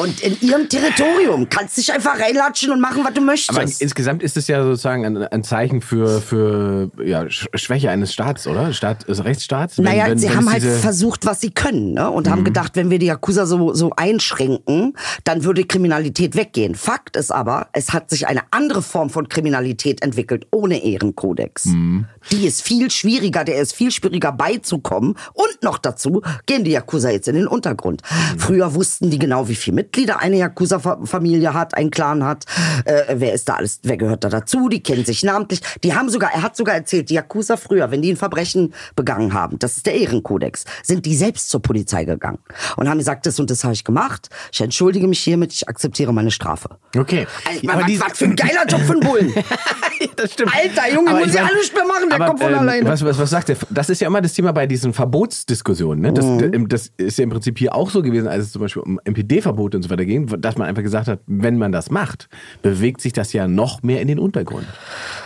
Und 0.00 0.20
in 0.22 0.40
ihrem 0.40 0.68
Territorium 0.68 1.48
kannst 1.50 1.76
dich 1.76 1.92
einfach 1.92 2.18
reinlatschen 2.18 2.70
und 2.72 2.80
machen, 2.80 3.04
was 3.04 3.12
du 3.12 3.20
möchtest. 3.20 3.50
Aber 3.50 3.62
insgesamt 3.62 4.22
ist 4.22 4.36
es 4.36 4.48
ja 4.48 4.62
sozusagen 4.62 5.04
ein, 5.04 5.16
ein 5.18 5.44
Zeichen 5.44 5.82
für, 5.82 6.20
für 6.22 6.90
ja, 7.04 7.22
Sch- 7.24 7.48
Schwäche 7.54 7.90
eines 7.90 8.12
Staats, 8.12 8.46
oder? 8.46 8.72
Staat, 8.72 9.06
also 9.08 9.22
Rechtsstaats? 9.24 9.76
Wenn- 9.76 9.84
Naja, 9.84 10.06
wenn- 10.06 10.16
sie 10.18 10.28
wenn 10.28 10.36
haben 10.36 10.50
halt 10.50 10.62
Mhm. 10.64 10.78
versucht, 10.78 11.26
was 11.26 11.40
sie 11.42 11.50
können, 11.50 11.92
ne? 11.94 12.10
Und 12.10 12.30
haben 12.30 12.44
gedacht, 12.44 12.76
wenn 12.76 12.88
wir 12.90 12.98
die 12.98 13.06
Yakuza 13.06 13.44
so, 13.44 13.74
so 13.74 13.90
einschränken, 13.96 14.94
dann 15.24 15.44
würde 15.44 15.64
Kriminalität 15.64 16.34
weggehen. 16.34 16.74
Fakt 16.74 17.16
ist 17.16 17.30
aber, 17.30 17.68
es 17.72 17.92
hat 17.92 18.08
sich 18.10 18.26
eine 18.26 18.40
andere 18.52 18.80
Form 18.82 19.10
von 19.10 19.28
Kriminalität 19.28 20.02
entwickelt, 20.02 20.46
ohne 20.50 20.82
Ehrenkodex. 20.82 21.66
Mhm. 21.66 22.06
Die 22.32 22.46
ist 22.46 22.62
viel 22.62 22.90
schwieriger, 22.90 23.44
der 23.44 23.56
ist 23.60 23.74
viel 23.74 23.90
schwieriger 23.90 24.32
beizukommen. 24.32 25.16
Und 25.34 25.62
noch 25.62 25.78
dazu 25.78 26.22
gehen 26.46 26.64
die 26.64 26.70
Yakuza 26.72 27.10
jetzt 27.10 27.28
in 27.28 27.34
den 27.34 27.46
Untergrund. 27.46 28.02
Mhm. 28.34 28.38
Früher 28.38 28.74
wussten 28.74 29.10
die 29.10 29.18
genau, 29.18 29.48
wie 29.48 29.54
viele 29.54 29.76
Mitglieder 29.90 30.20
eine 30.20 30.36
Yakuza-Familie 30.36 31.52
hat, 31.52 31.76
ein 31.76 31.90
Clan 31.90 32.22
hat, 32.24 32.44
äh, 32.84 33.16
wer 33.16 33.32
ist 33.34 33.48
da 33.48 33.54
alles, 33.54 33.80
wer 33.82 33.96
gehört 33.96 34.22
da 34.22 34.28
dazu, 34.28 34.68
die 34.68 34.82
kennen 34.84 35.04
sich 35.04 35.24
namentlich. 35.24 35.60
Die 35.82 35.94
haben 35.96 36.08
sogar, 36.08 36.30
er 36.32 36.42
hat 36.42 36.56
sogar 36.56 36.76
erzählt, 36.76 37.10
die 37.10 37.14
Yakuza 37.14 37.56
früher, 37.56 37.90
wenn 37.90 38.00
die 38.00 38.12
ein 38.12 38.16
Verbrechen 38.16 38.72
begangen 38.94 39.34
haben, 39.34 39.58
das 39.58 39.78
ist 39.78 39.86
der 39.86 39.94
Ehrenkodex, 39.94 40.64
sind 40.84 41.06
die 41.06 41.16
selbst 41.16 41.50
zur 41.50 41.60
Polizei 41.60 42.04
gegangen 42.04 42.38
und 42.76 42.88
haben 42.88 42.98
gesagt, 42.98 43.26
das 43.26 43.40
und 43.40 43.50
das 43.50 43.64
habe 43.64 43.74
ich 43.74 43.82
gemacht, 43.82 44.28
ich 44.52 44.60
entschuldige 44.60 45.08
mich 45.08 45.18
hiermit, 45.18 45.52
ich 45.52 45.68
akzeptiere 45.68 46.12
meine 46.14 46.30
Strafe. 46.30 46.68
Okay. 46.96 47.26
Also, 47.48 47.68
Aber 47.68 47.80
was, 47.80 47.86
die- 47.86 48.00
was 48.00 48.12
für 48.18 48.24
ein 48.26 48.36
geiler 48.36 48.66
Job 48.68 48.80
für 48.82 48.92
einen 48.92 49.00
Bullen. 49.00 49.34
das 50.16 50.32
stimmt. 50.34 50.52
Alter, 50.54 50.94
Junge, 50.94 51.10
muss 51.14 51.26
ich 51.28 51.34
ja 51.34 51.42
alles 51.46 51.72
mehr 51.74 51.84
machen, 51.86 52.08
der 52.08 52.16
aber, 52.16 52.26
kommt 52.26 52.40
von 52.40 52.52
ähm, 52.52 52.58
alleine. 52.60 52.88
Was, 52.88 53.04
was, 53.04 53.18
was 53.18 53.30
sagt 53.30 53.48
der? 53.48 53.56
Das 53.70 53.90
ist 53.90 54.00
ja 54.00 54.06
immer 54.06 54.20
das 54.20 54.34
Thema 54.34 54.52
bei 54.52 54.68
diesen 54.68 54.92
Verbotsdiskussionen. 54.92 56.00
Ne? 56.00 56.12
Das, 56.12 56.24
Mhm. 56.24 56.68
das 56.68 56.92
ist 56.96 57.18
ja 57.18 57.24
im 57.24 57.30
Prinzip 57.30 57.58
hier 57.58 57.74
auch 57.74 57.90
so 57.90 58.02
gewesen, 58.02 58.28
als 58.28 58.44
es 58.46 58.52
zum 58.52 58.62
Beispiel 58.62 58.82
um 58.82 59.00
MPD-Verbote 59.04 59.79
und 59.80 59.84
so 59.84 59.90
weiter 59.90 60.04
ging, 60.04 60.26
dass 60.40 60.56
man 60.56 60.68
einfach 60.68 60.82
gesagt 60.82 61.08
hat, 61.08 61.20
wenn 61.26 61.58
man 61.58 61.72
das 61.72 61.90
macht, 61.90 62.28
bewegt 62.62 63.00
sich 63.00 63.12
das 63.12 63.32
ja 63.32 63.48
noch 63.48 63.82
mehr 63.82 64.00
in 64.00 64.08
den 64.08 64.18
Untergrund. 64.18 64.66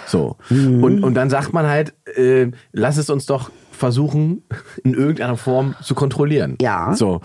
So. 0.07 0.37
Mhm. 0.51 0.83
Und, 0.83 1.05
und 1.05 1.15
dann 1.15 1.29
sagt 1.31 1.53
man 1.53 1.67
halt, 1.67 1.93
äh, 2.17 2.49
lass 2.73 2.97
es 2.97 3.11
uns 3.11 3.27
doch 3.27 3.51
versuchen, 3.73 4.43
in 4.85 4.95
irgendeiner 4.95 5.37
Form 5.37 5.75
zu 5.83 5.95
kontrollieren. 5.95 6.57
Ja. 6.61 6.95
So. 6.95 7.21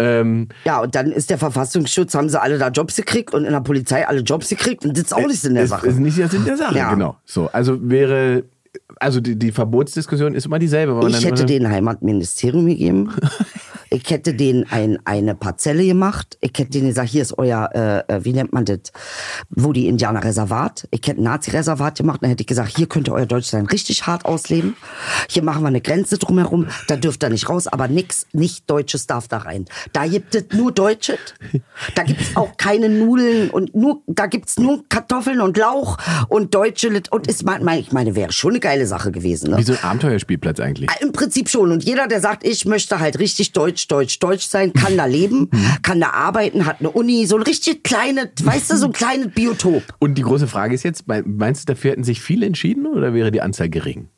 Ähm, 0.00 0.48
Ja, 0.64 0.80
und 0.80 0.94
dann 0.94 1.12
ist 1.12 1.30
der 1.30 1.38
Verfassungsschutz, 1.38 2.14
haben 2.14 2.28
sie 2.28 2.40
alle 2.40 2.58
da 2.58 2.68
Jobs 2.68 2.96
gekriegt 2.96 3.34
und 3.34 3.44
in 3.44 3.52
der 3.52 3.60
Polizei 3.60 4.06
alle 4.06 4.20
Jobs 4.20 4.48
gekriegt 4.48 4.84
und 4.84 4.96
das 4.96 5.04
ist 5.04 5.14
auch 5.14 5.26
nicht 5.26 5.44
in 5.44 5.54
der 5.54 5.66
Sache. 5.68 5.86
Ist 5.86 5.98
nicht 6.00 6.16
Sinn 6.16 6.44
der 6.44 6.56
Sache, 6.56 6.76
Ja. 6.76 6.92
genau. 6.92 7.16
So. 7.24 7.48
Also 7.52 7.78
wäre, 7.88 8.44
also 8.98 9.20
die, 9.20 9.36
die 9.38 9.52
Verbotsdiskussion 9.52 10.34
ist 10.34 10.46
immer 10.46 10.58
dieselbe. 10.58 11.08
Ich 11.08 11.24
hätte 11.24 11.46
denen 11.46 11.70
Heimatministerium 11.70 12.66
gegeben. 12.66 13.12
Ich 13.94 14.08
hätte 14.10 14.32
denen 14.32 14.64
ein, 14.70 14.98
eine 15.04 15.34
Parzelle 15.34 15.84
gemacht. 15.84 16.38
Ich 16.40 16.52
hätte 16.56 16.70
denen 16.70 16.88
gesagt, 16.88 17.10
hier 17.10 17.20
ist 17.20 17.36
euer, 17.38 17.68
äh, 17.74 17.98
äh, 18.14 18.24
wie 18.24 18.32
nennt 18.32 18.52
man 18.52 18.64
das, 18.64 18.78
wo 19.50 19.72
die 19.74 19.86
Indianer 19.86 20.24
Reservat. 20.24 20.88
Ich 20.90 21.06
hätte 21.06 21.20
ein 21.20 21.24
Nazi-Reservat 21.24 21.98
gemacht. 21.98 22.20
Dann 22.22 22.30
hätte 22.30 22.40
ich 22.42 22.46
gesagt, 22.46 22.74
hier 22.76 22.86
könnt 22.86 23.08
ihr 23.08 23.12
euer 23.12 23.26
Deutschland 23.26 23.70
richtig 23.70 24.06
hart 24.06 24.24
ausleben. 24.24 24.76
Hier 25.28 25.42
machen 25.42 25.62
wir 25.62 25.68
eine 25.68 25.82
Grenze 25.82 26.16
drumherum. 26.16 26.68
Da 26.88 26.96
dürft 26.96 27.22
ihr 27.22 27.28
nicht 27.28 27.48
raus, 27.50 27.66
aber 27.66 27.86
nix, 27.86 28.26
nicht 28.32 28.70
Deutsches 28.70 29.06
darf 29.06 29.28
da 29.28 29.38
rein. 29.38 29.66
Da 29.92 30.06
gibt 30.06 30.34
es 30.34 30.44
nur 30.56 30.72
Deutsches. 30.72 31.18
Da 31.94 32.02
gibt 32.04 32.20
es 32.22 32.34
auch 32.36 32.56
keine 32.56 32.88
Nudeln 32.88 33.50
und 33.50 33.74
nur, 33.74 34.00
da 34.06 34.24
gibt's 34.26 34.58
nur 34.58 34.84
Kartoffeln 34.88 35.40
und 35.42 35.56
Lauch 35.58 35.98
und 36.28 36.54
Deutsche. 36.54 36.88
Und 37.10 37.26
ist, 37.26 37.44
mein- 37.44 37.66
ich 37.78 37.92
meine, 37.92 38.14
wäre 38.16 38.32
schon 38.32 38.52
eine 38.52 38.60
geile 38.60 38.86
Sache 38.86 39.12
gewesen. 39.12 39.50
Ne? 39.50 39.58
Wie 39.58 39.62
so 39.64 39.72
ein 39.74 39.82
Abenteuerspielplatz 39.84 40.60
eigentlich. 40.60 40.88
Im 41.00 41.12
Prinzip 41.12 41.50
schon. 41.50 41.70
Und 41.72 41.84
jeder, 41.84 42.06
der 42.08 42.20
sagt, 42.20 42.44
ich 42.46 42.64
möchte 42.64 42.98
halt 43.00 43.18
richtig 43.18 43.52
deutsch, 43.52 43.81
deutsch, 43.88 44.18
deutsch 44.18 44.46
sein, 44.46 44.72
kann 44.72 44.96
da 44.96 45.06
leben, 45.06 45.48
kann 45.82 46.00
da 46.00 46.10
arbeiten, 46.10 46.66
hat 46.66 46.80
eine 46.80 46.90
Uni, 46.90 47.26
so 47.26 47.36
ein 47.36 47.42
richtig 47.42 47.82
kleines, 47.84 48.28
weißt 48.42 48.72
du, 48.72 48.76
so 48.76 48.86
ein 48.86 48.92
kleines 48.92 49.28
Biotop. 49.34 49.82
Und 49.98 50.16
die 50.18 50.22
große 50.22 50.46
Frage 50.48 50.74
ist 50.74 50.82
jetzt, 50.82 51.06
mein- 51.08 51.36
meinst 51.36 51.68
du, 51.68 51.72
dafür 51.74 51.92
hätten 51.92 52.04
sich 52.04 52.20
viele 52.20 52.46
entschieden 52.46 52.86
oder 52.86 53.14
wäre 53.14 53.30
die 53.30 53.40
Anzahl 53.40 53.68
gering? 53.68 54.08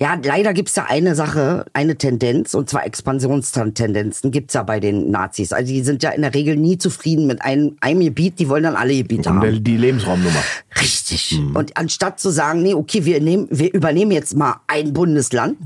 Ja, 0.00 0.18
leider 0.22 0.54
gibt's 0.54 0.72
da 0.72 0.84
eine 0.84 1.14
Sache, 1.14 1.66
eine 1.74 1.96
Tendenz, 1.96 2.54
und 2.54 2.70
zwar 2.70 2.86
Expansionstendenzen 2.86 4.30
gibt's 4.30 4.54
ja 4.54 4.62
bei 4.62 4.80
den 4.80 5.10
Nazis. 5.10 5.52
Also 5.52 5.70
die 5.70 5.82
sind 5.82 6.02
ja 6.02 6.08
in 6.10 6.22
der 6.22 6.32
Regel 6.32 6.56
nie 6.56 6.78
zufrieden 6.78 7.26
mit 7.26 7.42
einem, 7.42 7.76
einem 7.82 8.00
Gebiet, 8.00 8.38
die 8.38 8.48
wollen 8.48 8.62
dann 8.62 8.76
alle 8.76 8.94
Gebiete 8.96 9.24
der, 9.24 9.34
haben. 9.34 9.62
die 9.62 9.76
Lebensraumnummer. 9.76 10.42
Richtig. 10.80 11.38
Und 11.52 11.76
anstatt 11.76 12.18
zu 12.18 12.30
sagen, 12.30 12.62
nee, 12.62 12.72
okay, 12.72 13.04
wir, 13.04 13.20
nehmen, 13.20 13.46
wir 13.50 13.74
übernehmen 13.74 14.12
jetzt 14.12 14.34
mal 14.34 14.60
ein 14.68 14.94
Bundesland, 14.94 15.58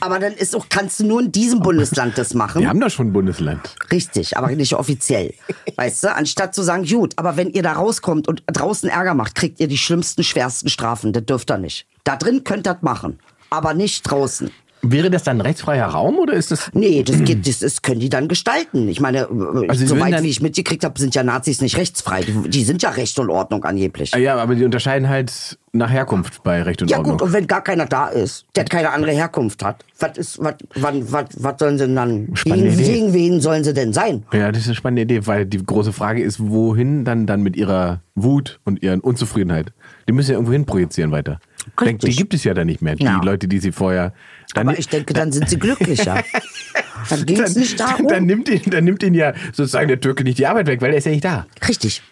aber 0.00 0.18
dann 0.18 0.32
ist 0.32 0.56
auch, 0.56 0.66
kannst 0.68 0.98
du 0.98 1.06
nur 1.06 1.20
in 1.20 1.30
diesem 1.30 1.60
Bundesland 1.60 2.18
das 2.18 2.34
machen. 2.34 2.62
Wir 2.62 2.68
haben 2.68 2.80
doch 2.80 2.90
schon 2.90 3.08
ein 3.08 3.12
Bundesland. 3.12 3.60
Richtig, 3.92 4.36
aber 4.36 4.50
nicht 4.50 4.74
offiziell. 4.74 5.32
Weißt 5.76 6.02
du, 6.02 6.12
anstatt 6.12 6.56
zu 6.56 6.62
sagen, 6.62 6.84
gut, 6.84 7.12
aber 7.14 7.36
wenn 7.36 7.50
ihr 7.50 7.62
da 7.62 7.74
rauskommt 7.74 8.26
und 8.26 8.42
draußen 8.48 8.88
Ärger 8.88 9.14
macht, 9.14 9.36
kriegt 9.36 9.60
ihr 9.60 9.68
die 9.68 9.78
schlimmsten, 9.78 10.24
schwersten 10.24 10.68
Strafen. 10.68 11.12
Das 11.12 11.24
dürft 11.24 11.52
ihr 11.52 11.58
nicht. 11.58 11.86
Da 12.02 12.16
drin 12.16 12.42
könnt 12.42 12.66
ihr 12.66 12.74
das 12.74 12.82
machen, 12.82 13.18
aber 13.50 13.74
nicht 13.74 14.02
draußen. 14.10 14.50
Wäre 14.82 15.10
das 15.10 15.24
dann 15.24 15.36
ein 15.36 15.40
rechtsfreier 15.42 15.88
Raum 15.88 16.18
oder 16.18 16.32
ist 16.32 16.50
das. 16.52 16.70
Nee, 16.72 17.02
das 17.02 17.22
geht, 17.24 17.46
das, 17.46 17.58
das 17.58 17.82
können 17.82 18.00
die 18.00 18.08
dann 18.08 18.28
gestalten. 18.28 18.88
Ich 18.88 18.98
meine, 18.98 19.28
Also 19.28 19.34
Sie 19.34 19.50
würden 19.60 19.88
soweit 19.88 20.22
wie 20.22 20.28
ich 20.30 20.40
mitgekriegt 20.40 20.84
habe, 20.84 20.98
sind 20.98 21.14
ja 21.14 21.22
Nazis 21.22 21.60
nicht 21.60 21.76
rechtsfrei. 21.76 22.22
Die, 22.22 22.48
die 22.48 22.64
sind 22.64 22.82
ja 22.82 22.88
Recht 22.88 23.18
und 23.18 23.28
Ordnung 23.28 23.62
angeblich. 23.64 24.14
Ah 24.14 24.18
Ja, 24.18 24.36
aber 24.36 24.54
die 24.54 24.64
unterscheiden 24.64 25.10
halt 25.10 25.58
nach 25.72 25.90
Herkunft 25.90 26.42
bei 26.44 26.62
Recht 26.62 26.80
und 26.80 26.90
Ja 26.90 26.96
Ordnung. 26.96 27.18
gut, 27.18 27.26
und 27.26 27.32
wenn 27.34 27.46
gar 27.46 27.62
keiner 27.62 27.84
da 27.84 28.08
ist, 28.08 28.46
der 28.56 28.64
keine 28.64 28.90
andere 28.90 29.12
Herkunft 29.12 29.62
hat, 29.62 29.84
was 29.98 30.16
ist, 30.16 30.42
was, 30.42 30.54
wann, 30.76 31.12
was, 31.12 31.26
was 31.36 31.54
sollen 31.58 31.76
sie 31.76 31.84
denn 31.84 31.96
dann, 31.96 32.28
Spannende 32.32 32.70
gegen, 32.70 32.80
Idee. 32.80 32.92
gegen 32.94 33.12
wen 33.12 33.40
sollen 33.42 33.64
sie 33.64 33.74
denn 33.74 33.92
sein? 33.92 34.24
Ja, 34.32 34.50
das 34.50 34.62
ist 34.62 34.68
eine 34.68 34.76
spannende 34.76 35.02
Idee, 35.02 35.26
weil 35.26 35.44
die 35.44 35.62
große 35.62 35.92
Frage 35.92 36.22
ist, 36.22 36.40
wohin 36.40 37.04
dann, 37.04 37.26
dann 37.26 37.42
mit 37.42 37.54
ihrer 37.54 38.00
Wut 38.14 38.60
und 38.64 38.82
ihren 38.82 39.00
Unzufriedenheit? 39.00 39.74
Die 40.08 40.12
müssen 40.14 40.30
ja 40.30 40.36
irgendwo 40.36 40.52
hin 40.52 40.64
projizieren 40.64 41.12
weiter. 41.12 41.38
Denk, 41.84 42.00
die 42.00 42.14
gibt 42.14 42.34
es 42.34 42.44
ja 42.44 42.54
dann 42.54 42.66
nicht 42.66 42.82
mehr, 42.82 42.96
die 42.96 43.04
Ja. 43.04 43.20
Leute, 43.22 43.48
die 43.48 43.58
sie 43.58 43.72
vorher. 43.72 44.12
Aber 44.54 44.78
ich 44.78 44.88
denke, 44.88 45.12
dann 45.14 45.32
sind 45.32 45.48
sie 45.48 45.58
glücklicher. 45.58 46.22
Dann 47.08 47.24
ging 47.24 47.40
es 47.40 47.56
nicht 47.56 47.80
darum. 47.80 48.08
dann, 48.08 48.26
nimmt 48.26 48.46
ihn, 48.50 48.60
dann 48.66 48.84
nimmt 48.84 49.02
ihn 49.02 49.14
ja 49.14 49.32
sozusagen 49.54 49.88
der 49.88 50.00
Türke 50.00 50.22
nicht 50.22 50.36
die 50.36 50.46
Arbeit 50.46 50.66
weg, 50.66 50.82
weil 50.82 50.90
er 50.92 50.98
ist 50.98 51.06
ja 51.06 51.12
nicht 51.12 51.24
da. 51.24 51.46
Richtig. 51.66 52.02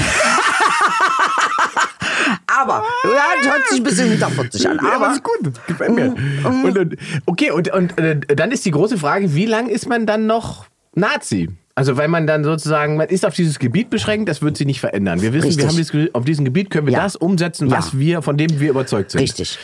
aber, 2.46 2.84
ja, 3.04 3.22
das 3.42 3.46
hört 3.52 3.68
sich 3.68 3.78
ein 3.78 3.82
bisschen 3.82 4.10
hinterfotzig 4.10 4.68
an. 4.68 4.76
Ja, 4.82 4.92
Aber, 4.92 5.06
aber 5.06 5.14
ist 5.14 5.22
gut, 5.24 5.52
gefällt 5.66 5.94
mir. 5.94 6.14
Und, 6.44 6.78
und, 6.78 6.96
okay, 7.26 7.50
und, 7.50 7.72
und 7.72 7.98
äh, 7.98 8.20
dann 8.20 8.52
ist 8.52 8.64
die 8.64 8.70
große 8.70 8.98
Frage, 8.98 9.34
wie 9.34 9.46
lange 9.46 9.70
ist 9.70 9.88
man 9.88 10.06
dann 10.06 10.26
noch 10.26 10.66
Nazi? 10.94 11.48
Also 11.80 11.96
weil 11.96 12.08
man 12.08 12.26
dann 12.26 12.44
sozusagen, 12.44 12.96
man 12.96 13.08
ist 13.08 13.24
auf 13.26 13.34
dieses 13.34 13.58
Gebiet 13.58 13.90
beschränkt, 13.90 14.28
das 14.28 14.42
wird 14.42 14.56
sich 14.56 14.66
nicht 14.66 14.80
verändern. 14.80 15.22
Wir 15.22 15.32
wissen, 15.32 15.46
Richtig. 15.46 15.64
wir 15.64 15.68
haben 15.70 15.76
dieses, 15.76 16.14
auf 16.14 16.24
diesem 16.24 16.44
Gebiet 16.44 16.70
können 16.70 16.86
wir 16.86 16.92
Ja. 16.92 17.02
das 17.02 17.16
umsetzen, 17.16 17.70
was 17.70 17.92
Ja. 17.94 17.98
wir, 17.98 18.22
von 18.22 18.36
dem 18.36 18.60
wir 18.60 18.70
überzeugt 18.70 19.10
sind. 19.12 19.20
richtig. 19.22 19.58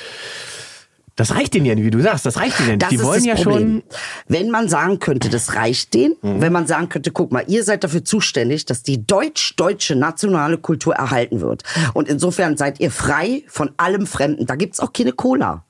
Das 1.19 1.35
reicht 1.35 1.55
denen 1.55 1.65
ja, 1.65 1.75
wie 1.77 1.91
du 1.91 2.01
sagst, 2.01 2.27
das 2.27 2.37
reicht 2.39 2.59
denen 2.59 2.69
ja 2.69 2.75
nicht. 2.75 2.83
Das 2.83 2.89
Die 2.91 3.03
wollen 3.03 3.25
ja 3.25 3.35
Problem. 3.37 3.53
schon. 3.59 3.83
Wenn 4.29 4.51
man 4.51 4.69
sagen 4.69 4.99
könnte, 4.99 5.31
das 5.31 5.55
reicht 5.55 5.95
denen, 5.95 6.15
Mhm. 6.23 6.41
wenn 6.43 6.53
man 6.53 6.67
sagen 6.67 6.89
könnte, 6.91 7.11
guck 7.11 7.33
mal, 7.33 7.45
ihr 7.47 7.65
seid 7.65 7.85
dafür 7.85 8.05
zuständig, 8.05 8.65
dass 8.67 8.83
die 8.83 9.07
deutsch-deutsche 9.07 9.95
nationale 9.97 10.59
Kultur 10.59 10.95
erhalten 10.95 11.41
wird. 11.43 11.63
Und 11.95 12.09
insofern 12.09 12.57
seid 12.57 12.81
ihr 12.81 12.91
frei 12.91 13.45
von 13.49 13.71
allem 13.77 14.07
Fremden. 14.07 14.47
Da 14.47 14.57
gibt's 14.57 14.81
auch 14.81 14.93
keine 14.93 15.13
Cola. 15.13 15.65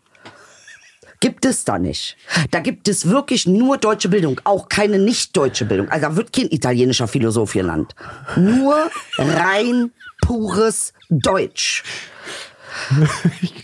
Gibt 1.20 1.44
es 1.44 1.64
da 1.64 1.78
nicht. 1.78 2.16
Da 2.50 2.60
gibt 2.60 2.88
es 2.88 3.08
wirklich 3.08 3.46
nur 3.46 3.78
deutsche 3.78 4.08
Bildung, 4.08 4.40
auch 4.44 4.68
keine 4.68 4.98
nicht-deutsche 4.98 5.64
Bildung. 5.64 5.88
Also 5.88 6.06
da 6.06 6.16
wird 6.16 6.32
kein 6.32 6.50
italienischer 6.50 7.08
Philosoph 7.08 7.52
genannt. 7.52 7.94
Nur 8.36 8.90
rein 9.18 9.92
pures 10.20 10.92
Deutsch. 11.08 11.84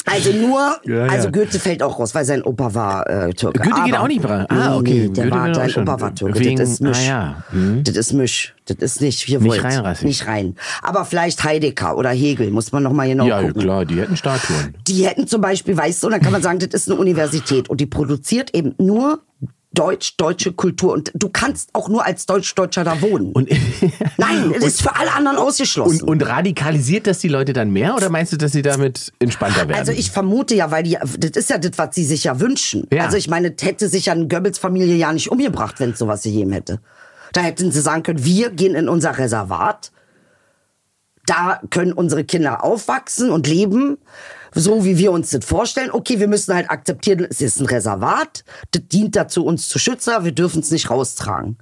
Also 0.07 0.33
nur, 0.33 0.77
Ja, 0.85 1.07
ja. 1.07 1.12
also 1.12 1.31
Goethe 1.31 1.59
fällt 1.59 1.83
auch 1.83 1.98
raus, 1.98 2.14
weil 2.14 2.25
sein 2.25 2.42
Opa 2.42 2.75
war 2.75 3.09
äh, 3.09 3.33
Türke. 3.33 3.61
Goethe 3.61 3.83
geht 3.85 3.94
Aber- 3.94 4.03
auch 4.03 4.09
nicht 4.09 4.25
rein. 4.25 4.46
Ah, 4.48 4.77
okay. 4.77 4.92
Nee, 4.92 5.09
der 5.09 5.25
Goethe 5.25 5.37
war, 5.37 5.55
sein 5.55 5.70
schon- 5.70 5.83
Opa 5.85 6.01
war 6.01 6.14
Türke. 6.14 6.38
wegen- 6.40 6.57
das 6.59 6.70
ist 6.70 6.81
Misch. 6.81 6.98
ah, 6.98 7.07
ja. 7.07 7.44
Mhm. 7.53 7.85
Das 7.85 7.96
ist 7.96 8.12
Misch. 8.12 8.55
Das 8.66 8.77
ist 8.79 9.01
nicht, 9.01 9.20
hier 9.20 9.40
Nicht 9.40 9.51
wollt. 9.51 9.64
rein. 9.64 9.96
Nicht 10.03 10.27
rein. 10.27 10.57
Aber 10.83 11.05
vielleicht 11.05 11.42
Heidegger 11.44 11.96
oder 11.96 12.11
Hegel, 12.11 12.51
muss 12.51 12.70
man 12.72 12.83
noch 12.83 12.92
mal 12.92 13.09
genau 13.09 13.27
Ja, 13.27 13.40
ja, 13.40 13.46
gucken. 13.48 13.62
klar, 13.62 13.85
die 13.85 14.01
hätten 14.01 14.16
Statuen. 14.16 14.77
Die 14.87 15.07
hätten 15.07 15.27
zum 15.27 15.40
Beispiel, 15.40 15.77
weißt 15.77 16.03
du, 16.03 16.07
und 16.07 16.12
dann 16.12 16.20
kann 16.20 16.33
man 16.33 16.42
sagen, 16.42 16.59
das 16.61 16.68
ist 16.72 16.90
eine 16.90 16.98
Universität 17.01 17.68
und 17.68 17.81
die 17.81 17.87
produziert 17.87 18.55
eben 18.55 18.75
nur 18.79 19.20
Deutsch, 19.74 20.16
deutsche 20.16 20.52
Kultur. 20.52 20.92
Und 20.92 21.11
du 21.14 21.28
kannst 21.28 21.70
auch 21.74 21.88
nur 21.88 22.04
als 22.04 22.26
Deutsch-Deutscher 22.26 22.85
da 22.85 23.00
wohnen. 23.00 23.32
Und, 23.32 23.48
Nein, 24.18 24.52
es 24.56 24.64
ist 24.64 24.82
für 24.82 24.94
alle 24.96 25.12
anderen 25.12 25.38
ausgeschlossen. 25.38 26.02
und, 26.02 26.22
und 26.22 26.28
radikalisiert 26.28 27.06
das 27.06 27.18
die 27.20 27.28
Leute 27.28 27.52
dann 27.52 27.70
mehr 27.70 27.94
oder 27.94 28.11
meinst 28.11 28.32
du, 28.32 28.37
dass 28.37 28.52
sie 28.52 28.62
damit 28.62 29.12
entspannter 29.18 29.68
werden? 29.68 29.78
Also 29.78 29.92
ich 29.92 30.11
vermute 30.11 30.54
ja, 30.54 30.70
weil 30.70 30.82
die, 30.82 30.98
das 31.18 31.30
ist 31.30 31.50
ja 31.50 31.58
das, 31.58 31.72
was 31.76 31.94
sie 31.94 32.04
sich 32.04 32.24
ja 32.24 32.38
wünschen. 32.40 32.87
Ja. 32.92 33.04
Also 33.04 33.16
ich 33.16 33.28
meine, 33.28 33.50
das 33.50 33.66
hätte 33.66 33.88
sich 33.88 34.06
ja 34.06 34.12
eine 34.12 34.28
Goebbels-Familie 34.28 34.96
ja 34.96 35.12
nicht 35.12 35.30
umgebracht, 35.30 35.80
wenn 35.80 35.90
es 35.90 35.98
sowas 35.98 36.22
gegeben 36.22 36.52
hätte. 36.52 36.80
Da 37.32 37.40
hätten 37.40 37.72
sie 37.72 37.80
sagen 37.80 38.02
können, 38.02 38.24
wir 38.24 38.50
gehen 38.50 38.74
in 38.74 38.88
unser 38.88 39.16
Reservat, 39.16 39.90
da 41.26 41.61
können 41.70 41.92
unsere 41.92 42.24
Kinder 42.24 42.64
aufwachsen 42.64 43.30
und 43.30 43.46
leben, 43.46 43.98
so 44.54 44.84
wie 44.84 44.98
wir 44.98 45.12
uns 45.12 45.30
das 45.30 45.44
vorstellen. 45.44 45.90
Okay, 45.90 46.20
wir 46.20 46.28
müssen 46.28 46.54
halt 46.54 46.70
akzeptieren, 46.70 47.26
es 47.28 47.40
ist 47.40 47.60
ein 47.60 47.66
Reservat, 47.66 48.44
das 48.72 48.82
dient 48.86 49.16
dazu, 49.16 49.44
uns 49.44 49.68
zu 49.68 49.78
schützen, 49.78 50.12
wir 50.24 50.32
dürfen 50.32 50.60
es 50.60 50.70
nicht 50.70 50.90
raustragen. 50.90 51.58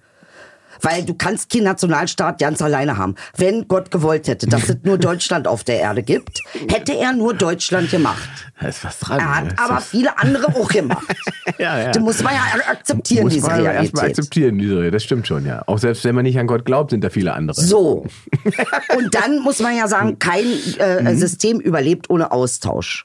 Weil 0.83 1.05
du 1.05 1.15
kannst 1.15 1.51
keinen 1.51 1.65
Nationalstaat 1.65 2.39
ganz 2.41 2.63
alleine 2.63 2.97
haben. 2.97 3.15
Wenn 3.37 3.69
Gott 3.69 3.91
gewollt 3.91 4.29
hätte, 4.29 4.47
dass 4.47 4.69
es 4.69 4.77
nur 4.83 4.99
Deutschland 4.99 5.47
auf 5.47 5.65
der 5.65 5.81
Erde 5.81 6.03
gibt, 6.03 6.41
hätte 6.69 6.95
er 6.97 7.13
nur 7.13 7.35
Deutschland 7.35 7.91
gemacht. 7.91 8.29
Da 8.61 8.69
ist 8.69 8.85
was 8.85 8.99
dran. 8.99 9.19
Er 9.19 9.35
hat 9.37 9.59
aber 9.59 9.81
viele 9.81 10.19
andere 10.19 10.49
auch 10.55 10.69
gemacht. 10.69 11.07
Ja, 11.59 11.79
ja. 11.79 11.91
Das 11.91 12.03
muss 12.03 12.23
man 12.23 12.33
ja 12.33 12.43
akzeptieren, 12.71 13.25
Muss 13.25 13.35
diese 13.35 13.47
man 13.47 13.57
erstmal 13.57 13.75
Realität. 13.75 14.19
akzeptieren, 14.19 14.59
diese 14.59 14.75
Realität. 14.75 14.95
Das 14.95 15.05
stimmt 15.05 15.27
schon, 15.27 15.45
ja. 15.45 15.63
Auch 15.67 15.79
selbst 15.79 16.05
wenn 16.05 16.15
man 16.15 16.23
nicht 16.23 16.39
an 16.39 16.47
Gott 16.47 16.65
glaubt, 16.65 16.91
sind 16.91 17.03
da 17.05 17.11
viele 17.11 17.35
andere. 17.35 17.61
So. 17.61 18.07
Und 18.97 19.15
dann 19.15 19.41
muss 19.41 19.59
man 19.59 19.77
ja 19.77 19.87
sagen, 19.89 20.19
kein 20.19 20.47
äh, 20.79 21.15
System 21.17 21.61
überlebt 21.61 22.09
ohne 22.09 22.33
Austausch. 22.33 23.05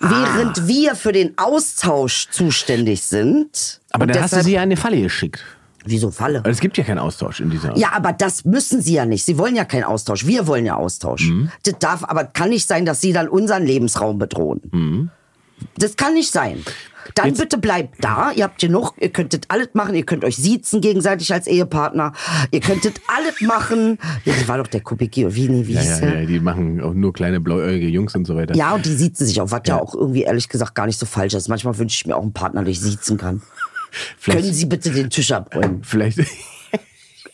Ah. 0.00 0.10
Während 0.10 0.68
wir 0.68 0.94
für 0.94 1.12
den 1.12 1.36
Austausch 1.38 2.28
zuständig 2.30 3.02
sind. 3.02 3.80
Aber 3.90 4.06
dann 4.06 4.22
hast 4.22 4.36
du 4.36 4.42
sie 4.42 4.52
ja 4.52 4.60
in 4.60 4.68
eine 4.68 4.76
Falle 4.76 5.00
geschickt. 5.00 5.44
Wieso 5.84 6.10
Falle? 6.10 6.42
Es 6.46 6.60
gibt 6.60 6.78
ja 6.78 6.84
keinen 6.84 6.98
Austausch 6.98 7.40
in 7.40 7.50
dieser. 7.50 7.76
Ja, 7.76 7.92
aber 7.94 8.12
das 8.12 8.44
müssen 8.44 8.80
sie 8.82 8.94
ja 8.94 9.04
nicht. 9.06 9.24
Sie 9.24 9.36
wollen 9.38 9.56
ja 9.56 9.64
keinen 9.64 9.84
Austausch. 9.84 10.26
Wir 10.26 10.46
wollen 10.46 10.64
ja 10.66 10.76
Austausch. 10.76 11.28
Mhm. 11.28 11.50
Das 11.64 11.74
darf, 11.80 12.04
aber 12.04 12.24
kann 12.24 12.50
nicht 12.50 12.68
sein, 12.68 12.84
dass 12.86 13.00
sie 13.00 13.12
dann 13.12 13.28
unseren 13.28 13.64
Lebensraum 13.66 14.18
bedrohen. 14.18 15.10
Das 15.76 15.96
kann 15.96 16.14
nicht 16.14 16.30
sein. 16.32 16.62
Dann 17.16 17.26
Mhm. 17.26 17.30
Jetzt- 17.30 17.40
bitte 17.40 17.58
bleibt 17.58 18.02
da. 18.04 18.30
Ihr 18.34 18.44
habt 18.44 18.60
genug. 18.60 18.94
Ihr 19.00 19.10
könntet 19.10 19.46
alles 19.48 19.70
machen. 19.74 19.94
Ihr 19.96 20.04
könnt 20.04 20.24
euch 20.24 20.36
siezen 20.36 20.80
gegenseitig 20.80 21.32
als 21.32 21.46
Ehepartner. 21.48 22.12
Ihr 22.52 22.60
könntet 22.60 23.00
alles 23.08 23.40
machen. 23.40 23.98
Ja, 24.24 24.34
das 24.34 24.46
war 24.46 24.58
doch 24.58 24.68
der 24.68 24.80
Kubicki. 24.82 25.34
Wie, 25.34 25.48
nee, 25.48 25.66
wie 25.66 25.72
Ja, 25.74 25.82
ja, 25.82 26.14
ja, 26.20 26.26
die 26.26 26.38
machen 26.38 26.80
auch 26.80 26.94
nur 26.94 27.12
kleine 27.12 27.40
blauäugige 27.40 27.88
Jungs 27.88 28.14
und 28.14 28.24
so 28.24 28.36
weiter. 28.36 28.54
Ja, 28.54 28.72
und 28.74 28.86
die 28.86 28.94
siezen 28.94 29.26
sich 29.26 29.40
auch, 29.40 29.50
was 29.50 29.62
ja. 29.66 29.76
Ja. 29.76 29.82
auch 29.82 29.94
irgendwie 29.96 30.22
ehrlich 30.22 30.48
gesagt 30.48 30.76
gar 30.76 30.86
nicht 30.86 30.98
so 30.98 31.06
falsch 31.06 31.34
ist. 31.34 31.48
Manchmal 31.48 31.76
wünsche 31.76 31.96
ich 31.96 32.06
mir 32.06 32.16
auch 32.16 32.22
einen 32.22 32.32
Partner, 32.32 32.62
den 32.62 32.70
ich 32.70 32.80
siezen 32.80 33.16
kann. 33.18 33.42
Können 34.24 34.52
Sie 34.52 34.66
bitte 34.66 34.90
den 34.90 35.10
Tisch 35.10 35.32
abräumen? 35.32 35.82
Vielleicht. 35.84 36.18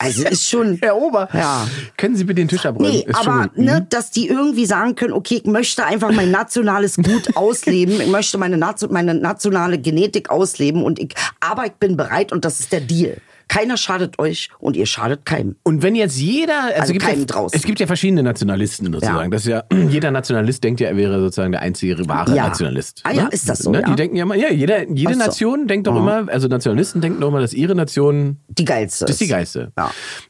Also 0.01 0.23
ist 0.23 0.49
schon. 0.49 0.79
Herr 0.81 0.97
Ober, 0.97 1.29
Ja. 1.33 1.67
können 1.97 2.15
Sie 2.15 2.23
bitte 2.23 2.37
den 2.37 2.47
Tisch 2.47 2.65
abräumen? 2.65 2.93
Nee, 2.93 3.01
Ist 3.01 3.17
schon 3.25 3.33
aber. 3.33 3.51
Mhm. 3.57 3.65
ne, 3.65 3.87
dass 3.91 4.13
die 4.13 4.29
irgendwie 4.29 4.65
sagen 4.65 4.95
können, 4.95 5.13
okay, 5.13 5.41
ich 5.43 5.51
möchte 5.51 5.85
einfach 5.85 6.13
mein 6.13 6.31
nationales 6.31 6.99
Gut 6.99 7.31
ausleben, 7.37 8.01
ich 8.01 8.07
möchte 8.07 8.39
meine, 8.39 8.57
meine 8.91 9.15
nationale 9.15 9.77
Genetik 9.79 10.31
ausleben 10.31 10.85
und 10.85 11.01
ich, 11.01 11.15
aber 11.41 11.67
ich 11.67 11.73
bin 11.73 11.97
bereit 11.97 12.31
und 12.31 12.45
das 12.45 12.61
ist 12.61 12.71
der 12.71 12.81
Deal. 12.81 13.17
Keiner 13.49 13.77
schadet 13.77 14.19
euch 14.19 14.51
und 14.59 14.77
ihr 14.77 14.87
schadet 14.87 15.25
keinem. 15.25 15.57
Und 15.63 15.83
wenn 15.83 15.95
jetzt 15.95 16.19
jeder, 16.19 16.65
also, 16.65 16.81
Also 16.81 16.93
gibt 16.93 17.07
ja, 17.07 17.15
draußen. 17.25 17.59
es 17.59 17.65
gibt 17.65 17.81
ja 17.81 17.87
verschiedene 17.87 18.23
Nationalisten 18.23 18.93
sozusagen. 18.93 19.19
Ja. 19.25 19.29
Das 19.29 19.45
ja, 19.47 19.65
jeder 19.89 20.11
Nationalist 20.11 20.63
denkt 20.65 20.81
ja, 20.81 20.89
er 20.89 20.97
wäre 20.97 21.19
sozusagen 21.21 21.53
der 21.53 21.63
einzige 21.63 22.07
wahre 22.09 22.35
Ja. 22.35 22.49
Nationalist. 22.49 23.01
Ah 23.05 23.13
ja, 23.13 23.25
ne? 23.25 23.29
ist 23.33 23.49
das 23.49 23.61
so, 23.61 23.71
Ne? 23.71 23.83
Die 23.89 23.95
denken 23.97 24.17
ja 24.17 24.23
immer, 24.25 24.35
ja, 24.37 24.51
jeder, 24.53 24.89
jede 24.91 25.15
so. 25.15 25.19
Nation 25.19 25.67
denkt 25.67 25.87
doch 25.87 25.97
immer, 25.97 26.29
also 26.29 26.49
Nationalisten 26.49 27.01
denken 27.01 27.21
doch 27.21 27.29
immer, 27.29 27.41
dass 27.41 27.53
ihre 27.55 27.75
Nation 27.75 28.39
Die 28.49 28.65
geilste 28.65 29.05
das 29.07 29.13
ist 29.13 29.21
die 29.23 29.29
geilste. 29.29 29.73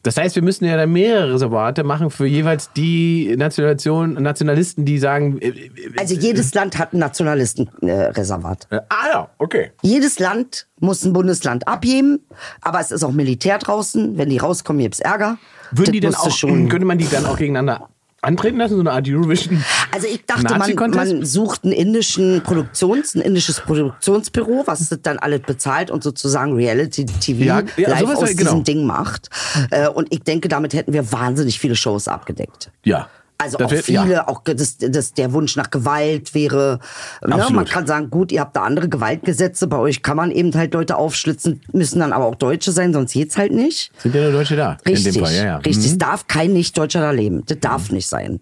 Das 0.03 0.17
heißt, 0.17 0.35
wir 0.37 0.43
müssen 0.43 0.65
ja 0.65 0.77
dann 0.77 0.93
mehrere 0.93 1.35
Reservate 1.35 1.83
machen 1.85 2.11
für 2.11 2.27
jeweils 2.27 2.73
die 2.73 3.35
Nationation, 3.37 4.15
Nationalisten, 4.15 4.85
die 4.85 4.99
sagen, 4.99 5.39
äh, 5.39 5.49
äh, 5.49 5.71
Also 5.99 6.15
jedes 6.15 6.55
Land 6.55 6.79
hat 6.79 6.93
ein 6.93 6.99
Nationalistenreservat. 6.99 8.67
äh, 8.71 8.77
ah 8.89 9.09
ja, 9.13 9.29
okay. 9.39 9.73
Jedes 9.83 10.19
Land 10.19 10.67
muss 10.81 11.05
ein 11.05 11.13
Bundesland 11.13 11.67
abheben, 11.67 12.21
aber 12.61 12.81
es 12.81 12.91
ist 12.93 13.03
auch 13.03 13.08
Militär 13.13 13.59
draußen. 13.59 14.17
Wenn 14.19 14.31
die 14.31 14.39
rauskommen, 14.39 14.83
gibt's 14.83 15.01
Ärger. 15.01 15.39
Würden 15.71 15.93
die 15.93 16.01
du 16.01 16.09
auch, 16.09 16.31
schon 16.31 16.69
könnte 16.69 16.87
man 16.87 16.99
die 16.99 17.09
dann 17.09 17.27
auch 17.27 17.37
gegeneinander 17.37 17.89
antreten 18.21 18.59
lassen, 18.59 18.75
so 18.75 18.81
eine 18.81 18.93
Art 18.93 19.09
Eurovision? 19.09 19.63
Also 19.93 20.07
ich 20.07 20.25
dachte, 20.27 20.43
man, 20.59 20.91
man 20.91 21.25
sucht 21.25 21.65
einen 21.65 21.73
indischen 21.73 22.43
Produktions, 22.43 23.15
ein 23.15 23.21
indisches 23.21 23.61
Produktionsbüro, 23.61 24.65
was 24.67 24.89
das 24.89 24.99
dann 25.03 25.19
alles 25.19 25.43
bezahlt 25.43 25.91
und 25.91 26.03
sozusagen 26.03 26.55
Reality 26.55 27.07
TV 27.07 27.45
Ja, 27.45 27.63
ja, 27.77 27.91
live 27.91 28.17
aus 28.17 28.21
genau. 28.31 28.37
diesem 28.37 28.65
Ding 28.65 28.87
macht. 28.87 29.29
Äh, 29.71 29.89
Und 29.89 30.09
ich 30.13 30.23
denke, 30.23 30.49
damit 30.49 30.75
hätten 30.75 30.93
wir 30.93 31.13
wahnsinnig 31.13 31.59
viele 31.59 31.77
Shows 31.77 32.09
abgedeckt. 32.09 32.71
Ja. 32.85 33.09
Also 33.41 33.57
Das 33.57 33.69
auch 33.69 33.71
wird- 33.71 33.85
viele, 33.85 34.11
ja. 34.11 34.27
auch 34.27 34.43
das, 34.43 34.79
das, 34.79 35.15
der 35.15 35.33
Wunsch 35.33 35.55
nach 35.55 35.71
Gewalt 35.71 36.35
wäre, 36.35 36.81
ne, 37.25 37.47
man 37.53 37.65
kann 37.67 37.87
sagen, 37.87 38.11
gut, 38.11 38.33
ihr 38.33 38.41
habt 38.41 38.57
da 38.57 38.63
andere 38.65 38.89
Gewaltgesetze, 38.89 39.69
bei 39.69 39.77
euch 39.79 40.03
kann 40.03 40.17
man 40.17 40.33
eben 40.33 40.53
halt 40.55 40.75
Leute 40.75 40.97
aufschlitzen, 40.97 41.61
müssen 41.73 42.01
dann 42.01 42.13
aber 42.13 42.25
auch 42.27 42.35
Deutsche 42.35 42.73
sein, 42.73 42.93
sonst 42.93 43.13
geht's 43.13 43.37
halt 43.37 43.53
nicht. 43.53 43.93
Sind 43.99 44.15
ja 44.17 44.23
nur 44.23 44.33
Deutsche 44.33 44.57
da. 44.57 44.77
Richtig, 44.85 45.07
In 45.07 45.13
dem 45.13 45.25
Fall, 45.25 45.35
ja, 45.37 45.45
ja. 45.45 45.57
richtig. 45.59 45.87
Mhm. 45.87 45.93
Es 45.93 45.99
darf 45.99 46.27
kein 46.27 46.53
Nicht-Deutscher 46.53 47.01
da 47.01 47.13
leben. 47.13 47.45
Das 47.47 47.61
darf 47.61 47.93
nicht 47.93 48.09
sein. 48.09 48.41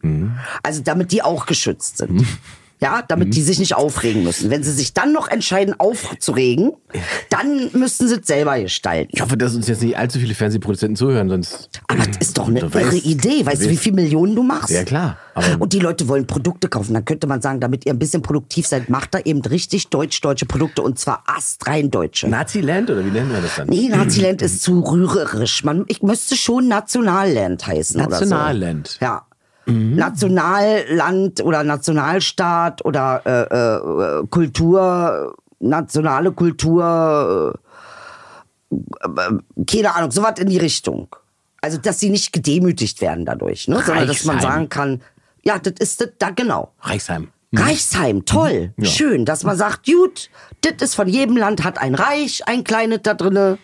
Also 0.62 0.80
damit 0.82 1.12
die 1.12 1.22
auch 1.22 1.44
geschützt 1.44 1.98
sind. 1.98 2.24
Mhm. 2.78 2.84
Ja, 2.84 3.02
damit 3.06 3.34
die 3.34 3.42
sich 3.42 3.58
nicht 3.58 3.74
aufregen 3.74 4.22
müssen. 4.22 4.50
Wenn 4.50 4.62
sie 4.62 4.72
sich 4.72 4.92
dann 4.92 5.12
noch 5.12 5.28
entscheiden, 5.28 5.74
aufzuregen, 5.80 6.72
dann 7.30 7.70
müssen 7.72 8.06
sie 8.08 8.16
es 8.16 8.26
selber 8.26 8.58
gestalten. 8.60 9.10
Ich 9.14 9.22
hoffe, 9.22 9.36
dass 9.36 9.54
uns 9.54 9.66
jetzt 9.66 9.82
nicht 9.82 9.96
allzu 9.96 10.18
viele 10.18 10.34
Fernsehproduzenten 10.34 10.94
zuhören, 10.96 11.28
sonst. 11.28 11.70
Aber 11.88 12.04
das 12.04 12.16
ist 12.18 12.36
doch 12.38 12.48
eine 12.48 12.60
irre 12.60 12.68
weißt- 12.78 13.04
Idee. 13.04 13.46
Weißt 13.46 13.64
du, 13.64 13.70
wie 13.70 13.76
viele 13.76 13.96
Millionen 13.96 14.34
du 14.36 14.42
machst? 14.42 14.70
Ja, 14.70 14.84
klar. 14.84 15.16
Und 15.58 15.72
die 15.74 15.78
Leute 15.80 16.08
wollen 16.08 16.26
Produkte 16.26 16.68
kaufen. 16.68 16.94
Dann 16.94 17.04
könnte 17.04 17.26
man 17.26 17.42
sagen, 17.42 17.60
damit 17.60 17.84
ihr 17.86 17.92
ein 17.92 17.98
bisschen 17.98 18.22
produktiv 18.22 18.66
seid, 18.66 18.88
macht 18.88 19.14
da 19.14 19.18
eben 19.24 19.40
richtig 19.42 19.88
deutsch-deutsche 19.88 20.46
Produkte 20.46 20.82
und 20.82 20.98
zwar 20.98 21.24
astrein 21.26 21.90
deutsche. 21.90 22.28
Nazi-Land 22.28 22.90
oder 22.90 23.04
wie 23.04 23.10
nennen 23.10 23.30
wir 23.32 23.40
das 23.42 23.56
dann? 23.56 23.68
Nee, 23.68 23.88
Naziland 23.88 24.40
ist 24.42 24.62
zu 24.62 24.80
rührerisch. 24.80 25.62
Man, 25.64 25.84
ich 25.88 26.02
müsste 26.02 26.36
schon 26.36 26.68
Nationalland 26.68 27.66
heißen. 27.66 28.00
Nationalland. 28.00 28.98
Oder 29.00 29.08
so. 29.08 29.14
Ja. 29.14 29.25
Nationalland 29.66 31.42
oder 31.42 31.64
Nationalstaat 31.64 32.84
oder 32.84 33.22
äh, 33.24 34.20
äh, 34.22 34.26
Kultur, 34.28 35.34
nationale 35.58 36.32
Kultur, 36.32 37.54
äh, 38.70 39.64
keine 39.66 39.94
Ahnung, 39.94 40.10
sowas 40.10 40.38
in 40.38 40.48
die 40.48 40.58
Richtung. 40.58 41.08
Also, 41.60 41.78
dass 41.78 41.98
sie 41.98 42.10
nicht 42.10 42.32
gedemütigt 42.32 43.00
werden 43.00 43.24
dadurch, 43.24 43.66
ne? 43.66 43.82
sondern 43.84 44.06
dass 44.06 44.24
man 44.24 44.40
sagen 44.40 44.68
kann, 44.68 45.02
ja, 45.42 45.58
das 45.58 45.74
ist 45.78 46.00
das, 46.00 46.10
da 46.18 46.30
genau. 46.30 46.72
Reichsheim. 46.80 47.28
Reichsheim, 47.54 48.24
toll, 48.24 48.72
Ja. 48.76 48.84
schön, 48.84 49.24
dass 49.24 49.44
man 49.44 49.56
sagt, 49.56 49.86
gut, 49.86 50.30
das 50.60 50.74
ist 50.80 50.94
von 50.94 51.08
jedem 51.08 51.36
Land 51.36 51.64
hat 51.64 51.78
ein 51.78 51.94
Reich, 51.94 52.42
ein 52.46 52.64
kleines 52.64 53.00
da 53.02 53.14
drinne. 53.14 53.58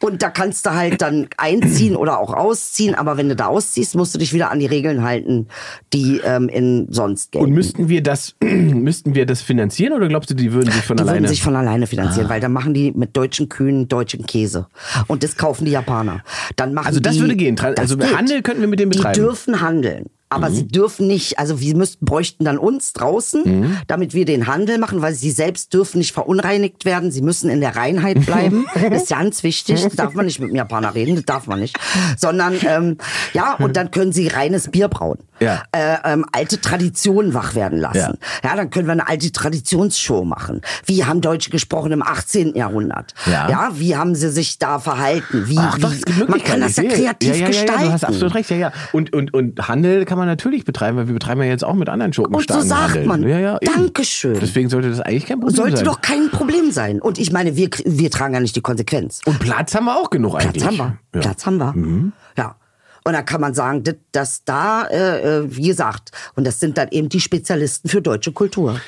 Und 0.00 0.22
da 0.22 0.28
kannst 0.28 0.66
du 0.66 0.74
halt 0.74 1.00
dann 1.00 1.28
einziehen 1.38 1.96
oder 1.96 2.18
auch 2.20 2.34
ausziehen, 2.34 2.94
aber 2.94 3.16
wenn 3.16 3.28
du 3.28 3.36
da 3.36 3.46
ausziehst, 3.46 3.94
musst 3.94 4.14
du 4.14 4.18
dich 4.18 4.32
wieder 4.32 4.50
an 4.50 4.60
die 4.60 4.66
Regeln 4.66 5.02
halten, 5.02 5.48
die 5.92 6.20
ähm, 6.22 6.48
in 6.48 6.86
sonst 6.90 7.32
gelten. 7.32 7.46
Und 7.46 7.52
müssten 7.54 7.88
wir 7.88 8.02
das, 8.02 8.34
müssten 8.42 9.14
wir 9.14 9.24
das 9.24 9.40
finanzieren 9.40 9.94
oder 9.94 10.08
glaubst 10.08 10.30
du, 10.30 10.34
die 10.34 10.52
würden 10.52 10.70
sich 10.70 10.82
von 10.84 10.96
die 10.96 11.02
alleine? 11.02 11.20
würden 11.20 11.28
sich 11.28 11.42
von 11.42 11.56
alleine 11.56 11.86
finanzieren, 11.86 12.28
weil 12.28 12.40
dann 12.40 12.52
machen 12.52 12.74
die 12.74 12.92
mit 12.92 13.16
deutschen 13.16 13.48
Kühen 13.48 13.88
deutschen 13.88 14.26
Käse. 14.26 14.66
Und 15.06 15.22
das 15.22 15.36
kaufen 15.36 15.64
die 15.64 15.70
Japaner. 15.70 16.22
Dann 16.56 16.74
machen 16.74 16.86
Also 16.88 17.00
das 17.00 17.14
die, 17.14 17.20
würde 17.20 17.36
gehen. 17.36 17.58
Also. 17.58 17.98
Handel 17.98 18.42
könnten 18.42 18.60
wir 18.60 18.68
mit 18.68 18.80
denen 18.80 18.90
betreiben. 18.90 19.14
Die 19.14 19.20
dürfen 19.20 19.60
handeln. 19.60 20.06
Aber 20.28 20.50
sie 20.50 20.66
dürfen 20.66 21.06
nicht, 21.06 21.38
also 21.38 21.60
wir 21.60 21.76
müssten, 21.76 22.04
bräuchten 22.04 22.44
dann 22.44 22.58
uns 22.58 22.92
draußen, 22.92 23.42
Mhm. 23.44 23.76
damit 23.86 24.12
wir 24.12 24.24
den 24.24 24.46
Handel 24.48 24.78
machen, 24.78 25.00
weil 25.00 25.14
sie 25.14 25.30
selbst 25.30 25.72
dürfen 25.72 25.98
nicht 25.98 26.12
verunreinigt 26.12 26.84
werden. 26.84 27.12
Sie 27.12 27.22
müssen 27.22 27.48
in 27.48 27.60
der 27.60 27.76
Reinheit 27.76 28.26
bleiben. 28.26 28.66
das 28.74 29.02
ist 29.02 29.10
ganz 29.10 29.42
wichtig. 29.42 29.82
Das 29.84 29.94
darf 29.94 30.14
man 30.14 30.26
nicht 30.26 30.40
mit 30.40 30.50
dem 30.50 30.56
Japaner 30.56 30.94
reden, 30.94 31.14
das 31.14 31.24
darf 31.24 31.46
man 31.46 31.60
nicht. 31.60 31.78
Sondern, 32.16 32.54
ähm, 32.66 32.98
ja, 33.34 33.54
und 33.54 33.76
dann 33.76 33.90
können 33.90 34.12
sie 34.12 34.26
reines 34.28 34.68
Bier 34.70 34.88
brauen. 34.88 35.18
Ja. 35.38 35.62
Äh, 35.72 35.96
ähm, 36.04 36.24
alte 36.32 36.60
Traditionen 36.60 37.34
wach 37.34 37.54
werden 37.54 37.78
lassen. 37.78 38.18
Ja. 38.42 38.50
Ja. 38.50 38.56
dann 38.56 38.70
können 38.70 38.86
wir 38.88 38.92
eine 38.92 39.06
alte 39.06 39.30
Traditionsshow 39.32 40.24
machen. 40.24 40.62
Wie 40.86 41.04
haben 41.04 41.20
Deutsche 41.20 41.50
gesprochen 41.50 41.92
im 41.92 42.02
18. 42.02 42.56
Jahrhundert? 42.56 43.14
Ja. 43.26 43.48
ja 43.48 43.70
wie 43.74 43.96
haben 43.96 44.14
sie 44.14 44.30
sich 44.30 44.58
da 44.58 44.78
verhalten? 44.78 45.44
Wie, 45.46 45.58
Ach, 45.58 45.76
wie, 45.76 46.24
man 46.24 46.42
kann 46.42 46.60
das 46.62 46.76
ja 46.76 46.84
kreativ 46.84 47.44
gestalten. 47.44 47.72
Ja, 47.72 47.80
ja, 47.80 47.86
du 47.86 47.92
hast 47.92 48.04
absolut 48.04 48.34
recht, 48.34 48.50
ja, 48.50 48.56
ja. 48.56 48.72
Und, 48.92 49.12
und, 49.12 49.34
und 49.34 49.68
Handel 49.68 50.04
kann 50.06 50.15
man 50.16 50.26
natürlich 50.26 50.64
betreiben, 50.64 50.96
weil 50.96 51.06
wir 51.06 51.14
betreiben 51.14 51.40
ja 51.42 51.48
jetzt 51.48 51.64
auch 51.64 51.74
mit 51.74 51.88
anderen 51.88 52.12
Schurken 52.12 52.34
Und 52.34 52.50
so 52.50 52.60
sagt 52.60 52.90
Handel. 52.94 53.06
man. 53.06 53.22
Ja, 53.28 53.38
ja, 53.38 53.58
eben. 53.60 53.72
Dankeschön. 53.74 54.38
Deswegen 54.40 54.68
sollte 54.68 54.90
das 54.90 55.00
eigentlich 55.00 55.26
kein 55.26 55.40
Problem 55.40 55.56
Sollte 55.56 55.76
sein. 55.78 55.84
doch 55.86 56.00
kein 56.00 56.30
Problem 56.30 56.70
sein. 56.70 57.00
Und 57.00 57.18
ich 57.18 57.32
meine, 57.32 57.56
wir, 57.56 57.68
wir 57.84 58.10
tragen 58.10 58.34
ja 58.34 58.40
nicht 58.40 58.56
die 58.56 58.60
Konsequenz. 58.60 59.20
und 59.26 59.38
Platz 59.38 59.74
haben 59.74 59.84
wir 59.86 59.96
auch 59.96 60.10
genug 60.10 60.32
Platz 60.32 60.44
eigentlich. 60.46 60.64
haben 60.66 60.76
wir. 60.78 60.84
Ja. 60.84 60.98
Mhm. 61.12 61.20
Platz 61.20 61.46
haben 61.46 61.56
wir. 61.58 62.12
Ja. 62.36 62.56
Und 63.04 63.12
da 63.12 63.22
kann 63.22 63.40
man 63.40 63.54
sagen, 63.54 63.84
dass, 63.84 63.94
dass 64.12 64.44
da, 64.44 64.84
äh, 64.88 65.38
äh, 65.38 65.56
wie 65.56 65.68
gesagt, 65.68 66.10
und 66.34 66.44
das 66.46 66.58
sind 66.58 66.76
dann 66.76 66.88
eben 66.90 67.08
die 67.08 67.20
Spezialisten 67.20 67.88
für 67.88 68.02
deutsche 68.02 68.32
Kultur. 68.32 68.80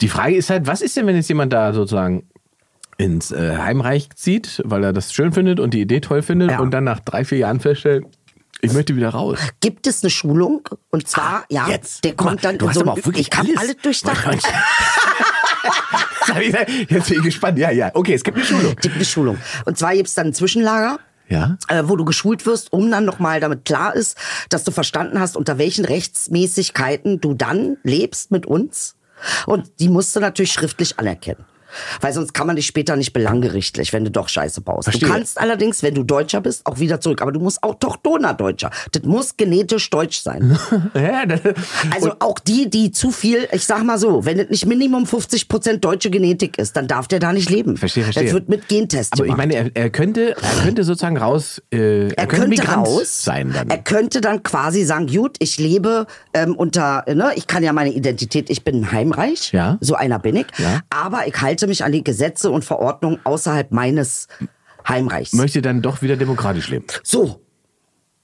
Die 0.00 0.08
Frage 0.08 0.36
ist 0.36 0.48
halt, 0.48 0.66
was 0.66 0.80
ist 0.80 0.96
denn, 0.96 1.06
wenn 1.06 1.16
jetzt 1.16 1.28
jemand 1.28 1.52
da 1.52 1.72
sozusagen 1.74 2.24
ins 2.96 3.30
äh, 3.30 3.56
Heimreich 3.58 4.08
zieht, 4.16 4.62
weil 4.64 4.82
er 4.84 4.92
das 4.92 5.12
schön 5.12 5.32
findet 5.32 5.60
und 5.60 5.74
die 5.74 5.80
Idee 5.80 6.00
toll 6.00 6.22
findet 6.22 6.50
Ja. 6.52 6.60
und 6.60 6.72
dann 6.72 6.84
nach 6.84 6.98
drei, 7.00 7.24
vier 7.24 7.38
Jahren 7.38 7.60
feststellt, 7.60 8.04
ich 8.60 8.72
möchte 8.72 8.96
wieder 8.96 9.10
raus. 9.10 9.38
Gibt 9.60 9.86
es 9.86 10.02
eine 10.02 10.10
Schulung? 10.10 10.68
Und 10.90 11.08
zwar, 11.08 11.44
ja, 11.48 11.64
Ah, 11.66 11.70
Jetzt. 11.70 12.04
der 12.04 12.12
Guck 12.12 12.24
mal, 12.24 12.30
kommt 12.32 12.44
dann 12.44 12.58
du 12.58 12.68
hast 12.68 12.74
so 12.74 12.80
aber 12.82 12.92
auch 12.92 12.96
wirklich 12.96 13.28
ich 13.28 13.38
alles. 13.38 13.56
alles 13.56 13.76
durchdacht. 13.78 14.26
Jetzt 16.88 17.08
bin 17.08 17.18
ich 17.18 17.24
gespannt. 17.24 17.58
Ja, 17.58 17.70
ja. 17.70 17.90
Okay, 17.94 18.14
es 18.14 18.22
gibt 18.22 18.36
eine 18.36 18.46
Schulung. 18.46 18.76
gibt 18.76 18.94
eine 18.96 19.04
Schulung. 19.04 19.38
Und 19.64 19.78
zwar 19.78 19.94
gibt 19.94 20.08
es 20.08 20.14
dann 20.14 20.28
ein 20.28 20.34
Zwischenlager. 20.34 20.98
Ja. 21.30 21.58
Äh, 21.68 21.82
wo 21.84 21.96
du 21.96 22.06
geschult 22.06 22.46
wirst, 22.46 22.72
um 22.72 22.90
dann 22.90 23.04
nochmal 23.04 23.38
damit 23.38 23.66
klar 23.66 23.94
ist, 23.94 24.16
dass 24.48 24.64
du 24.64 24.70
verstanden 24.70 25.20
hast, 25.20 25.36
unter 25.36 25.58
welchen 25.58 25.84
Rechtsmäßigkeiten 25.84 27.20
du 27.20 27.34
dann 27.34 27.76
lebst 27.82 28.30
mit 28.30 28.46
uns. 28.46 28.96
Und 29.44 29.70
die 29.78 29.90
musst 29.90 30.16
du 30.16 30.20
natürlich 30.20 30.52
schriftlich 30.52 30.98
anerkennen. 30.98 31.44
Weil 32.00 32.12
sonst 32.12 32.34
kann 32.34 32.46
man 32.46 32.56
dich 32.56 32.66
später 32.66 32.96
nicht 32.96 33.12
belanggerichtlich, 33.12 33.92
wenn 33.92 34.04
du 34.04 34.10
doch 34.10 34.28
Scheiße 34.28 34.60
baust. 34.60 34.84
Verstehe. 34.84 35.08
Du 35.08 35.14
kannst 35.14 35.38
allerdings, 35.40 35.82
wenn 35.82 35.94
du 35.94 36.02
Deutscher 36.02 36.40
bist, 36.40 36.64
auch 36.66 36.78
wieder 36.78 37.00
zurück. 37.00 37.22
Aber 37.22 37.32
du 37.32 37.40
musst 37.40 37.62
auch 37.62 37.74
doch 37.74 37.96
Donerdeutscher. 37.96 38.70
Das 38.92 39.02
muss 39.04 39.36
genetisch 39.36 39.90
deutsch 39.90 40.20
sein. 40.20 40.58
Ja, 40.94 41.22
Also 41.94 42.12
auch 42.20 42.38
die, 42.38 42.70
die 42.70 42.90
zu 42.92 43.10
viel, 43.10 43.46
ich 43.52 43.64
sag 43.64 43.84
mal 43.84 43.98
so, 43.98 44.24
wenn 44.24 44.38
es 44.38 44.48
nicht 44.48 44.66
Minimum 44.66 45.04
50% 45.04 45.78
deutsche 45.78 46.10
Genetik 46.10 46.58
ist, 46.58 46.76
dann 46.76 46.88
darf 46.88 47.08
der 47.08 47.18
da 47.18 47.32
nicht 47.32 47.50
leben. 47.50 47.76
Verstehe, 47.76 48.04
verstehe. 48.04 48.24
Das 48.24 48.32
wird 48.32 48.48
mit 48.48 48.68
Gentest 48.68 49.12
aber 49.14 49.24
ich 49.24 49.30
gemacht. 49.32 49.38
meine, 49.38 49.54
er, 49.54 49.70
er, 49.74 49.90
könnte, 49.90 50.34
er 50.40 50.62
könnte 50.62 50.84
sozusagen 50.84 51.16
raus, 51.16 51.62
äh, 51.72 52.08
er, 52.08 52.18
er 52.18 52.26
könnte, 52.26 52.56
könnte 52.56 52.72
raus 52.72 53.22
sein 53.24 53.52
dann. 53.52 53.68
Er 53.70 53.78
könnte 53.78 54.20
dann 54.20 54.42
quasi 54.42 54.84
sagen, 54.84 55.06
gut, 55.06 55.36
ich 55.40 55.58
lebe 55.58 56.06
ähm, 56.34 56.54
unter, 56.56 57.04
ne, 57.12 57.32
ich 57.36 57.46
kann 57.46 57.62
ja 57.62 57.72
meine 57.72 57.92
Identität, 57.92 58.50
ich 58.50 58.64
bin 58.64 58.90
heimreich, 58.92 59.52
Ja. 59.52 59.78
so 59.80 59.94
einer 59.94 60.18
bin 60.18 60.36
ich, 60.36 60.46
Ja. 60.58 60.80
aber 60.90 61.26
ich 61.26 61.40
halte 61.40 61.57
mich 61.66 61.84
an 61.84 61.92
die 61.92 62.04
Gesetze 62.04 62.50
und 62.50 62.64
Verordnungen 62.64 63.20
außerhalb 63.24 63.72
meines 63.72 64.28
Heimreichs. 64.86 65.32
Möchte 65.32 65.62
dann 65.62 65.82
doch 65.82 66.02
wieder 66.02 66.16
demokratisch 66.16 66.68
leben. 66.68 66.86
So. 67.02 67.40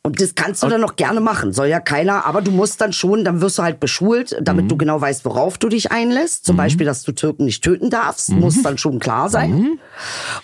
Und 0.07 0.21
das 0.21 0.35
kannst 0.35 0.63
du 0.63 0.69
dann 0.69 0.83
noch 0.83 0.97
gerne 0.97 1.21
machen. 1.21 1.55
Soll 1.55 1.69
ja 1.69 1.81
keiner, 1.81 2.27
aber 2.27 2.43
du 2.43 2.51
musst 2.51 2.79
dann 2.83 2.93
schon, 2.93 3.25
dann 3.25 3.41
wirst 3.41 3.57
du 3.57 3.63
halt 3.63 3.81
beschult, 3.81 4.37
damit 4.43 4.67
Mhm. 4.67 4.69
du 4.69 4.77
genau 4.77 5.01
weißt, 5.01 5.25
worauf 5.25 5.57
du 5.57 5.71
dich 5.71 5.93
einlässt. 5.93 6.45
Zum 6.45 6.59
Beispiel, 6.59 6.85
dass 6.85 7.05
du 7.05 7.13
Türken 7.13 7.47
nicht 7.47 7.65
töten 7.65 7.89
darfst, 7.89 8.29
Mhm. 8.29 8.41
muss 8.41 8.63
dann 8.63 8.77
schon 8.77 8.99
klar 8.99 9.31
sein. 9.31 9.79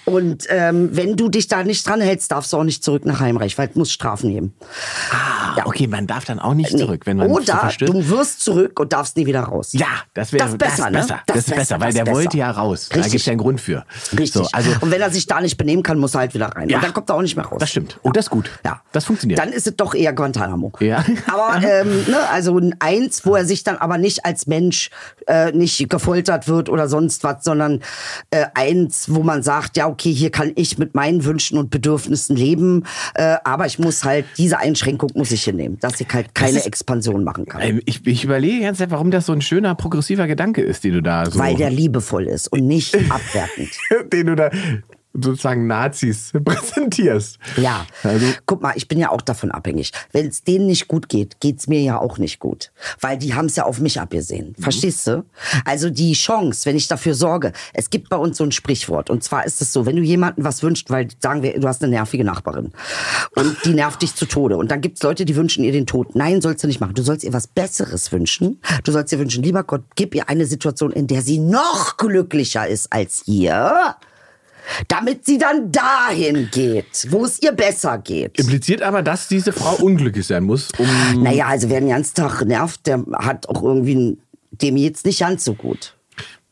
Und 0.06 0.46
ähm, 0.48 0.88
wenn 0.96 1.14
du 1.14 1.28
dich 1.28 1.46
da 1.48 1.62
nicht 1.62 1.86
dran 1.86 2.00
hältst, 2.00 2.32
darfst 2.32 2.54
du 2.54 2.56
auch 2.56 2.64
nicht 2.64 2.82
zurück 2.82 3.04
nach 3.04 3.20
Heimreich, 3.20 3.58
weil 3.58 3.68
es 3.68 3.74
muss 3.76 3.92
Strafen 3.92 4.30
geben. 4.30 4.54
Ah, 5.12 5.60
okay, 5.66 5.86
man 5.86 6.06
darf 6.06 6.24
dann 6.24 6.38
auch 6.38 6.54
nicht 6.54 6.70
zurück, 6.78 7.02
wenn 7.04 7.18
man 7.18 7.30
Oder 7.30 7.58
verstößt. 7.58 7.92
du 7.92 8.08
wirst 8.08 8.40
zurück 8.40 8.80
und 8.80 8.94
darfst 8.94 9.18
nie 9.18 9.26
wieder 9.26 9.40
raus. 9.42 9.70
Ja, 9.72 9.88
das 10.14 10.32
wäre 10.32 10.46
Das 10.46 10.56
besser, 10.56 10.88
ne? 10.88 10.98
besser. 11.00 11.20
Das 11.26 11.36
Das, 11.36 11.48
ist 11.48 11.54
besser, 11.54 11.80
weil 11.80 11.88
das 11.88 11.94
der 11.96 12.04
ist 12.04 12.12
wollte 12.14 12.28
besser. 12.28 12.38
ja 12.38 12.50
raus. 12.50 12.88
Da 12.88 12.94
Richtig. 12.96 13.12
gibt 13.12 13.20
es 13.20 13.26
ja 13.26 13.32
einen 13.32 13.40
Grund 13.40 13.60
für. 13.60 13.84
Richtig. 14.12 14.32
So, 14.32 14.48
also, 14.52 14.70
und 14.80 14.90
wenn 14.90 15.02
er 15.02 15.10
sich 15.10 15.26
da 15.26 15.38
nicht 15.42 15.58
benehmen 15.58 15.82
kann, 15.82 15.98
muss 15.98 16.14
er 16.14 16.20
halt 16.20 16.32
wieder 16.32 16.46
rein. 16.46 16.70
Ja. 16.70 16.78
Und 16.78 16.84
dann 16.84 16.94
kommt 16.94 17.10
er 17.10 17.16
auch 17.16 17.20
nicht 17.22 17.36
mehr 17.36 17.44
raus. 17.44 17.58
das 17.60 17.68
stimmt. 17.70 17.98
Und 18.00 18.16
das 18.16 18.24
ist 18.26 18.30
gut. 18.30 18.50
Ja. 18.64 18.80
Das 18.92 19.04
funktioniert. 19.04 19.38
Dann 19.38 19.49
ist 19.52 19.66
es 19.66 19.76
doch 19.76 19.94
eher 19.94 20.12
Guantanamo. 20.12 20.72
Ja. 20.80 21.04
Aber 21.26 21.60
ähm, 21.66 22.04
ne, 22.08 22.28
also 22.30 22.58
ein 22.58 22.74
eins, 22.78 23.24
wo 23.26 23.34
er 23.34 23.44
sich 23.44 23.64
dann 23.64 23.76
aber 23.76 23.98
nicht 23.98 24.24
als 24.24 24.46
Mensch 24.46 24.90
äh, 25.26 25.52
nicht 25.52 25.88
gefoltert 25.88 26.48
wird 26.48 26.68
oder 26.68 26.88
sonst 26.88 27.24
was, 27.24 27.44
sondern 27.44 27.80
äh, 28.30 28.46
eins, 28.54 29.06
wo 29.08 29.22
man 29.22 29.42
sagt, 29.42 29.76
ja 29.76 29.88
okay, 29.88 30.12
hier 30.12 30.30
kann 30.30 30.52
ich 30.54 30.78
mit 30.78 30.94
meinen 30.94 31.24
Wünschen 31.24 31.58
und 31.58 31.70
Bedürfnissen 31.70 32.36
leben, 32.36 32.84
äh, 33.14 33.36
aber 33.44 33.66
ich 33.66 33.78
muss 33.78 34.04
halt 34.04 34.24
diese 34.36 34.58
Einschränkung 34.58 35.10
muss 35.14 35.30
ich 35.32 35.44
hinnehmen, 35.44 35.78
dass 35.80 36.00
ich 36.00 36.08
halt 36.12 36.34
keine 36.34 36.58
ist- 36.58 36.66
Expansion 36.66 37.24
machen 37.24 37.46
kann. 37.46 37.60
Ähm, 37.62 37.82
ich, 37.86 38.06
ich 38.06 38.24
überlege 38.24 38.62
ganz 38.62 38.80
einfach, 38.80 39.00
warum 39.00 39.10
das 39.10 39.26
so 39.26 39.32
ein 39.32 39.40
schöner 39.40 39.74
progressiver 39.74 40.26
Gedanke 40.26 40.60
ist, 40.60 40.84
den 40.84 40.92
du 40.92 41.02
da 41.02 41.24
so. 41.30 41.38
Weil 41.38 41.56
der 41.56 41.70
liebevoll 41.70 42.26
ist 42.26 42.48
und 42.52 42.66
nicht 42.66 42.94
abwertend. 43.10 43.70
den 44.12 44.26
du 44.26 44.36
da 44.36 44.50
sozusagen 45.12 45.66
Nazis 45.66 46.32
präsentierst. 46.44 47.38
Ja, 47.56 47.86
Also, 48.02 48.26
guck 48.46 48.62
mal, 48.62 48.72
ich 48.76 48.88
bin 48.88 48.98
ja 48.98 49.10
auch 49.10 49.20
davon 49.20 49.50
abhängig. 49.50 49.92
Wenn 50.12 50.26
es 50.26 50.44
denen 50.44 50.66
nicht 50.66 50.88
gut 50.88 51.08
geht, 51.08 51.40
geht's 51.40 51.66
mir 51.66 51.80
ja 51.80 51.98
auch 51.98 52.18
nicht 52.18 52.38
gut. 52.38 52.72
Weil 53.00 53.18
die 53.18 53.34
haben 53.34 53.46
es 53.46 53.56
ja 53.56 53.64
auf 53.64 53.80
mich 53.80 54.00
abgesehen. 54.00 54.54
Mhm. 54.56 54.62
Verstehst 54.62 55.06
du? 55.06 55.24
Also 55.64 55.90
die 55.90 56.12
Chance, 56.12 56.66
wenn 56.66 56.76
ich 56.76 56.88
dafür 56.88 57.14
sorge, 57.14 57.52
es 57.74 57.90
gibt 57.90 58.08
bei 58.08 58.16
uns 58.16 58.38
so 58.38 58.44
ein 58.44 58.52
Sprichwort. 58.52 59.10
Und 59.10 59.24
zwar 59.24 59.44
ist 59.44 59.60
es 59.60 59.72
so, 59.72 59.86
wenn 59.86 59.96
du 59.96 60.02
jemandem 60.02 60.44
was 60.44 60.62
wünschst, 60.62 60.90
weil 60.90 61.08
sagen 61.18 61.42
wir, 61.42 61.58
du 61.58 61.66
hast 61.66 61.82
eine 61.82 61.90
nervige 61.92 62.24
Nachbarin 62.24 62.72
und 63.34 63.56
die 63.64 63.74
nervt 63.74 64.02
dich 64.02 64.14
zu 64.14 64.26
Tode. 64.26 64.56
Und 64.56 64.70
dann 64.70 64.80
gibt's 64.80 65.02
Leute, 65.02 65.24
die 65.24 65.36
wünschen 65.36 65.64
ihr 65.64 65.72
den 65.72 65.86
Tod. 65.86 66.14
Nein, 66.14 66.40
sollst 66.40 66.62
du 66.62 66.68
nicht 66.68 66.80
machen. 66.80 66.94
Du 66.94 67.02
sollst 67.02 67.24
ihr 67.24 67.32
was 67.32 67.46
Besseres 67.46 68.12
wünschen. 68.12 68.60
Du 68.84 68.92
sollst 68.92 69.12
ihr 69.12 69.18
wünschen, 69.18 69.42
lieber 69.42 69.64
Gott, 69.64 69.82
gib 69.96 70.14
ihr 70.14 70.28
eine 70.28 70.46
Situation, 70.46 70.92
in 70.92 71.06
der 71.06 71.22
sie 71.22 71.38
noch 71.38 71.96
glücklicher 71.96 72.66
ist 72.68 72.92
als 72.92 73.26
ihr. 73.26 73.96
Damit 74.88 75.24
sie 75.26 75.38
dann 75.38 75.72
dahin 75.72 76.48
geht, 76.50 77.06
wo 77.10 77.24
es 77.24 77.42
ihr 77.42 77.52
besser 77.52 77.98
geht. 77.98 78.38
impliziert 78.38 78.82
aber, 78.82 79.02
dass 79.02 79.28
diese 79.28 79.52
Frau 79.52 79.76
unglücklich 79.76 80.26
sein 80.26 80.44
muss, 80.44 80.68
um. 80.78 81.22
Naja, 81.22 81.46
also 81.46 81.70
wer 81.70 81.80
den 81.80 81.88
ganzen 81.88 82.14
Tag 82.14 82.44
nervt, 82.44 82.86
der 82.86 83.04
hat 83.14 83.48
auch 83.48 83.62
irgendwie, 83.62 84.18
dem 84.50 84.76
jetzt 84.76 85.06
nicht 85.06 85.20
ganz 85.20 85.44
so 85.44 85.54
gut. 85.54 85.94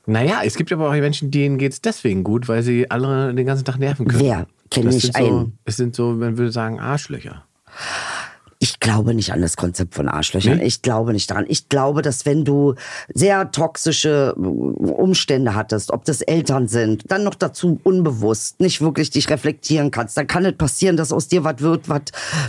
Naja, 0.06 0.40
es 0.42 0.56
gibt 0.56 0.72
aber 0.72 0.88
auch 0.88 0.92
Menschen, 0.92 1.30
denen 1.30 1.58
geht 1.58 1.72
es 1.74 1.82
deswegen 1.82 2.24
gut, 2.24 2.48
weil 2.48 2.62
sie 2.62 2.90
andere 2.90 3.34
den 3.34 3.46
ganzen 3.46 3.66
Tag 3.66 3.78
nerven 3.78 4.08
können. 4.08 4.24
Wer? 4.24 4.46
Kenn 4.70 4.86
Das 4.86 4.96
ich 4.96 5.02
sind 5.02 5.16
so, 5.16 5.24
einen. 5.24 5.58
Es 5.66 5.76
sind 5.76 5.94
so, 5.94 6.12
man 6.12 6.38
würde 6.38 6.50
sagen, 6.50 6.80
Arschlöcher. 6.80 7.44
Ich 8.60 8.80
glaube 8.80 9.14
nicht 9.14 9.32
an 9.32 9.40
das 9.40 9.56
Konzept 9.56 9.94
von 9.94 10.08
Arschlöchern. 10.08 10.58
Nee? 10.58 10.64
Ich 10.64 10.82
glaube 10.82 11.12
nicht 11.12 11.30
daran. 11.30 11.44
Ich 11.46 11.68
glaube, 11.68 12.02
dass 12.02 12.26
wenn 12.26 12.44
du 12.44 12.74
sehr 13.14 13.52
toxische 13.52 14.34
äh, 14.36 14.40
Umstände 14.40 15.54
hattest, 15.54 15.92
ob 15.92 16.04
das 16.04 16.22
Eltern 16.22 16.66
sind, 16.66 17.04
dann 17.06 17.22
noch 17.22 17.36
dazu 17.36 17.78
unbewusst, 17.84 18.58
nicht 18.58 18.80
wirklich 18.80 19.10
dich 19.10 19.30
reflektieren 19.30 19.92
kannst, 19.92 20.16
dann 20.16 20.26
kann 20.26 20.44
es 20.44 20.56
passieren, 20.56 20.96
dass 20.96 21.12
aus 21.12 21.28
dir 21.28 21.44
was 21.44 21.60
wird, 21.60 21.88
was 21.88 22.00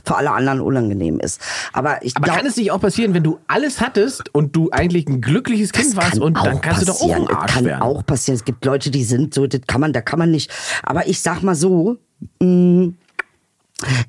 für 0.03 0.16
alle 0.16 0.32
anderen 0.32 0.62
unangenehm 0.62 1.20
ist. 1.20 1.41
Aber 1.74 2.03
ich 2.03 2.16
Aber 2.18 2.26
glaub, 2.26 2.38
kann 2.38 2.45
es 2.47 2.57
nicht 2.57 2.72
auch 2.72 2.82
passieren, 2.82 3.14
wenn 3.14 3.24
du 3.24 3.38
alles 3.47 3.80
hattest 3.80 4.34
und 4.34 4.55
du 4.55 4.72
eigentlich 4.72 5.07
ein 5.07 5.22
glückliches 5.22 5.72
Kind 5.72 5.95
warst 5.95 6.18
und 6.18 6.36
dann 6.38 6.60
kannst 6.62 6.82
du 6.82 6.86
doch 6.88 6.95
auch 6.95 7.07
passieren. 7.07 7.28
ein 7.28 7.36
Arsch 7.36 7.49
Es 7.51 7.55
kann 7.55 7.66
werden? 7.66 7.82
auch 7.84 8.03
passieren. 8.03 8.36
Es 8.36 8.45
gibt 8.45 8.66
Leute, 8.66 8.89
die 8.89 9.03
sind 9.03 9.36
so, 9.36 9.45
das 9.45 9.62
kann 9.68 9.80
man, 9.80 9.93
da 9.93 10.01
kann 10.01 10.18
man 10.18 10.32
nicht. 10.32 10.49
Aber 10.82 11.07
ich 11.07 11.22
sag 11.22 11.43
mal 11.43 11.53
so, 11.53 11.97
mh, 12.41 12.93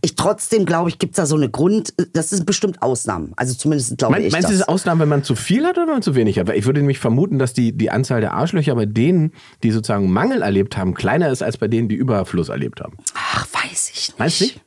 ich 0.00 0.16
trotzdem 0.16 0.66
glaube 0.66 0.88
ich, 0.88 0.98
gibt's 0.98 1.16
da 1.16 1.26
so 1.26 1.36
eine 1.36 1.48
Grund, 1.48 1.94
das 2.12 2.30
sind 2.30 2.46
bestimmt 2.46 2.82
Ausnahmen. 2.82 3.32
Also 3.36 3.54
zumindest 3.54 3.98
glaube 3.98 4.14
Mein, 4.14 4.22
ich 4.22 4.32
meinst 4.32 4.48
du, 4.48 4.52
das. 4.52 4.60
das 4.60 4.66
ist 4.66 4.68
Ausnahme, 4.68 5.02
wenn 5.02 5.08
man 5.08 5.24
zu 5.24 5.34
viel 5.34 5.64
hat 5.64 5.76
oder 5.76 5.86
wenn 5.86 5.94
man 5.94 6.02
zu 6.02 6.14
wenig 6.14 6.38
hat? 6.38 6.48
Weil 6.48 6.58
ich 6.58 6.66
würde 6.66 6.80
nämlich 6.80 6.98
vermuten, 6.98 7.38
dass 7.38 7.52
die, 7.52 7.72
die 7.72 7.90
Anzahl 7.90 8.20
der 8.20 8.34
Arschlöcher 8.34 8.74
bei 8.74 8.86
denen, 8.86 9.32
die 9.62 9.70
sozusagen 9.70 10.10
Mangel 10.10 10.42
erlebt 10.42 10.76
haben, 10.76 10.94
kleiner 10.94 11.30
ist 11.30 11.42
als 11.42 11.56
bei 11.56 11.68
denen, 11.68 11.88
die 11.88 11.96
Überfluss 11.96 12.48
erlebt 12.48 12.80
haben. 12.80 12.96
Ach, 13.14 13.46
weiß 13.52 13.90
ich 13.92 14.08
nicht. 14.08 14.18
Meinst 14.18 14.40
du 14.40 14.44
nicht? 14.44 14.60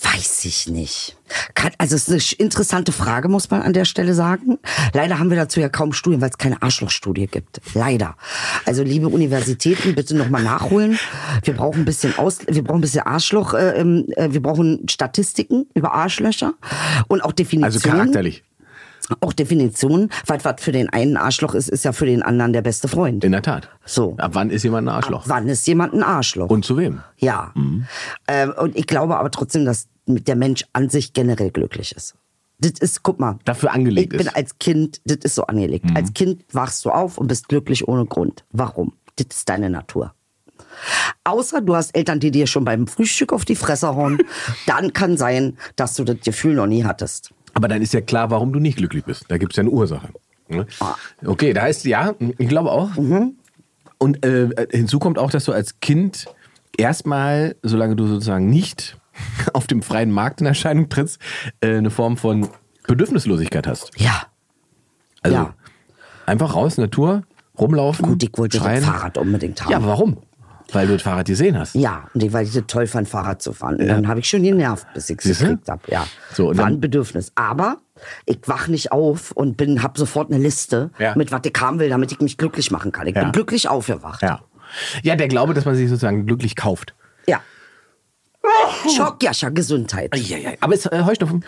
Weiß 0.00 0.44
ich 0.44 0.68
nicht. 0.68 1.16
Kann, 1.54 1.72
also 1.78 1.96
es 1.96 2.08
ist 2.08 2.34
eine 2.38 2.46
interessante 2.46 2.92
Frage, 2.92 3.28
muss 3.28 3.50
man 3.50 3.62
an 3.62 3.72
der 3.72 3.84
Stelle 3.84 4.14
sagen. 4.14 4.58
Leider 4.92 5.18
haben 5.18 5.30
wir 5.30 5.36
dazu 5.36 5.60
ja 5.60 5.68
kaum 5.68 5.92
Studien, 5.92 6.20
weil 6.20 6.30
es 6.30 6.38
keine 6.38 6.60
Arschlochstudie 6.62 7.26
gibt. 7.26 7.60
Leider. 7.74 8.16
Also 8.66 8.82
liebe 8.82 9.08
Universitäten, 9.08 9.94
bitte 9.94 10.16
nochmal 10.16 10.42
nachholen. 10.42 10.98
Wir 11.44 11.54
brauchen 11.54 11.82
ein 11.82 11.84
bisschen 11.84 12.18
Aus, 12.18 12.38
wir 12.46 12.62
brauchen 12.62 12.78
ein 12.78 12.82
bisschen 12.82 13.06
Arschloch, 13.06 13.54
äh, 13.54 13.80
ähm, 13.80 14.06
äh, 14.16 14.28
wir 14.32 14.42
brauchen 14.42 14.88
Statistiken 14.88 15.66
über 15.74 15.94
Arschlöcher 15.94 16.54
und 17.08 17.22
auch 17.22 17.32
Definitionen. 17.32 17.64
Also 17.64 17.88
charakterlich. 17.88 18.44
Auch 19.20 19.32
Definitionen, 19.32 20.10
weil 20.26 20.44
was 20.44 20.60
für 20.60 20.72
den 20.72 20.88
einen 20.88 21.16
Arschloch 21.16 21.54
ist, 21.54 21.68
ist 21.68 21.84
ja 21.84 21.92
für 21.92 22.06
den 22.06 22.22
anderen 22.22 22.52
der 22.52 22.62
beste 22.62 22.88
Freund. 22.88 23.24
In 23.24 23.32
der 23.32 23.42
Tat. 23.42 23.68
So. 23.84 24.14
Ab 24.18 24.32
wann 24.34 24.50
ist 24.50 24.62
jemand 24.62 24.86
ein 24.88 24.94
Arschloch? 24.94 25.24
Wann 25.26 25.48
ist 25.48 25.66
jemand 25.66 25.94
ein 25.94 26.02
Arschloch? 26.02 26.50
Und 26.50 26.64
zu 26.64 26.76
wem? 26.76 27.00
Ja. 27.18 27.52
Ähm, 28.28 28.54
und 28.58 28.76
ich 28.76 28.86
glaube 28.86 29.16
aber 29.18 29.30
trotzdem, 29.30 29.64
dass 29.64 29.88
der 30.06 30.36
Mensch 30.36 30.64
an 30.72 30.88
sich 30.88 31.12
generell 31.12 31.50
glücklich 31.50 31.94
ist. 31.94 32.14
Das 32.58 32.72
ist, 32.78 33.02
guck 33.02 33.18
mal. 33.18 33.38
Dafür 33.44 33.72
angelegt 33.72 34.12
Ich 34.12 34.18
bin 34.18 34.26
ist. 34.28 34.36
als 34.36 34.58
Kind, 34.58 35.00
das 35.04 35.18
ist 35.22 35.34
so 35.34 35.44
angelegt. 35.46 35.86
Als 35.94 36.12
Kind 36.14 36.44
wachst 36.52 36.84
du 36.84 36.90
auf 36.90 37.18
und 37.18 37.26
bist 37.26 37.48
glücklich 37.48 37.88
ohne 37.88 38.06
Grund. 38.06 38.44
Warum? 38.52 38.92
Das 39.16 39.26
ist 39.36 39.48
deine 39.48 39.68
Natur. 39.68 40.14
Außer 41.24 41.60
du 41.60 41.74
hast 41.76 41.94
Eltern, 41.96 42.20
die 42.20 42.30
dir 42.30 42.46
schon 42.46 42.64
beim 42.64 42.86
Frühstück 42.86 43.32
auf 43.32 43.44
die 43.44 43.56
Fresse 43.56 43.94
hauen, 43.94 44.18
dann 44.66 44.92
kann 44.92 45.16
sein, 45.16 45.56
dass 45.76 45.94
du 45.94 46.04
das 46.04 46.18
Gefühl 46.24 46.54
noch 46.54 46.66
nie 46.66 46.84
hattest. 46.84 47.32
Aber 47.54 47.68
dann 47.68 47.82
ist 47.82 47.92
ja 47.94 48.00
klar, 48.00 48.30
warum 48.30 48.52
du 48.52 48.58
nicht 48.60 48.76
glücklich 48.78 49.04
bist. 49.04 49.24
Da 49.28 49.38
gibt 49.38 49.52
es 49.52 49.56
ja 49.56 49.62
eine 49.62 49.70
Ursache. 49.70 50.08
Ne? 50.48 50.66
Okay, 51.24 51.52
da 51.52 51.62
heißt 51.62 51.84
ja, 51.84 52.14
ich 52.38 52.48
glaube 52.48 52.70
auch. 52.72 52.94
Mhm. 52.96 53.36
Und 53.98 54.24
äh, 54.24 54.48
hinzu 54.70 54.98
kommt 54.98 55.18
auch, 55.18 55.30
dass 55.30 55.44
du 55.44 55.52
als 55.52 55.78
Kind 55.80 56.26
erstmal, 56.76 57.56
solange 57.62 57.94
du 57.96 58.06
sozusagen 58.06 58.48
nicht 58.50 58.98
auf 59.52 59.66
dem 59.66 59.82
freien 59.82 60.10
Markt 60.10 60.40
in 60.40 60.46
Erscheinung 60.46 60.88
trittst, 60.88 61.18
äh, 61.60 61.76
eine 61.76 61.90
Form 61.90 62.16
von 62.16 62.48
Bedürfnislosigkeit 62.86 63.66
hast. 63.66 63.90
Ja. 63.98 64.22
Also 65.22 65.36
Ja. 65.36 65.54
einfach 66.26 66.54
raus, 66.54 66.78
Natur, 66.78 67.22
rumlaufen, 67.58 68.06
Gut, 68.06 68.22
ich 68.24 68.30
wollte 68.36 68.58
schreien. 68.58 68.80
das 68.80 68.86
Fahrrad 68.90 69.18
unbedingt 69.18 69.62
haben. 69.62 69.70
Ja, 69.70 69.76
aber 69.76 69.86
warum? 69.88 70.16
Weil 70.72 70.86
du 70.86 70.94
das 70.94 71.02
Fahrrad 71.02 71.26
gesehen 71.26 71.58
hast. 71.58 71.74
Ja, 71.74 72.04
und 72.14 72.22
ich, 72.22 72.32
weil 72.32 72.46
ich 72.46 72.52
das 72.52 72.64
toll 72.66 72.86
fand, 72.86 73.08
Fahrrad 73.08 73.42
zu 73.42 73.52
fahren. 73.52 73.76
Und 73.76 73.86
dann 73.88 74.08
habe 74.08 74.20
ich 74.20 74.28
schon 74.28 74.42
genervt, 74.42 74.86
bis 74.94 75.10
ich 75.10 75.18
es 75.24 75.38
gekriegt 75.40 75.68
habe. 75.68 75.82
Ja. 75.88 76.06
So, 76.32 76.56
War 76.56 76.66
ein 76.66 76.80
Bedürfnis. 76.80 77.32
Aber 77.34 77.78
ich 78.26 78.38
wach 78.46 78.68
nicht 78.68 78.92
auf 78.92 79.30
und 79.32 79.56
bin, 79.56 79.82
hab 79.82 79.98
sofort 79.98 80.30
eine 80.32 80.42
Liste 80.42 80.90
Ja. 80.98 81.14
mit 81.16 81.30
was 81.32 81.40
ich 81.44 81.52
haben 81.60 81.78
will, 81.78 81.88
damit 81.88 82.10
ich 82.12 82.20
mich 82.20 82.36
glücklich 82.38 82.70
machen 82.70 82.92
kann. 82.92 83.06
Ich 83.06 83.14
Ja. 83.14 83.22
bin 83.24 83.32
glücklich 83.32 83.68
aufgewacht. 83.68 84.22
Ja. 84.22 84.40
Ja, 85.02 85.16
der 85.16 85.28
Glaube, 85.28 85.52
dass 85.54 85.64
man 85.66 85.74
sich 85.74 85.88
sozusagen 85.88 86.26
glücklich 86.26 86.56
kauft. 86.56 86.94
Ja. 87.26 87.40
Schock, 88.96 89.22
Jascha, 89.22 89.48
Gesundheit. 89.50 90.12
Eieiei. 90.12 90.56
Aber 90.60 90.74
ist 90.74 90.86
äh, 90.86 91.02
Heuschnupfen? 91.04 91.44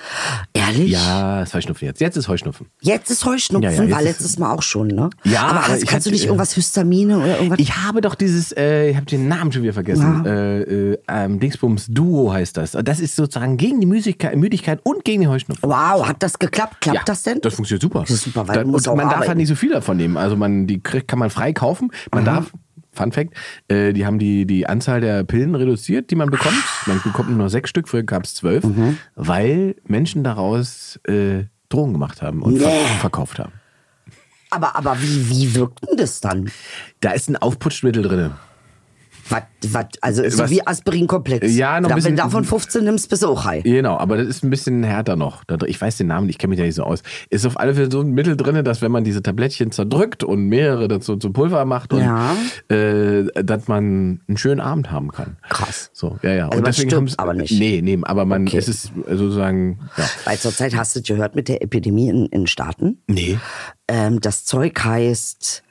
Ehrlich? 0.52 0.90
Ja, 0.92 1.42
ist 1.42 1.52
Heuschnupfen 1.54 1.86
jetzt. 1.88 2.00
Jetzt 2.00 2.16
ist 2.16 2.28
Heuschnupfen. 2.28 2.66
Jetzt 2.80 3.10
ist 3.10 3.24
Heuschnupfen, 3.24 3.62
Ja, 3.64 3.70
ja, 3.70 3.82
jetzt 3.82 3.92
war 3.92 3.98
ist- 4.00 4.04
letztes 4.06 4.38
Mal 4.38 4.52
auch 4.52 4.62
schon, 4.62 4.88
ne? 4.88 5.10
Ja, 5.24 5.42
aber, 5.42 5.68
hast, 5.68 5.86
kannst 5.86 6.06
du 6.06 6.10
nicht 6.10 6.24
irgendwas 6.24 6.52
Histamine 6.54 7.18
oder 7.18 7.36
irgendwas? 7.36 7.58
Ich 7.58 7.76
habe 7.76 8.00
doch 8.00 8.14
dieses, 8.14 8.52
äh, 8.56 8.90
ich 8.90 8.96
habe 8.96 9.06
den 9.06 9.26
Namen 9.28 9.50
schon 9.52 9.62
wieder 9.62 9.72
vergessen. 9.72 10.22
Ja. 10.24 10.30
Äh, 10.30 10.60
äh, 10.92 10.98
ähm, 11.08 11.40
Dingsbums 11.40 11.86
Duo 11.88 12.32
heißt 12.32 12.56
das. 12.56 12.72
Das 12.72 13.00
ist 13.00 13.16
sozusagen 13.16 13.56
gegen 13.56 13.80
die 13.80 13.86
Müdigkeit, 13.86 14.36
Müdigkeit 14.36 14.80
und 14.84 15.04
gegen 15.04 15.22
die 15.22 15.28
Heuschnupfen. 15.28 15.68
wow, 15.68 16.06
hat 16.06 16.22
das 16.22 16.38
geklappt? 16.38 16.80
Klappt 16.80 17.08
das 17.08 17.22
denn? 17.24 17.40
Das 17.40 17.54
funktioniert 17.54 17.82
super. 17.82 18.00
Das 18.02 18.10
ist 18.10 18.24
super, 18.24 18.46
weil 18.46 18.56
da, 18.56 18.64
man 18.64 18.72
darf 18.80 18.86
arbeiten. 18.88 19.28
halt 19.28 19.38
nicht 19.38 19.48
so 19.48 19.54
viel 19.56 19.70
davon 19.70 19.96
nehmen. 19.96 20.16
Also 20.16 20.36
man, 20.36 20.66
die 20.66 20.80
kann 20.80 21.18
man 21.18 21.30
frei 21.30 21.52
kaufen. 21.52 21.90
Man 22.12 22.22
Mhm. 22.22 22.26
darf 22.26 22.52
Fun 22.94 23.12
Fact, 23.12 23.34
äh, 23.68 23.92
die 23.92 24.06
haben 24.06 24.18
die, 24.18 24.46
die 24.46 24.66
Anzahl 24.66 25.00
der 25.00 25.24
Pillen 25.24 25.54
reduziert, 25.54 26.10
die 26.10 26.16
man 26.16 26.30
bekommt. 26.30 26.54
Man 26.86 27.00
bekommt 27.02 27.28
nur 27.30 27.38
noch 27.38 27.48
sechs 27.48 27.70
Stück, 27.70 27.88
früher 27.88 28.02
gab 28.02 28.24
es 28.24 28.34
zwölf, 28.34 28.64
Mhm. 28.64 28.96
weil 29.14 29.76
Menschen 29.86 30.24
daraus 30.24 30.98
äh, 31.08 31.44
Drogen 31.68 31.92
gemacht 31.92 32.22
haben 32.22 32.42
und 32.42 32.58
ver 32.58 32.68
Nee. 32.68 32.98
verkauft 33.00 33.38
haben. 33.38 33.52
Aber, 34.50 34.76
aber 34.76 35.00
wie, 35.02 35.28
wie 35.30 35.54
wirkt 35.56 35.80
denn 35.88 35.96
das 35.96 36.20
dann? 36.20 36.50
Da 37.00 37.10
ist 37.10 37.28
ein 37.28 37.36
Aufputschmittel 37.36 38.02
drin. 38.02 38.30
Was, 39.28 39.42
was, 39.68 39.86
also 40.00 40.28
so 40.28 40.38
was- 40.40 40.50
wie 40.50 40.66
Aspirinkomplex. 40.66 41.54
Ja, 41.56 41.80
noch 41.80 41.88
da, 41.88 41.94
bisschen- 41.94 42.10
Wenn 42.10 42.16
du 42.16 42.22
davon 42.22 42.44
15 42.44 42.84
nimmst, 42.84 43.08
bist 43.08 43.22
du 43.22 43.28
auch 43.28 43.44
high. 43.44 43.62
Genau, 43.64 43.96
aber 43.96 44.16
das 44.18 44.26
ist 44.28 44.44
ein 44.44 44.50
bisschen 44.50 44.82
härter 44.84 45.16
noch. 45.16 45.42
Ich 45.66 45.80
weiß 45.80 45.96
den 45.96 46.08
Namen, 46.08 46.28
ich 46.28 46.38
kenne 46.38 46.50
mich 46.50 46.58
da 46.58 46.64
nicht 46.64 46.74
so 46.74 46.82
aus. 46.84 47.02
Ist 47.30 47.46
auf 47.46 47.58
alle 47.58 47.74
Fälle 47.74 47.90
so 47.90 48.00
ein 48.02 48.10
Mittel 48.10 48.36
drin, 48.36 48.62
dass 48.64 48.82
wenn 48.82 48.92
man 48.92 49.02
diese 49.04 49.22
Tablettchen 49.22 49.70
zerdrückt 49.72 50.22
und 50.24 50.46
mehrere 50.48 50.88
dazu 50.88 51.16
zu 51.16 51.32
Pulver 51.32 51.64
macht 51.64 51.92
und 51.92 52.00
Ja. 52.02 52.36
äh, 52.68 53.24
dass 53.42 53.66
man 53.66 54.20
einen 54.28 54.36
schönen 54.36 54.60
Abend 54.60 54.90
haben 54.90 55.10
kann. 55.10 55.36
Krass. 55.48 55.90
So, 55.92 56.18
ja, 56.22 56.32
ja. 56.34 56.48
Also 56.50 56.62
man 56.62 56.72
stirbt 56.72 56.92
haben's- 56.94 57.18
aber 57.18 57.34
nicht. 57.34 57.58
Nee, 57.58 57.80
nee, 57.82 57.98
aber 58.02 58.24
man 58.26 58.46
Okay. 58.46 58.58
es 58.58 58.68
ist 58.68 58.92
sozusagen, 59.08 59.78
ja. 59.96 60.04
Weil 60.26 60.38
zurzeit 60.38 60.76
hast 60.76 60.94
du 60.96 61.02
gehört 61.02 61.34
mit 61.34 61.48
der 61.48 61.62
Epidemie 61.62 62.10
in, 62.10 62.26
in 62.26 62.46
Staaten. 62.46 62.98
Nee. 63.06 63.38
Ähm, 63.88 64.20
das 64.20 64.44
Zeug 64.44 64.82
heißt 64.84 65.62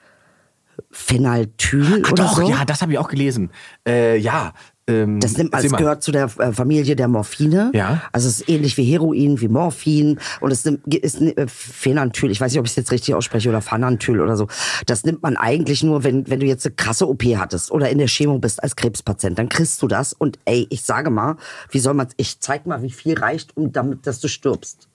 Phenaltyl 0.92 2.04
Ach 2.06 2.12
oder 2.12 2.24
doch, 2.24 2.36
so. 2.38 2.50
ja, 2.50 2.66
das 2.66 2.82
habe 2.82 2.92
ich 2.94 2.98
auch 2.98 3.08
gelesen. 3.10 3.52
Äh, 3.88 4.18
ja. 4.18 4.54
Ähm, 4.86 5.22
Das 5.22 5.38
nimmt, 5.38 5.54
mal. 5.54 5.62
gehört 5.62 6.04
zu 6.04 6.12
der 6.12 6.26
äh, 6.40 6.52
Familie 6.52 6.96
der 6.98 7.08
Morphine. 7.08 7.72
Ja. 7.74 8.02
Also 8.12 8.28
es 8.28 8.42
ist 8.42 8.50
ähnlich 8.50 8.76
wie 8.76 8.84
Heroin, 8.84 9.40
wie 9.40 9.48
Morphin. 9.48 10.20
Und 10.42 10.52
es 10.52 10.66
nimmt, 10.66 10.86
ist 10.94 11.22
äh, 11.22 11.48
Phenantyl. 11.48 12.32
Ich 12.32 12.42
weiß 12.42 12.52
nicht, 12.52 12.60
ob 12.60 12.66
ich 12.66 12.72
es 12.74 12.76
jetzt 12.76 12.92
richtig 12.92 13.16
ausspreche 13.16 13.48
oder 13.48 13.62
Phanantyl 13.62 14.20
oder 14.20 14.36
so. 14.36 14.48
Das 14.86 15.06
nimmt 15.06 15.24
man 15.24 15.38
eigentlich 15.38 15.84
nur, 15.84 16.04
wenn, 16.04 16.30
wenn 16.30 16.42
du 16.42 16.46
jetzt 16.46 16.66
eine 16.66 16.76
krasse 16.76 17.08
OP 17.08 17.24
hattest 17.24 17.72
oder 17.72 17.90
in 17.90 17.98
der 17.98 18.08
Chemo 18.08 18.40
bist 18.40 18.62
als 18.62 18.76
Krebspatient. 18.76 19.40
Dann 19.40 19.48
kriegst 19.48 19.82
du 19.82 19.88
das. 19.88 20.12
Und 20.12 20.38
ey, 20.44 20.68
ich 20.70 20.84
sage 20.84 21.10
mal, 21.10 21.38
wie 21.70 21.80
soll 21.80 21.94
man 21.94 22.08
Ich 22.18 22.42
zeig 22.42 22.66
mal, 22.66 22.82
wie 22.82 22.92
viel 22.92 23.18
reicht, 23.18 23.56
um 23.56 23.72
damit, 23.72 24.06
dass 24.06 24.20
du 24.20 24.28
stirbst. 24.28 24.90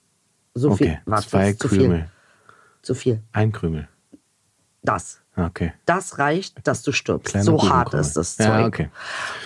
So 0.55 0.75
viel. 0.77 0.89
Okay, 0.89 0.99
Warte, 1.07 1.29
zwei 1.29 1.53
zu 1.55 1.69
Krümel. 1.69 1.99
viel. 1.99 2.07
Zu 2.83 2.95
viel. 2.95 3.23
Ein 3.33 3.53
Krümel. 3.53 3.89
Das. 4.83 5.21
Okay. 5.39 5.73
Das 5.87 6.19
reicht, 6.19 6.67
dass 6.67 6.83
du 6.83 6.93
stirbst. 6.93 7.33
Kleiner 7.33 7.45
so 7.45 7.71
hart 7.71 7.95
ist 7.95 8.17
das 8.17 8.37
Zeug. 8.37 8.47
Ja, 8.47 8.67
okay. 8.67 8.89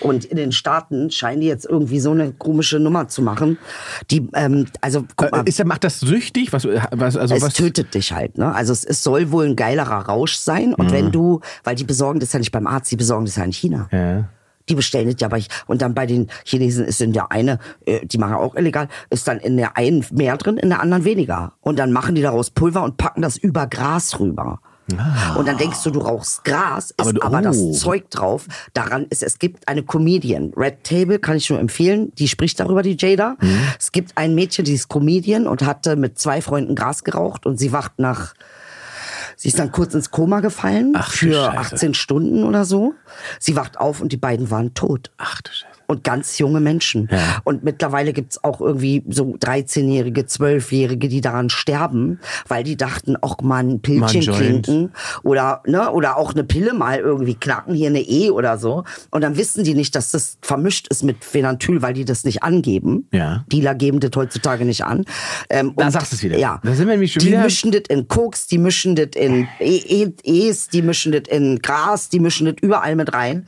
Und 0.01 0.25
in 0.25 0.37
den 0.37 0.51
Staaten 0.51 1.11
scheinen 1.11 1.41
die 1.41 1.47
jetzt 1.47 1.65
irgendwie 1.65 1.99
so 1.99 2.11
eine 2.11 2.31
komische 2.31 2.79
Nummer 2.79 3.07
zu 3.07 3.21
machen. 3.21 3.57
Die, 4.09 4.27
ähm, 4.33 4.65
also 4.81 5.05
guck 5.15 5.31
mal, 5.31 5.41
Äh, 5.41 5.49
ist, 5.49 5.63
macht 5.65 5.83
das 5.83 5.99
süchtig? 5.99 6.51
Was, 6.51 6.65
was, 6.65 7.15
also 7.15 7.35
es 7.35 7.43
was? 7.43 7.53
tötet 7.53 7.93
dich 7.93 8.11
halt. 8.11 8.37
Ne? 8.37 8.53
Also 8.53 8.73
es, 8.73 8.83
es 8.83 9.03
soll 9.03 9.31
wohl 9.31 9.45
ein 9.45 9.55
geilerer 9.55 10.07
Rausch 10.07 10.35
sein. 10.35 10.73
Und 10.73 10.91
wenn 10.91 11.11
du, 11.11 11.41
weil 11.63 11.75
die 11.75 11.83
besorgen 11.83 12.19
das 12.19 12.33
ja 12.33 12.39
nicht 12.39 12.51
beim 12.51 12.67
Arzt, 12.67 12.91
die 12.91 12.95
besorgen 12.95 13.25
das 13.25 13.35
ja 13.35 13.43
in 13.43 13.53
China. 13.53 13.87
Mhm. 13.91 13.97
Ja. 13.97 14.29
Die 14.69 14.75
bestellen 14.75 15.11
das 15.11 15.19
ja 15.19 15.27
bei 15.27 15.43
und 15.67 15.81
dann 15.81 15.93
bei 15.93 16.05
den 16.05 16.27
Chinesen 16.45 16.85
ist 16.85 17.01
in 17.01 17.11
der 17.11 17.33
eine, 17.33 17.59
äh, 17.85 18.05
die 18.05 18.17
machen 18.17 18.35
auch 18.35 18.55
illegal, 18.55 18.87
ist 19.09 19.27
dann 19.27 19.39
in 19.39 19.57
der 19.57 19.75
einen 19.75 20.05
mehr 20.11 20.37
drin, 20.37 20.55
in 20.55 20.69
der 20.69 20.79
anderen 20.79 21.03
weniger. 21.03 21.51
Und 21.59 21.79
dann 21.79 21.91
machen 21.91 22.15
die 22.15 22.21
daraus 22.21 22.49
Pulver 22.49 22.81
und 22.81 22.95
packen 22.95 23.21
das 23.21 23.35
über 23.35 23.67
Gras 23.67 24.21
rüber. 24.21 24.61
Und 25.37 25.47
dann 25.47 25.57
denkst 25.57 25.81
du, 25.83 25.91
du 25.91 25.99
rauchst 25.99 26.43
Gras, 26.43 26.91
ist 26.91 26.99
Aber 26.99 27.13
du- 27.13 27.49
oh. 27.49 27.71
das 27.71 27.79
Zeug 27.79 28.09
drauf. 28.09 28.47
Daran 28.73 29.05
ist, 29.09 29.23
es 29.23 29.39
gibt 29.39 29.67
eine 29.67 29.83
Comedian, 29.83 30.51
Red 30.57 30.83
Table, 30.83 31.19
kann 31.19 31.37
ich 31.37 31.49
nur 31.49 31.59
empfehlen, 31.59 32.11
die 32.15 32.27
spricht 32.27 32.59
darüber, 32.59 32.83
die 32.83 32.97
Jada. 32.99 33.37
Mhm. 33.39 33.59
Es 33.79 33.91
gibt 33.91 34.17
ein 34.17 34.35
Mädchen, 34.35 34.65
die 34.65 34.73
ist 34.73 34.89
Comedian 34.89 35.47
und 35.47 35.63
hatte 35.65 35.95
mit 35.95 36.19
zwei 36.19 36.41
Freunden 36.41 36.75
Gras 36.75 37.03
geraucht 37.03 37.45
und 37.45 37.57
sie 37.57 37.71
wacht 37.71 37.93
nach 37.97 38.33
Sie 39.35 39.47
ist 39.47 39.57
dann 39.57 39.71
kurz 39.71 39.93
ins 39.95 40.11
Koma 40.11 40.41
gefallen 40.41 40.93
Ach, 40.95 41.09
für 41.11 41.33
Scheiße. 41.33 41.57
18 41.75 41.93
Stunden 41.95 42.43
oder 42.43 42.65
so. 42.65 42.93
Sie 43.39 43.55
wacht 43.55 43.79
auf 43.79 43.99
und 43.99 44.11
die 44.11 44.17
beiden 44.17 44.51
waren 44.51 44.73
tot. 44.75 45.11
Ach 45.17 45.41
du 45.41 45.51
Scheiße. 45.51 45.72
Und 45.93 46.03
ganz 46.03 46.39
junge 46.39 46.59
Menschen. 46.59 47.07
Ja. 47.11 47.19
Und 47.43 47.63
mittlerweile 47.63 48.13
gibt's 48.13 48.43
auch 48.43 48.59
irgendwie 48.61 49.03
so 49.09 49.35
13-Jährige, 49.39 50.21
12-Jährige, 50.21 51.07
die 51.07 51.21
daran 51.21 51.49
sterben, 51.51 52.19
weil 52.47 52.63
die 52.63 52.75
dachten, 52.77 53.15
auch 53.21 53.41
mal 53.41 53.63
ein 53.63 53.79
Joint. 53.83 54.31
klinken 54.31 54.91
oder, 55.23 55.61
ne, 55.67 55.91
oder 55.91 56.17
auch 56.17 56.33
eine 56.33 56.43
Pille 56.43 56.73
mal 56.73 56.97
irgendwie 56.99 57.35
knacken, 57.35 57.75
hier 57.75 57.89
eine 57.89 58.01
E 58.01 58.31
oder 58.31 58.57
so. 58.57 58.83
Und 59.11 59.21
dann 59.21 59.37
wissen 59.37 59.63
die 59.63 59.75
nicht, 59.75 59.95
dass 59.95 60.11
das 60.11 60.37
vermischt 60.41 60.87
ist 60.87 61.03
mit 61.03 61.23
Phenantyl, 61.23 61.81
weil 61.81 61.93
die 61.93 62.05
das 62.05 62.23
nicht 62.23 62.41
angeben. 62.43 63.07
Ja. 63.11 63.43
Dealer 63.51 63.75
geben 63.75 63.99
das 63.99 64.11
heutzutage 64.15 64.65
nicht 64.65 64.83
an. 64.83 65.05
Ähm, 65.49 65.73
Da 65.75 65.91
sagst 65.91 66.11
du's 66.13 66.23
wieder. 66.23 66.37
Ja. 66.37 66.59
Da 66.63 66.73
sind 66.73 66.87
wir 66.87 66.93
nämlich 66.93 67.13
schon 67.13 67.21
die 67.21 67.27
wieder- 67.27 67.43
mischen 67.43 67.71
das 67.71 67.83
in 67.89 68.07
Koks, 68.07 68.47
die 68.47 68.57
mischen 68.57 68.95
das 68.95 69.09
in 69.15 69.47
E- 69.59 70.11
E- 70.25 70.49
Es, 70.49 70.69
die 70.69 70.81
mischen 70.81 71.11
das 71.11 71.23
in 71.29 71.59
Gras, 71.59 72.09
die 72.09 72.19
mischen 72.19 72.45
das 72.47 72.55
überall 72.61 72.95
mit 72.95 73.13
rein, 73.13 73.45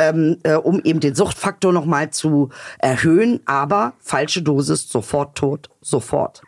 ähm, 0.00 0.38
äh, 0.42 0.54
um 0.54 0.80
eben 0.82 1.00
den 1.00 1.14
Suchtfaktor 1.14 1.72
nochmal 1.72 2.10
zu 2.10 2.48
erhöhen. 2.78 3.40
Aber 3.44 3.92
falsche 4.00 4.42
Dosis, 4.42 4.88
sofort 4.88 5.36
tot, 5.36 5.68
sofort. 5.80 6.42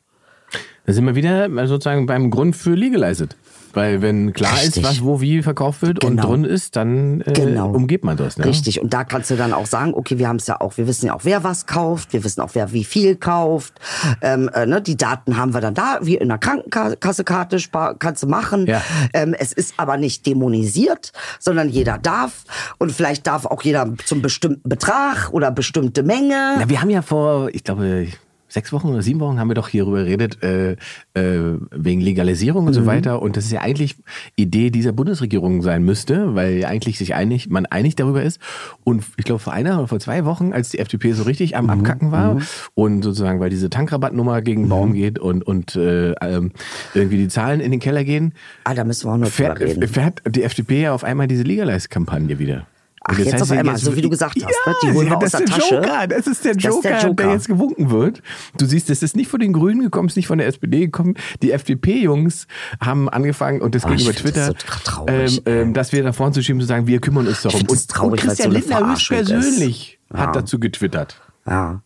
Da 0.86 0.92
sind 0.92 1.04
wir 1.04 1.14
wieder 1.14 1.46
äh, 1.46 1.66
sozusagen 1.66 2.06
beim 2.06 2.30
Grund 2.30 2.56
für 2.56 2.74
legalized. 2.74 3.36
Weil 3.74 4.02
wenn 4.02 4.32
klar 4.32 4.52
Richtig. 4.54 4.82
ist, 4.82 4.88
was 4.88 5.02
wo 5.02 5.20
wie 5.20 5.42
verkauft 5.42 5.82
wird 5.82 6.04
und 6.04 6.16
Genau. 6.16 6.28
drin 6.28 6.44
ist, 6.44 6.76
dann 6.76 7.20
äh, 7.22 7.32
Genau. 7.32 7.70
umgeht 7.70 8.04
man 8.04 8.16
das. 8.16 8.36
Ne? 8.36 8.44
Richtig. 8.46 8.80
Und 8.80 8.92
da 8.92 9.04
kannst 9.04 9.30
du 9.30 9.36
dann 9.36 9.52
auch 9.52 9.66
sagen, 9.66 9.94
okay, 9.94 10.18
wir 10.18 10.28
haben 10.28 10.36
es 10.36 10.46
ja 10.46 10.60
auch, 10.60 10.76
wir 10.76 10.86
wissen 10.86 11.06
ja 11.06 11.14
auch, 11.14 11.24
wer 11.24 11.44
was 11.44 11.66
kauft, 11.66 12.12
wir 12.12 12.22
wissen 12.24 12.40
auch, 12.40 12.50
wer 12.54 12.72
wie 12.72 12.84
viel 12.84 13.16
kauft. 13.16 13.74
Ähm, 14.20 14.50
äh, 14.54 14.66
ne, 14.66 14.82
die 14.82 14.96
Daten 14.96 15.36
haben 15.36 15.54
wir 15.54 15.60
dann 15.60 15.74
da, 15.74 15.98
wie 16.02 16.16
in 16.16 16.28
der 16.28 16.38
Krankenkassekarte, 16.38 17.58
kannst 17.98 18.22
du 18.22 18.26
machen. 18.26 18.66
Ja. 18.66 18.82
Ähm, 19.12 19.34
es 19.38 19.52
ist 19.52 19.74
aber 19.76 19.96
nicht 19.96 20.26
dämonisiert, 20.26 21.12
sondern 21.38 21.68
jeder 21.68 21.98
darf. 21.98 22.44
Und 22.78 22.92
vielleicht 22.92 23.26
darf 23.26 23.46
auch 23.46 23.62
jeder 23.62 23.92
zum 24.04 24.22
bestimmten 24.22 24.68
Betrag 24.68 25.30
oder 25.32 25.50
bestimmte 25.50 26.02
Menge. 26.02 26.56
Na, 26.58 26.68
wir 26.68 26.80
haben 26.80 26.90
ja 26.90 27.02
vor, 27.02 27.48
ich 27.52 27.64
glaube, 27.64 28.06
sechs 28.52 28.72
Wochen 28.72 28.88
oder 28.88 29.02
sieben 29.02 29.20
Wochen 29.20 29.38
haben 29.40 29.48
wir 29.48 29.54
doch 29.54 29.68
hierüber 29.68 29.98
geredet, 30.04 30.42
äh, 30.42 30.72
äh, 31.14 31.58
wegen 31.70 32.00
Legalisierung 32.00 32.62
Mhm. 32.62 32.68
und 32.68 32.74
so 32.74 32.86
weiter. 32.86 33.22
Und 33.22 33.36
das 33.36 33.44
ist 33.46 33.52
ja 33.52 33.60
eigentlich 33.62 33.96
Idee 34.36 34.70
dieser 34.70 34.92
Bundesregierung 34.92 35.62
sein 35.62 35.82
müsste, 35.84 36.34
weil 36.34 36.54
ja 36.58 36.68
eigentlich 36.68 36.98
sich 36.98 37.14
einig, 37.14 37.48
man 37.48 37.66
einig 37.66 37.96
darüber 37.96 38.22
ist. 38.22 38.40
Und 38.84 39.04
ich 39.16 39.24
glaube, 39.24 39.38
vor 39.40 39.52
einer 39.52 39.78
oder 39.78 39.88
vor 39.88 40.00
zwei 40.00 40.24
Wochen, 40.24 40.52
als 40.52 40.68
die 40.70 40.78
FDP 40.78 41.12
so 41.12 41.22
richtig 41.22 41.56
am 41.56 41.64
Mhm. 41.64 41.70
Abkacken 41.70 42.12
war 42.12 42.40
und 42.74 43.02
sozusagen, 43.02 43.40
weil 43.40 43.50
diese 43.50 43.70
Tankrabattnummer 43.70 44.42
gegen 44.42 44.68
Baum 44.68 44.92
geht 44.92 45.18
und, 45.18 45.42
und 45.46 45.74
äh, 45.76 46.12
ähm, 46.20 46.52
irgendwie 46.94 47.16
die 47.16 47.28
Zahlen 47.28 47.60
in 47.60 47.70
den 47.70 47.80
Keller 47.80 48.04
gehen, 48.04 48.34
Ah, 48.64 48.74
da 48.74 48.84
müssen 48.84 49.06
wir 49.08 49.12
auch 49.12 49.16
noch 49.18 49.28
drüber 49.30 49.56
fährt, 49.56 49.60
reden. 49.60 49.88
fährt 49.88 50.22
die 50.28 50.42
FDP 50.42 50.82
ja 50.82 50.92
auf 50.94 51.04
einmal 51.04 51.26
diese 51.26 51.42
Legalize-Kampagne 51.42 52.38
wieder. 52.38 52.66
Ach, 53.04 53.16
das 53.16 53.18
jetzt 53.18 53.32
heißt, 53.34 53.42
auf 53.42 53.50
einmal, 53.50 53.76
so 53.76 53.96
wie 53.96 54.00
du 54.02 54.08
gesagt 54.10 54.36
hast, 54.36 54.66
ne? 54.66 54.74
Die 54.84 54.92
holen 54.92 55.10
wir 55.10 55.18
das 55.18 55.34
aus 55.34 55.40
ist 55.40 55.48
der 55.50 55.56
der 55.58 55.58
Tasche. 55.58 55.74
Joker, 55.74 56.06
das 56.06 56.26
ist 56.26 56.44
der 56.44 56.54
Das 56.54 56.62
Joker, 56.62 56.76
ist 56.76 56.84
der 56.84 56.92
der, 57.00 57.08
Joker. 57.08 57.32
jetzt 57.32 57.48
gewunken 57.48 57.90
wird. 57.90 58.22
Du 58.58 58.66
siehst, 58.66 58.90
es 58.90 59.02
ist 59.02 59.16
nicht 59.16 59.28
von 59.28 59.40
den 59.40 59.52
Grünen 59.52 59.80
gekommen, 59.82 60.06
es 60.06 60.12
ist 60.12 60.16
nicht 60.16 60.26
von 60.28 60.38
der 60.38 60.46
SPD 60.46 60.80
gekommen. 60.86 61.14
Die 61.42 61.50
FDP-Jungs 61.52 62.46
haben 62.80 63.08
angefangen 63.08 63.60
und 63.60 63.74
das 63.74 63.84
Oh, 63.84 63.88
ging 63.88 63.98
über 64.00 64.12
Twitter, 64.12 64.52
das 64.52 64.62
so 64.62 64.80
traurig, 64.84 65.42
ähm, 65.46 65.52
ähm, 65.68 65.74
das 65.74 65.92
wir 65.92 66.02
da 66.04 66.12
vorne 66.12 66.32
zu 66.32 66.42
schieben, 66.42 66.60
zu 66.60 66.66
sagen, 66.66 66.86
wir 66.86 67.00
kümmern 67.00 67.26
uns 67.26 67.42
darum. 67.42 67.60
das 67.66 67.70
und, 67.82 67.88
traurig, 67.90 68.12
und 68.12 68.20
so 68.20 68.26
Christian 68.28 68.50
eine 68.50 68.58
Lindner 68.60 68.76
Verarschung 68.78 69.16
ist. 69.18 69.28
persönlich 69.30 69.98
Ja. 70.12 70.18
hat 70.20 70.36
dazu 70.36 70.60
getwittert. 70.60 71.20
Ja. 71.46 71.82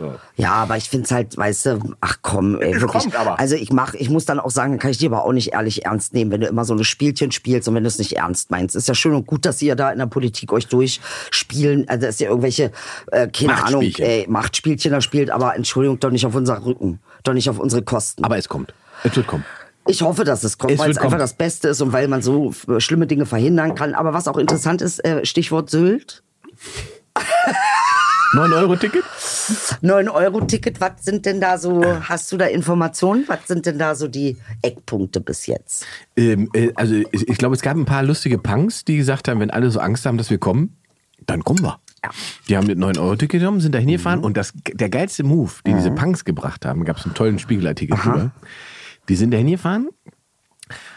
So. 0.00 0.14
Ja, 0.36 0.52
aber 0.54 0.78
ich 0.78 0.88
find's 0.88 1.10
halt, 1.12 1.36
weißt 1.36 1.66
du, 1.66 1.94
ach 2.00 2.16
komm, 2.22 2.58
ey, 2.60 2.72
Es 2.72 2.80
wirklich. 2.80 3.02
kommt 3.02 3.16
aber. 3.16 3.38
Also 3.38 3.54
ich 3.54 3.70
mach, 3.70 3.92
ich 3.92 4.08
muss 4.08 4.24
dann 4.24 4.40
auch 4.40 4.50
sagen, 4.50 4.78
kann 4.78 4.90
ich 4.90 4.96
dir 4.98 5.10
aber 5.12 5.26
auch 5.26 5.32
nicht 5.32 5.52
ehrlich 5.52 5.84
ernst 5.84 6.14
nehmen, 6.14 6.30
wenn 6.30 6.40
du 6.40 6.46
immer 6.46 6.64
so 6.64 6.72
eine 6.72 6.84
Spielchen 6.84 7.30
spielst 7.32 7.68
und 7.68 7.74
wenn 7.74 7.82
du 7.84 7.88
es 7.88 7.98
nicht 7.98 8.16
ernst 8.16 8.50
meinst. 8.50 8.74
Ist 8.76 8.88
ja 8.88 8.94
schön 8.94 9.12
und 9.14 9.26
gut, 9.26 9.44
dass 9.44 9.60
ihr 9.60 9.76
da 9.76 9.90
in 9.92 9.98
der 9.98 10.06
Politik 10.06 10.52
euch 10.54 10.66
durchspielen, 10.68 11.86
also 11.88 12.06
dass 12.06 12.18
ihr 12.18 12.28
irgendwelche, 12.28 12.72
äh, 13.12 13.28
keine 13.28 13.52
Ahnung, 13.62 13.82
Machtspielchen. 13.84 14.04
ey, 14.06 14.26
Machtspielchen 14.26 14.92
da 14.92 15.00
spielt, 15.02 15.30
aber 15.30 15.54
Entschuldigung, 15.54 16.00
doch 16.00 16.10
nicht 16.10 16.24
auf 16.24 16.34
unser 16.34 16.64
Rücken, 16.64 16.98
doch 17.22 17.34
nicht 17.34 17.50
auf 17.50 17.58
unsere 17.58 17.82
Kosten. 17.82 18.24
Aber 18.24 18.38
es 18.38 18.48
kommt. 18.48 18.72
Es 19.04 19.14
wird 19.14 19.26
kommen. 19.26 19.44
Ich 19.86 20.00
hoffe, 20.00 20.24
dass 20.24 20.44
es 20.44 20.56
kommt, 20.56 20.72
Es 20.72 20.78
weil 20.78 20.90
es 20.90 20.96
einfach 20.96 21.10
kommen. 21.10 21.20
das 21.20 21.34
Beste 21.34 21.68
ist 21.68 21.80
und 21.82 21.92
weil 21.92 22.08
man 22.08 22.22
so 22.22 22.54
äh, 22.68 22.80
schlimme 22.80 23.06
Dinge 23.06 23.26
verhindern 23.26 23.74
kann. 23.74 23.94
Aber 23.94 24.14
was 24.14 24.28
auch 24.28 24.38
interessant 24.38 24.80
ist, 24.80 25.04
äh, 25.04 25.26
Stichwort 25.26 25.68
Sylt. 25.68 26.22
9-Euro-Ticket? 28.32 29.04
9-Euro-Ticket, 29.82 30.80
was 30.80 31.04
sind 31.04 31.26
denn 31.26 31.40
da 31.40 31.58
so, 31.58 31.84
hast 31.84 32.30
du 32.30 32.36
da 32.36 32.46
Informationen? 32.46 33.24
Was 33.26 33.48
sind 33.48 33.66
denn 33.66 33.78
da 33.78 33.94
so 33.94 34.06
die 34.06 34.36
Eckpunkte 34.62 35.20
bis 35.20 35.46
jetzt? 35.46 35.84
Ähm, 36.16 36.48
äh, 36.52 36.70
also 36.76 36.94
ich, 36.94 37.28
ich 37.28 37.38
glaube, 37.38 37.56
es 37.56 37.62
gab 37.62 37.76
ein 37.76 37.86
paar 37.86 38.04
lustige 38.04 38.38
Punks, 38.38 38.84
die 38.84 38.96
gesagt 38.96 39.26
haben, 39.26 39.40
wenn 39.40 39.50
alle 39.50 39.70
so 39.70 39.80
Angst 39.80 40.06
haben, 40.06 40.16
dass 40.16 40.30
wir 40.30 40.38
kommen, 40.38 40.76
dann 41.26 41.42
kommen 41.42 41.62
wir. 41.62 41.80
Ja. 42.04 42.10
Die 42.48 42.56
haben 42.56 42.66
mit 42.68 42.78
9-Euro-Ticket 42.78 43.40
genommen, 43.40 43.60
sind 43.60 43.74
da 43.74 43.78
hingefahren 43.78 44.20
und 44.20 44.36
das, 44.36 44.52
der 44.54 44.88
geilste 44.88 45.24
Move, 45.24 45.50
den 45.66 45.76
diese 45.76 45.90
Punks 45.90 46.24
gebracht 46.24 46.64
haben, 46.64 46.84
gab 46.84 46.98
es 46.98 47.04
einen 47.04 47.14
tollen 47.14 47.38
Spiegelartikel 47.38 47.98
drüber. 47.98 48.30
Die 49.08 49.16
sind 49.16 49.32
da 49.32 49.38
hingefahren, 49.38 49.88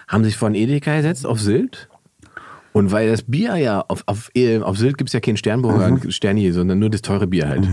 haben 0.07 0.23
sich 0.23 0.37
von 0.37 0.53
Edeka 0.53 0.95
gesetzt 0.95 1.25
auf 1.25 1.39
Sylt 1.39 1.89
und 2.73 2.91
weil 2.91 3.09
das 3.09 3.21
Bier 3.23 3.55
ja, 3.55 3.81
auf, 3.87 4.03
auf, 4.07 4.29
äh, 4.35 4.59
auf 4.59 4.77
Sylt 4.77 4.97
gibt 4.97 5.09
es 5.09 5.13
ja 5.13 5.19
kein 5.19 5.37
Sternburger 5.37 5.85
und 5.87 6.13
Sternier, 6.13 6.53
sondern 6.53 6.79
nur 6.79 6.89
das 6.89 7.01
teure 7.01 7.27
Bier 7.27 7.47
halt. 7.47 7.65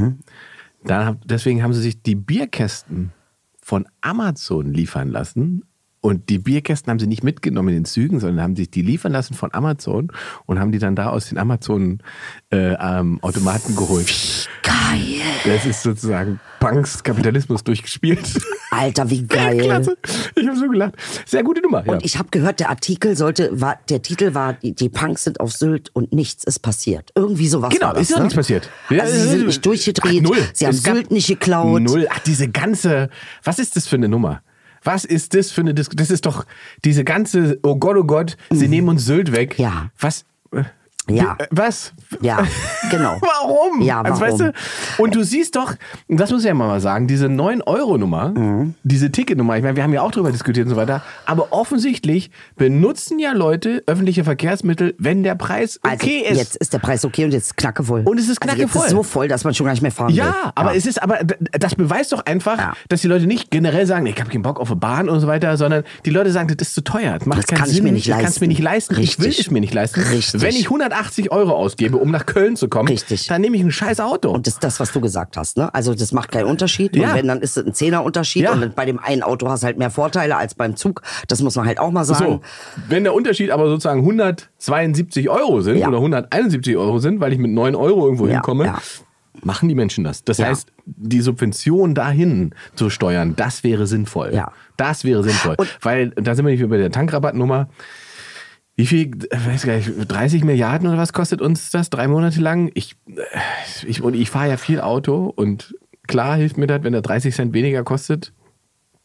Dann 0.85 1.07
hab, 1.07 1.27
deswegen 1.27 1.63
haben 1.63 1.73
sie 1.73 1.83
sich 1.83 2.03
die 2.03 2.15
Bierkästen 2.15 3.13
von 3.61 3.87
Amazon 4.01 4.73
liefern 4.73 5.09
lassen 5.09 5.63
Und 6.03 6.31
die 6.31 6.39
Bierkästen 6.39 6.91
haben 6.91 6.99
sie 6.99 7.07
nicht 7.07 7.23
mitgenommen 7.23 7.69
in 7.69 7.75
den 7.75 7.85
Zügen, 7.85 8.21
sondern 8.21 8.43
haben 8.43 8.57
sich 8.57 8.71
die 8.71 8.81
liefern 8.81 9.13
lassen 9.13 9.35
von 9.35 9.53
Amazon 9.53 10.11
und 10.47 10.59
haben 10.59 10.73
die 10.73 10.79
dann 10.79 10.97
da 10.97 11.11
aus 11.11 11.29
den 11.29 11.37
Amazon-Automaten 11.37 13.77
geholt. 13.77 14.49
Geil. 14.63 15.21
Das 15.45 15.67
ist 15.67 15.83
sozusagen 15.83 16.41
Punks 16.59 17.03
Kapitalismus 17.03 17.65
durchgespielt. 17.65 18.27
Alter, 18.71 19.11
wie 19.11 19.23
geil. 19.27 19.59
Klasse. 19.59 19.99
Ich 20.37 20.47
habe 20.47 20.57
so 20.57 20.69
gelacht. 20.69 20.95
Sehr 21.27 21.43
gute 21.43 21.61
Nummer. 21.61 21.85
Ja. 21.85 21.93
Und 21.93 22.03
ich 22.05 22.19
habe 22.19 22.31
gehört, 22.31 22.61
der 22.61 22.71
Artikel 22.71 23.15
sollte, 23.15 23.61
war, 23.61 23.79
der 23.91 24.01
Titel 24.01 24.33
war, 24.33 24.55
die, 24.55 24.75
die 24.75 24.89
Punks 24.89 25.25
sind 25.25 25.39
auf 25.41 25.53
Sylt 25.53 25.91
und 25.95 26.15
nichts 26.15 26.45
ist 26.45 26.61
passiert. 26.61 27.11
Irgendwie 27.15 27.49
sowas 27.49 27.75
Genau, 27.75 27.93
das, 27.93 28.03
ist 28.03 28.11
ja 28.11 28.17
ne? 28.17 28.23
nichts 28.25 28.37
passiert. 28.37 28.71
Also 28.89 29.13
sie 29.13 29.29
sind 29.29 29.47
nicht 29.47 29.67
durchgedreht, 29.67 30.23
Ach, 30.25 30.31
null. 30.31 30.39
sie 30.55 30.67
haben 30.67 30.73
Sylt 30.73 31.11
nicht 31.11 31.29
geklaut. 31.29 31.83
Null. 31.83 32.07
Ach, 32.11 32.21
diese 32.21 32.49
ganze, 32.49 33.11
was 33.45 33.59
ist 33.59 33.77
das 33.77 33.87
für 33.87 33.97
eine 33.97 34.09
Nummer? 34.09 34.41
Was 34.83 35.05
ist 35.05 35.35
das 35.35 35.51
für 35.51 35.61
eine 35.61 35.75
Dis 35.75 35.89
Das 35.89 36.11
ist 36.11 36.27
doch 36.27 36.47
diese 36.85 37.05
ganze, 37.05 37.59
oh 37.63 37.77
Gott, 37.77 37.97
oh 37.97 38.05
Gott, 38.05 38.37
sie 38.51 38.69
nehmen 38.69 38.89
uns 38.89 39.05
Sylt 39.05 39.33
weg. 39.33 39.59
Mhm. 39.59 39.63
Ja. 39.65 39.91
Was? 39.99 40.25
Ja. 41.09 41.35
äh, 41.39 41.47
Was? 41.51 41.93
Ja, 42.21 42.45
genau. 42.91 43.19
Warum? 43.21 43.81
Ja, 43.81 44.03
Also, 44.03 44.21
warum? 44.21 44.41
weißt 44.41 44.41
du, 44.99 45.03
und 45.03 45.15
du 45.15 45.23
siehst 45.25 45.57
doch, 45.57 45.75
das 46.09 46.31
muss 46.31 46.43
ich 46.43 46.47
ja 46.49 46.55
mal 46.55 46.81
sagen, 46.81 47.07
diese 47.07 47.27
9-Euro-Nummer, 47.27 48.29
Mhm. 48.31 48.75
diese 48.85 49.11
Ticketnummer, 49.11 49.57
ich 49.57 49.63
meine, 49.63 49.77
wir 49.77 49.83
haben 49.83 49.93
ja 49.93 50.03
auch 50.03 50.11
drüber 50.13 50.31
diskutiert 50.31 50.67
und 50.67 50.71
so 50.71 50.77
weiter, 50.77 51.03
aber 51.27 51.53
offensichtlich 51.53 52.31
benutzen 52.57 53.19
ja 53.19 53.33
Leute 53.33 53.83
öffentliche 53.87 54.25
Verkehrsmittel, 54.25 54.95
wenn 54.99 55.23
der 55.23 55.35
Preis 55.35 55.81
Also 55.83 55.95
okay 55.97 56.25
ist. 56.29 56.39
jetzt 56.39 56.57
ist 56.57 56.73
der 56.73 56.79
Preis 56.79 57.05
okay 57.05 57.25
und 57.25 57.33
jetzt 57.33 57.47
ist 57.47 57.57
knacke 57.57 57.83
voll. 57.83 58.03
Und 58.05 58.19
es 58.19 58.29
ist 58.29 58.41
Also 58.43 58.57
jetzt 58.57 58.71
knackevoll. 58.71 58.85
ist 58.87 58.91
so 58.91 59.03
voll, 59.03 59.29
dass 59.29 59.45
man 59.45 59.55
schon 59.55 59.67
gar 59.67 59.73
nicht 59.73 59.83
mehr 59.83 59.91
fahren 59.93 60.09
will. 60.11 60.17
Ja, 60.17 60.53
aber 60.55 60.77
es 60.77 60.87
ist, 60.87 61.03
aber 61.03 61.19
das 61.25 61.75
beweist 61.75 62.13
doch 62.13 62.25
einfach, 62.27 62.59
Ja. 62.59 62.73
dass 62.89 63.01
die 63.01 63.09
Leute 63.09 63.27
nicht 63.27 63.51
generell 63.51 63.87
sagen, 63.87 64.07
ich 64.07 64.19
habe 64.21 64.31
keinen 64.31 64.43
Bock 64.43 64.61
auf 64.61 64.71
eine 64.71 64.77
Bahn 64.79 65.09
und 65.09 65.19
so 65.21 65.27
weiter, 65.27 65.57
sondern 65.57 65.83
die 66.05 66.11
Leute 66.11 66.31
sagen, 66.31 66.55
das 66.57 66.69
ist 66.69 66.75
zu 66.75 66.83
teuer, 66.85 67.19
das 67.19 67.27
macht 67.27 67.39
Das 67.41 67.47
keinen 67.47 67.59
kann 67.59 67.69
ich 67.69 67.75
Sinn, 67.77 67.85
mir 67.85 67.93
nicht 67.93 68.07
ich 68.07 68.13
kann 68.15 68.25
es 68.25 68.41
mir 68.41 68.47
nicht 68.49 68.61
leisten. 68.63 68.95
leisten, 68.95 69.03
ich 69.03 69.19
will 69.19 69.27
Richtig. 69.27 69.47
es 69.47 69.51
mir 69.51 69.61
nicht 69.61 69.75
leisten. 69.75 70.01
Richtig. 70.03 70.41
Wenn 70.43 70.55
ich 70.55 70.71
180 70.91 71.31
Euro 71.33 71.53
ausgebe, 71.53 71.97
um 71.97 72.11
nach 72.11 72.27
Köln 72.27 72.57
zu 72.57 72.69
kommen, 72.69 72.89
Richtig. 72.89 73.27
dann 73.29 73.41
nehme 73.41 73.57
ich 73.57 73.63
ein 73.63 73.71
scheiß 73.73 74.01
Auto. 74.01 74.31
Und 74.31 74.47
das 74.47 74.55
ist 74.55 74.65
das, 74.65 74.81
was 74.81 74.93
du 74.93 75.01
gesagt 75.01 75.37
hast, 75.37 75.57
ne? 75.57 75.73
Also 75.75 75.95
das 75.95 76.13
macht 76.13 76.33
keinen 76.33 76.47
Unterschied. 76.47 76.97
Ja. 76.97 77.11
Und 77.11 77.15
wenn, 77.17 77.29
dann 77.29 77.41
ist 77.41 77.57
es 77.57 77.65
ein 77.67 77.75
Zehner-Unterschied. 77.75 78.43
Ja. 78.45 78.53
Und 78.53 78.75
bei 78.75 78.85
dem 78.85 78.99
einen 78.99 79.23
Auto 79.23 79.49
hast 79.49 79.63
du 79.63 79.67
halt 79.67 79.79
mehr 79.79 79.91
Vorteile 79.91 80.37
als 80.37 80.55
beim 80.55 80.77
Zug. 80.77 81.03
Das 81.29 81.41
muss 81.43 81.57
man 81.57 81.67
halt 81.67 81.79
auch 81.79 81.91
mal 81.91 82.05
sagen. 82.05 82.25
So, 82.25 82.41
wenn 82.89 83.05
der 83.05 83.15
Unterschied 83.15 83.51
aber 83.51 83.69
sozusagen 83.69 84.01
172 84.01 85.29
Euro 85.31 85.61
sind 85.61 85.79
Ja. 85.79 85.89
oder 85.89 85.99
171 85.99 86.77
Euro 86.77 86.99
sind, 86.99 87.21
weil 87.21 87.33
ich 87.33 87.39
mit 87.39 87.51
9 87.51 87.75
Euro 87.75 88.05
irgendwo 88.05 88.27
hinkomme, 88.29 88.75
machen 89.43 89.69
die 89.69 89.75
Menschen 89.75 90.05
das. 90.05 90.25
Das 90.25 90.39
Ja. 90.39 90.47
heißt, 90.47 90.69
die 90.87 91.21
Subvention 91.21 91.95
dahin 91.95 92.55
zu 92.75 92.91
steuern, 92.91 93.35
das 93.37 93.65
wäre 93.65 93.87
sinnvoll. 93.87 94.33
Ja. 94.35 94.53
Das 94.77 95.05
wäre 95.05 95.23
sinnvoll. 95.23 95.55
Und- 95.57 95.79
weil, 95.83 96.11
da 96.11 96.35
sind 96.35 96.45
wir 96.45 96.51
nicht 96.53 96.61
mehr 96.61 96.69
bei 96.69 96.77
der 96.79 96.91
Tankrabattnummer. 96.91 97.69
Wie 98.81 98.87
viel, 98.87 99.11
äh, 99.29 99.37
weiß 99.47 99.67
gar 99.67 99.77
nicht, 99.77 99.91
30 100.09 100.43
Milliarden 100.43 100.89
oder 100.89 100.97
was 100.97 101.13
kostet 101.13 101.43
uns 101.43 101.71
das 101.71 101.91
drei 101.91 102.09
Monate 102.09 102.41
lang? 102.41 102.71
Ich, 102.73 102.97
äh, 103.15 103.21
ich, 103.87 104.01
und 104.01 104.15
ich 104.15 104.31
fahre 104.31 104.49
ja 104.49 104.57
viel 104.57 104.81
Auto 104.81 105.27
und 105.37 105.75
klar 106.09 106.37
hilft 106.37 106.57
mir 106.57 106.67
das, 106.67 106.83
wenn 106.83 106.93
der 106.95 107.03
30 107.03 107.35
Cent 107.35 107.53
weniger 107.53 107.85
kostet. 107.85 108.33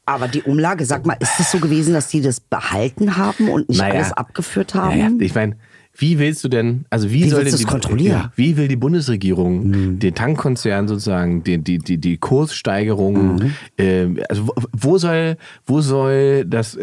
Aber 0.06 0.30
die 0.30 0.44
Umlage, 0.44 0.86
sag 0.86 1.06
mal, 1.06 1.18
ist 1.20 1.38
es 1.42 1.52
so 1.52 1.60
gewesen, 1.60 1.94
dass 1.94 2.08
die 2.08 2.22
das 2.22 2.40
behalten 2.40 3.18
haben 3.18 3.50
und 3.50 3.68
nicht 3.68 3.80
Naja. 3.82 3.96
alles 3.96 4.14
abgeführt 4.14 4.76
haben? 4.76 4.98
Naja, 4.98 5.10
ich 5.20 5.36
meine, 5.36 5.58
wie 5.98 6.20
willst 6.20 6.42
du 6.46 6.48
denn, 6.48 6.86
also 6.90 7.12
wie, 7.12 7.24
Wie 7.26 7.30
soll 7.30 7.44
denn 7.44 7.56
die, 7.56 7.64
kontrollieren? 7.64 8.12
Ja, 8.14 8.32
wie 8.38 8.56
will 8.56 8.70
die 8.70 8.76
Bundesregierung 8.78 9.68
Mhm. 9.68 10.00
den 10.00 10.16
Tankkonzern 10.16 10.88
sozusagen, 10.88 11.44
die, 11.44 11.58
die, 11.58 11.80
die, 11.80 11.98
die 11.98 12.18
Kurssteigerung, 12.18 13.36
Mhm. 13.36 13.54
äh, 13.78 14.24
also 14.30 14.48
wo, 14.48 14.54
wo 14.72 14.98
soll, 14.98 15.36
wo 15.66 15.82
soll 15.82 16.46
das 16.46 16.78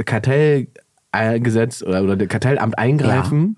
Kartellgesetz 1.13 1.83
oder, 1.83 2.03
oder 2.03 2.17
der 2.17 2.27
Kartellamt 2.27 2.79
eingreifen, 2.79 3.57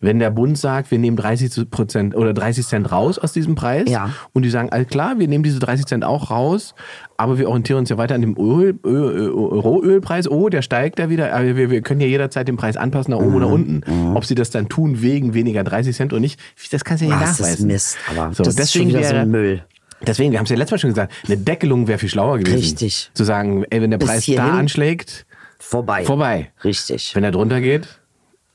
wenn 0.00 0.18
der 0.18 0.30
Bund 0.30 0.56
sagt, 0.56 0.90
wir 0.90 0.98
nehmen 0.98 1.16
30 1.16 1.70
Prozent 1.70 2.14
oder 2.16 2.32
30 2.32 2.66
Cent 2.66 2.92
raus 2.92 3.18
aus 3.18 3.32
diesem 3.32 3.54
Preis 3.54 3.88
Ja. 3.90 4.10
und 4.32 4.42
die 4.42 4.50
sagen, 4.50 4.68
all 4.70 4.84
klar, 4.84 5.18
wir 5.18 5.28
nehmen 5.28 5.42
diese 5.44 5.58
30 5.58 5.86
Cent 5.86 6.04
auch 6.04 6.30
raus, 6.30 6.74
aber 7.16 7.38
wir 7.38 7.48
orientieren 7.48 7.80
uns 7.80 7.88
ja 7.88 7.98
weiter 7.98 8.14
an 8.14 8.20
dem 8.20 8.36
Öl, 8.38 8.78
Öl, 8.84 8.94
Öl, 9.14 9.28
Rohölpreis. 9.30 10.28
Oh, 10.28 10.48
der 10.48 10.62
steigt 10.62 10.98
da 10.98 11.08
wieder. 11.08 11.32
Aber 11.34 11.56
wir, 11.56 11.70
wir 11.70 11.82
können 11.82 12.00
ja 12.00 12.06
jederzeit 12.06 12.48
den 12.48 12.56
Preis 12.56 12.76
anpassen, 12.76 13.12
nach 13.12 13.18
oben 13.20 13.34
oder 13.36 13.48
unten. 13.48 13.82
Ob 14.16 14.24
sie 14.24 14.34
das 14.34 14.50
dann 14.50 14.68
tun 14.68 15.02
wegen 15.02 15.34
weniger 15.34 15.62
30 15.64 15.94
Cent 15.94 16.12
oder 16.12 16.20
nicht, 16.20 16.40
das 16.70 16.84
kannst 16.84 17.02
du 17.02 17.06
ja 17.08 17.14
nicht 17.16 17.22
Ah, 17.22 17.26
das 17.26 17.38
ist 17.38 17.40
nachweisen. 17.46 17.66
Mist, 17.68 17.96
aber 18.10 18.32
so, 18.34 18.42
das 18.42 18.54
ist 18.54 18.58
deswegen 18.58 18.90
schon 18.90 18.98
wieder 19.00 19.08
so 19.08 19.14
ein 19.16 19.30
Müll. 19.30 19.62
Deswegen, 20.04 20.32
wir 20.32 20.38
haben 20.40 20.44
es 20.44 20.50
ja 20.50 20.56
letztes 20.56 20.72
Mal 20.72 20.78
schon 20.78 20.90
gesagt, 20.90 21.12
eine 21.28 21.36
Deckelung 21.36 21.86
wäre 21.86 21.98
viel 21.98 22.08
schlauer 22.08 22.38
gewesen. 22.38 22.56
Richtig. 22.56 23.10
Zu 23.14 23.22
sagen, 23.22 23.64
ey, 23.70 23.80
wenn 23.80 23.90
der 23.92 23.98
Bis 23.98 24.08
Preis 24.08 24.24
hierhin. 24.24 24.44
da 24.50 24.58
anschlägt, 24.58 25.26
Vorbei. 25.62 26.04
vorbei. 26.04 26.50
Richtig. 26.64 27.14
Wenn 27.14 27.24
er 27.24 27.30
drunter 27.30 27.60
geht, 27.60 27.86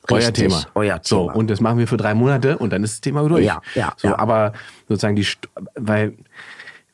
euer 0.10 0.18
Richtig, 0.20 0.34
Thema. 0.36 0.64
euer 0.76 1.00
So, 1.04 1.22
Thema. 1.28 1.36
und 1.36 1.50
das 1.50 1.60
machen 1.62 1.80
wir 1.80 1.88
für 1.88 1.98
drei 1.98 2.14
Monate 2.14 2.58
und 2.58 2.72
dann 2.72 2.84
ist 2.84 2.96
das 2.96 3.02
Thema 3.02 3.28
durch. 3.28 3.46
Ja, 3.46 3.62
ja, 3.76 3.94
so, 3.98 4.10
ja. 4.10 4.20
Aber 4.20 4.54
sozusagen 4.88 5.16
die, 5.16 5.26
weil 5.76 6.14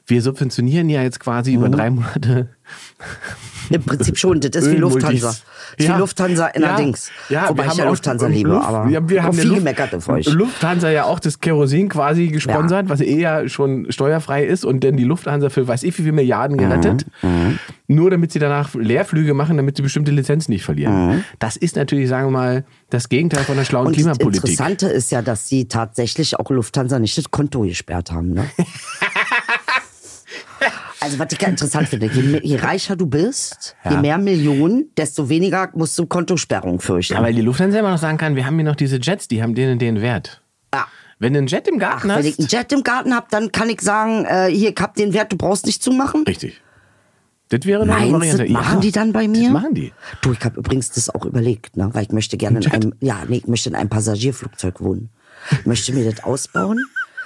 wir 0.06 0.22
subventionieren 0.22 0.90
ja 0.90 1.02
jetzt 1.02 1.20
quasi 1.20 1.52
Mhm. 1.52 1.58
über 1.58 1.70
drei 1.70 1.90
Monate. 1.90 2.50
Im 3.70 3.82
Prinzip 3.84 4.18
schon, 4.18 4.40
das 4.42 4.52
ist 4.64 4.72
wie. 4.72 4.76
Lufthansa. 4.84 5.28
Das 5.28 5.44
ist 5.78 5.88
Ja. 5.88 5.96
wie 5.96 6.00
Lufthansa 6.00 6.48
in 6.48 6.62
Ja. 6.62 6.78
Ja, 7.30 7.50
Wobei 7.50 7.64
wir 7.64 7.64
ich 7.66 7.70
haben 7.72 7.78
ja 7.80 7.86
Lufthansa 7.90 8.28
liebe, 8.28 8.50
Luft- 8.50 8.66
aber 8.68 8.90
ja, 8.90 9.08
wir 9.10 9.24
haben 9.24 9.36
ja 9.36 9.42
viel 9.42 9.50
Luft- 9.50 9.60
gemeckert 9.60 9.96
auf 9.96 10.10
euch. 10.10 10.28
Lufthansa 10.28 10.90
ja 10.90 11.06
auch 11.06 11.20
das 11.20 11.40
Kerosin 11.40 11.88
quasi 11.90 12.28
gesponsert, 12.28 12.90
was 12.90 13.00
eh 13.02 13.20
ja 13.20 13.48
schon 13.48 13.88
steuerfrei 13.92 14.46
ist 14.46 14.66
und 14.66 14.84
dann 14.84 14.98
die 14.98 15.04
Lufthansa 15.06 15.50
für 15.50 15.68
weiß 15.68 15.84
ich 15.84 15.98
wie 15.98 16.02
viele 16.04 16.12
Milliarden 16.14 16.58
gerettet. 16.58 17.06
Mhm, 17.22 17.60
Nur 17.88 18.12
damit 18.12 18.32
sie 18.32 18.40
danach 18.40 18.74
Leerflüge 18.76 19.34
machen, 19.34 19.58
damit 19.58 19.78
sie 19.78 19.84
bestimmte 19.84 20.12
Lizenzen 20.12 20.52
nicht 20.52 20.64
verlieren. 20.66 21.08
Mhm. 21.18 21.24
Das 21.40 21.56
ist 21.58 21.76
natürlich, 21.76 22.10
sagen 22.10 22.28
wir 22.28 22.32
mal, 22.32 22.66
das 22.90 23.08
Gegenteil 23.10 23.44
von 23.44 23.56
der 23.56 23.66
schlauen 23.66 23.88
Und 23.88 23.96
das 23.96 24.02
Klimapolitik. 24.04 24.44
Interessante 24.44 24.88
ist 24.88 25.12
ja, 25.12 25.22
dass 25.22 25.48
sie 25.48 25.66
tatsächlich 25.68 26.38
auch 26.40 26.50
Lufthansa 26.50 27.00
nicht 27.00 27.18
das 27.18 27.32
Konto 27.32 27.62
gesperrt 27.62 28.12
haben. 28.12 28.34
Ne? 28.34 28.46
also 31.04 31.20
was 31.20 31.28
ich 31.32 31.38
ganz 31.40 31.52
interessant 31.62 31.90
finde, 31.90 32.08
je, 32.08 32.40
je 32.44 32.56
reicher 32.58 32.96
du 32.96 33.06
bist, 33.06 33.76
je 33.86 33.92
Ja. 33.92 34.02
mehr 34.02 34.18
Millionen, 34.18 34.86
desto 34.98 35.30
weniger 35.30 35.70
musst 35.76 35.98
du 36.00 36.06
Kontosperrung 36.06 36.80
fürchten. 36.80 37.14
Ja, 37.14 37.22
weil 37.22 37.34
die 37.34 37.42
Lufthansa 37.42 37.80
immer 37.80 37.92
noch 37.92 37.98
sagen 37.98 38.18
kann, 38.18 38.36
wir 38.36 38.46
haben 38.46 38.56
hier 38.56 38.66
noch 38.66 38.76
diese 38.76 38.98
Jets, 39.02 39.28
die 39.28 39.44
haben 39.44 39.54
den 39.54 39.74
und 39.74 39.80
den 39.82 40.02
Wert. 40.02 40.42
Ja. 40.74 40.88
Wenn 41.20 41.34
du 41.34 41.40
einen 41.40 41.48
Jet 41.48 41.68
im 41.68 41.78
Garten 41.80 42.10
Wenn 42.10 42.20
ich 42.26 42.40
einen 42.40 42.48
hast. 42.48 42.52
Jet 42.54 42.72
im 42.72 42.84
Garten 42.84 43.14
habe, 43.16 43.28
dann 43.30 43.52
kann 43.52 43.70
ich 43.70 43.82
sagen, 43.82 44.26
äh, 44.26 44.48
hier, 44.50 44.70
ich 44.72 44.78
hab 44.80 44.96
den 44.96 45.14
Wert, 45.14 45.32
du 45.32 45.38
brauchst 45.38 45.66
nicht 45.66 45.84
zumachen. 45.84 46.24
Richtig. 46.24 46.60
Das 47.50 47.66
wäre 47.66 47.86
noch 47.86 47.96
eine 47.96 48.12
Variante. 48.12 48.50
machen 48.50 48.76
Ja, 48.76 48.80
die 48.80 48.92
dann 48.92 49.14
bei 49.14 49.28
mir? 49.28 49.44
Das 49.44 49.52
machen 49.52 49.76
die. 49.76 49.94
Du, 50.22 50.32
ich 50.32 50.40
habe 50.44 50.58
übrigens 50.58 50.90
das 50.92 51.10
auch 51.14 51.26
überlegt, 51.26 51.78
ne? 51.78 51.90
weil 51.94 52.04
ich 52.04 52.12
möchte 52.12 52.36
gerne 52.38 52.60
in 52.60 52.72
einem, 52.72 52.94
ja, 53.00 53.24
nee, 53.28 53.38
ich 53.38 53.48
möchte 53.48 53.70
in 53.70 53.76
einem 53.76 53.90
Passagierflugzeug 53.90 54.82
wohnen. 54.82 55.10
Ich 55.52 55.66
möchte 55.66 55.94
mir 55.94 56.10
das 56.10 56.24
ausbauen. 56.24 56.80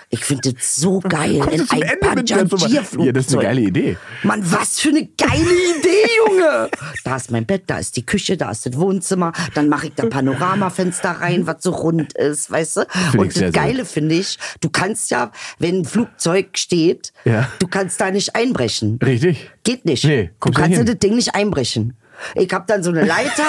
Ich 0.09 0.23
finde 0.23 0.53
das 0.53 0.77
so 0.77 0.99
geil, 1.01 1.39
Kommst 1.39 1.73
in 1.73 1.79
Nummer? 1.79 2.45
Passagierflugzeug. 2.45 3.05
Ja, 3.05 3.11
das 3.11 3.25
ist 3.27 3.33
eine 3.33 3.43
geile 3.43 3.61
Idee. 3.61 3.97
Mann, 4.23 4.41
was 4.51 4.79
für 4.79 4.89
eine 4.89 5.05
geile 5.17 5.41
Idee, 5.43 6.07
Junge! 6.25 6.69
Da 7.03 7.17
ist 7.17 7.29
mein 7.29 7.45
Bett, 7.45 7.63
da 7.67 7.77
ist 7.79 7.97
die 7.97 8.05
Küche, 8.05 8.37
da 8.37 8.51
ist 8.51 8.65
das 8.65 8.77
Wohnzimmer. 8.77 9.33
Dann 9.53 9.67
mache 9.67 9.87
ich 9.87 9.93
da 9.95 10.05
Panoramafenster 10.05 11.11
rein, 11.11 11.45
was 11.45 11.57
so 11.61 11.71
rund 11.71 12.13
ist, 12.13 12.49
weißt 12.49 12.77
du? 12.77 12.81
ich 13.13 13.19
Und 13.19 13.41
das. 13.41 13.51
Geile 13.51 13.83
finde 13.83 14.15
ich, 14.15 14.37
du 14.61 14.69
kannst 14.69 15.11
ja, 15.11 15.31
wenn 15.59 15.79
ein 15.79 15.85
Flugzeug 15.85 16.57
steht, 16.57 17.11
Ja. 17.25 17.51
du 17.59 17.67
kannst 17.67 17.99
da 17.99 18.09
nicht 18.09 18.33
einbrechen. 18.35 18.99
Richtig. 19.03 19.49
Geht 19.63 19.83
nicht. 19.83 20.05
Nee, 20.05 20.31
du 20.39 20.51
kannst 20.51 20.77
ja 20.77 20.83
das 20.85 20.99
Ding 20.99 21.15
nicht 21.15 21.35
einbrechen. 21.35 21.97
Ich 22.35 22.51
hab 22.53 22.67
dann 22.67 22.83
so 22.83 22.89
eine 22.91 23.05
Leiter, 23.05 23.43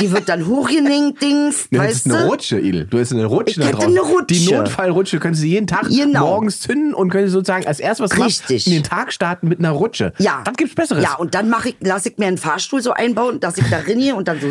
die 0.00 0.10
wird 0.10 0.28
dann 0.28 0.46
hochgeninkt, 0.46 1.22
Dings, 1.22 1.68
weißt 1.70 2.06
ist 2.06 2.12
eine 2.12 2.22
du? 2.24 2.28
Rutsche, 2.28 2.58
Idel. 2.58 2.86
Du 2.86 2.98
hast 2.98 3.12
eine 3.12 3.24
Rutsche 3.26 3.50
Ich 3.50 3.56
da 3.58 3.64
hätte 3.66 3.76
drauf. 3.76 3.86
eine 3.86 4.00
Rutsche. 4.00 4.24
Die 4.34 4.52
Notfallrutsche 4.52 5.18
könntest 5.20 5.42
du 5.44 5.48
jeden 5.48 5.66
Tag 5.66 5.88
Genau. 5.88 6.20
morgens 6.26 6.60
zünden 6.60 6.94
und 6.94 7.10
könntest 7.10 7.32
sozusagen 7.32 7.66
als 7.66 7.80
erstes 7.80 8.10
was 8.10 8.18
Richtig. 8.24 8.66
in 8.66 8.72
den 8.74 8.82
Tag 8.84 9.12
starten 9.12 9.48
mit 9.48 9.58
einer 9.58 9.70
Rutsche. 9.70 10.12
Ja. 10.18 10.42
Was 10.44 10.56
gibt's 10.56 10.74
Besseres? 10.74 11.02
Ja, 11.02 11.14
und 11.14 11.34
dann 11.34 11.48
mache 11.50 11.70
ich, 11.70 11.76
lasse 11.80 12.10
ich 12.10 12.18
mir 12.18 12.26
einen 12.26 12.38
Fahrstuhl 12.38 12.82
so 12.82 12.92
einbauen, 12.92 13.40
dass 13.40 13.56
ich 13.58 13.68
da 13.70 13.78
rinne 13.78 14.14
und 14.14 14.28
dann 14.28 14.38
so 14.40 14.46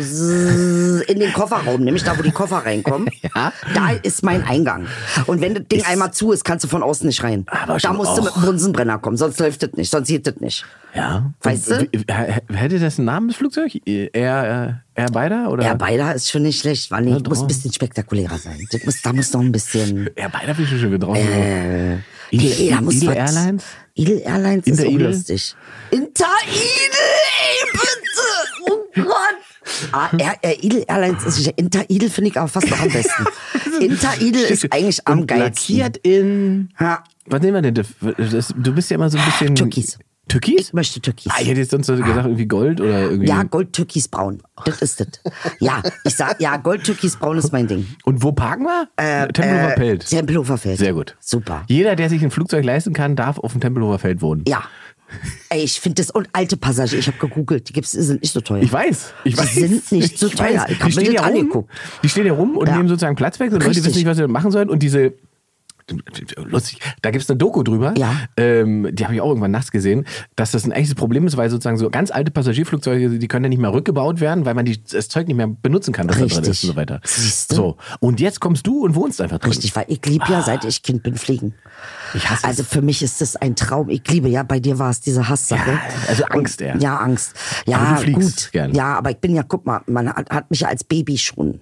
in 1.06 1.18
den 1.20 1.32
Kofferraum, 1.32 1.82
nämlich 1.82 2.04
da, 2.04 2.18
wo 2.18 2.22
die 2.22 2.30
Koffer 2.30 2.58
reinkommen. 2.58 3.08
Ja. 3.34 3.52
Da 3.74 3.90
ist 4.02 4.22
mein 4.24 4.42
Eingang. 4.44 4.86
Und 5.26 5.40
wenn 5.40 5.54
das 5.54 5.64
Ding 5.68 5.84
einmal 5.84 6.12
zu 6.12 6.32
ist, 6.32 6.44
kannst 6.44 6.64
du 6.64 6.68
von 6.68 6.82
außen 6.82 7.06
nicht 7.06 7.22
rein. 7.22 7.44
Aber 7.48 7.76
da 7.78 7.92
musst 7.92 8.16
du 8.16 8.22
auch. 8.22 8.24
mit 8.24 8.34
dem 8.36 8.42
Bunsenbrenner 8.42 8.98
kommen, 8.98 9.16
sonst 9.16 9.38
läuft 9.38 9.62
das 9.62 9.72
nicht, 9.74 9.90
sonst 9.90 10.08
geht 10.08 10.26
das 10.26 10.36
nicht. 10.40 10.64
Ja. 10.94 11.30
Weißt 11.42 11.70
Und 11.72 11.88
du? 11.92 12.54
Hätte 12.54 12.78
das 12.78 12.98
einen 12.98 13.06
Namen, 13.06 13.30
Air, 13.66 14.80
äh, 14.94 15.00
Air 15.00 15.10
Beider? 15.10 15.50
Oder? 15.50 15.64
Ja, 15.64 15.74
beider 15.74 16.14
ist 16.14 16.30
schon 16.30 16.42
nicht 16.42 16.60
schlecht, 16.60 16.90
weil 16.90 17.04
nee, 17.04 17.12
Ja, 17.12 17.18
muss 17.26 17.40
ein 17.40 17.46
bisschen 17.46 17.72
spektakulärer 17.72 18.38
sein. 18.38 18.66
Das 18.70 18.84
muss, 18.84 19.02
da 19.02 19.12
muss 19.12 19.32
noch 19.32 19.40
ein 19.40 19.52
bisschen. 19.52 20.08
Air 20.16 20.28
Beider 20.28 20.54
finde 20.54 20.74
ich 20.74 20.80
schon 20.80 20.90
wieder 20.92 20.98
draußen. 21.06 21.26
Äh, 21.26 21.94
Idel- 22.30 22.54
nee, 22.58 22.70
da 22.70 22.80
muss 22.80 22.94
Idel 22.94 23.08
was- 23.08 23.16
Airlines? 23.16 23.64
Idel 23.94 24.22
Airlines 24.24 24.66
ist 24.66 24.80
auch 24.80 24.84
Interidel? 24.84 25.06
lustig. 25.08 25.54
Interidel, 25.90 26.28
ey, 27.40 27.70
bitte! 27.72 28.70
Oh 28.70 29.02
Gott! 29.02 29.90
Ah, 29.92 30.08
Air, 30.18 30.36
Air 30.42 30.62
Idel 30.64 30.84
Airlines 30.86 31.24
ist 31.24 31.36
sicher. 31.36 31.52
Interidel 31.56 32.10
finde 32.10 32.30
ich 32.30 32.36
aber 32.38 32.48
fast 32.48 32.70
noch 32.70 32.80
am 32.80 32.88
besten. 32.90 33.26
Interidel 33.80 34.42
ist 34.44 34.72
eigentlich 34.72 35.06
am 35.06 35.26
geilsten. 35.26 35.76
Lackiert 35.78 35.96
in. 36.06 36.68
Ja. 36.80 37.02
Was 37.26 37.40
nehmen 37.42 37.62
wir 37.62 37.70
denn? 37.70 37.74
Das, 37.74 38.54
du 38.56 38.72
bist 38.74 38.90
ja 38.90 38.94
immer 38.96 39.10
so 39.10 39.18
ein 39.18 39.24
bisschen. 39.24 39.54
Türkis. 39.54 39.98
Türkis? 40.28 40.68
Ich 40.68 40.72
möchte 40.72 41.00
Türkis. 41.00 41.32
Ah, 41.34 41.40
ich 41.40 41.48
hätte 41.48 41.60
jetzt 41.60 41.70
sonst 41.70 41.86
so 41.86 41.96
gesagt, 41.96 42.16
irgendwie 42.26 42.46
Gold 42.46 42.80
oder 42.80 43.02
irgendwie. 43.10 43.28
Ja, 43.28 43.42
Gold, 43.42 43.72
Türkis, 43.72 44.08
Braun. 44.08 44.42
Das 44.64 44.80
ist 44.82 45.00
das. 45.00 45.08
Ja, 45.60 45.82
ich 46.04 46.14
sag, 46.14 46.40
ja, 46.40 46.56
Gold, 46.58 46.84
Türkis, 46.84 47.16
Braun 47.16 47.38
ist 47.38 47.52
mein 47.52 47.66
Ding. 47.66 47.86
Und 48.04 48.22
wo 48.22 48.32
parken 48.32 48.64
wir? 48.64 48.88
Tempelhofer 49.32 49.74
Feld. 49.76 50.06
Tempelhofer 50.06 50.58
Feld. 50.58 50.78
Sehr 50.78 50.92
gut. 50.92 51.16
Super. 51.20 51.64
Jeder, 51.68 51.96
der 51.96 52.08
sich 52.08 52.22
ein 52.22 52.30
Flugzeug 52.30 52.64
leisten 52.64 52.92
kann, 52.92 53.16
darf 53.16 53.38
auf 53.38 53.52
dem 53.52 53.60
Tempelhofer 53.60 53.98
Feld 53.98 54.20
wohnen. 54.22 54.44
Ja. 54.46 54.62
Ey, 55.48 55.62
ich 55.62 55.80
finde 55.80 56.02
das, 56.02 56.10
und 56.10 56.28
alte 56.34 56.58
Passagiere, 56.58 57.00
ich 57.00 57.06
habe 57.06 57.16
gegoogelt, 57.16 57.66
die 57.70 57.72
gibt's, 57.72 57.92
sind 57.92 58.20
nicht 58.20 58.34
so 58.34 58.42
teuer. 58.42 58.60
Ich 58.62 58.70
weiß. 58.70 59.14
Ich 59.24 59.34
Die 59.36 59.40
weiß. 59.40 59.54
sind 59.54 59.90
nicht 59.92 60.18
so 60.18 60.26
Ich 60.26 60.34
teuer. 60.34 60.66
Ich 60.68 60.76
Die 60.76 60.82
hab 60.84 60.94
mir 60.94 61.12
das 61.14 61.22
rum. 61.22 61.26
angeguckt. 61.26 61.70
Die 62.02 62.08
stehen 62.10 62.26
ja 62.26 62.34
rum 62.34 62.58
und 62.58 62.66
Ja. 62.68 62.76
nehmen 62.76 62.88
sozusagen 62.90 63.16
Platz 63.16 63.40
weg 63.40 63.46
und 63.52 63.54
Leute 63.60 63.68
Richtig. 63.70 63.86
wissen 63.86 63.96
nicht, 63.96 64.06
was 64.06 64.18
sie 64.18 64.26
machen 64.28 64.50
sollen. 64.50 64.68
Und 64.68 64.82
diese 64.82 65.14
lustig, 66.36 66.80
da 67.02 67.10
gibt 67.10 67.24
es 67.24 67.30
eine 67.30 67.36
Doku 67.38 67.62
drüber, 67.62 67.94
Ja. 67.96 68.14
ähm, 68.36 68.88
die 68.92 69.04
habe 69.04 69.14
ich 69.14 69.20
auch 69.20 69.28
irgendwann 69.28 69.50
nachts 69.50 69.70
gesehen, 69.70 70.06
dass 70.36 70.50
das 70.50 70.64
ein 70.64 70.72
echtes 70.72 70.94
Problem 70.94 71.26
ist, 71.26 71.36
weil 71.36 71.50
sozusagen 71.50 71.76
so 71.78 71.90
ganz 71.90 72.10
alte 72.10 72.30
Passagierflugzeuge, 72.30 73.18
die 73.18 73.28
können 73.28 73.44
ja 73.44 73.48
nicht 73.48 73.60
mehr 73.60 73.72
rückgebaut 73.72 74.20
werden, 74.20 74.44
weil 74.44 74.54
man 74.54 74.64
die, 74.64 74.82
das 74.82 75.08
Zeug 75.08 75.26
nicht 75.28 75.36
mehr 75.36 75.48
benutzen 75.48 75.92
kann, 75.92 76.08
was 76.08 76.16
da 76.16 76.20
drin 76.26 76.28
ist 76.30 76.38
Richtig. 76.48 76.64
und 76.64 76.74
so 76.74 76.76
weiter. 76.76 77.00
Siehste? 77.04 77.54
So, 77.54 77.76
und 78.00 78.20
jetzt 78.20 78.40
kommst 78.40 78.66
du 78.66 78.84
und 78.84 78.94
wohnst 78.94 79.20
einfach 79.20 79.38
drin. 79.38 79.50
Richtig, 79.50 79.74
weil 79.76 79.86
ich 79.88 80.04
liebe 80.06 80.24
ja, 80.28 80.42
seit 80.42 80.64
ich 80.64 80.82
Kind 80.82 81.02
bin, 81.02 81.16
fliegen. 81.16 81.54
Ich 82.14 82.28
hasse 82.28 82.44
Also 82.46 82.64
für 82.64 82.82
mich 82.82 83.02
ist 83.02 83.20
das 83.20 83.36
ein 83.36 83.56
Traum. 83.56 83.88
Ich 83.88 84.06
liebe 84.08 84.28
ja, 84.28 84.42
bei 84.42 84.60
dir 84.60 84.78
war 84.78 84.90
es 84.90 85.00
diese 85.00 85.28
Hasssache. 85.28 85.70
Ja, 85.72 85.80
also 86.08 86.24
Angst, 86.24 86.60
eher. 86.60 86.76
Ja, 86.78 86.96
Angst. 86.98 87.34
Ja, 87.66 87.78
Aber 87.78 87.96
du 87.96 88.02
fliegst 88.02 88.44
gut. 88.44 88.52
gern. 88.52 88.74
Ja, 88.74 88.96
aber 88.96 89.10
ich 89.10 89.18
bin 89.18 89.34
ja, 89.34 89.42
guck 89.42 89.66
mal, 89.66 89.80
man 89.86 90.08
hat, 90.08 90.30
hat 90.30 90.50
mich 90.50 90.60
ja 90.60 90.68
als 90.68 90.84
Baby 90.84 91.18
schon. 91.18 91.60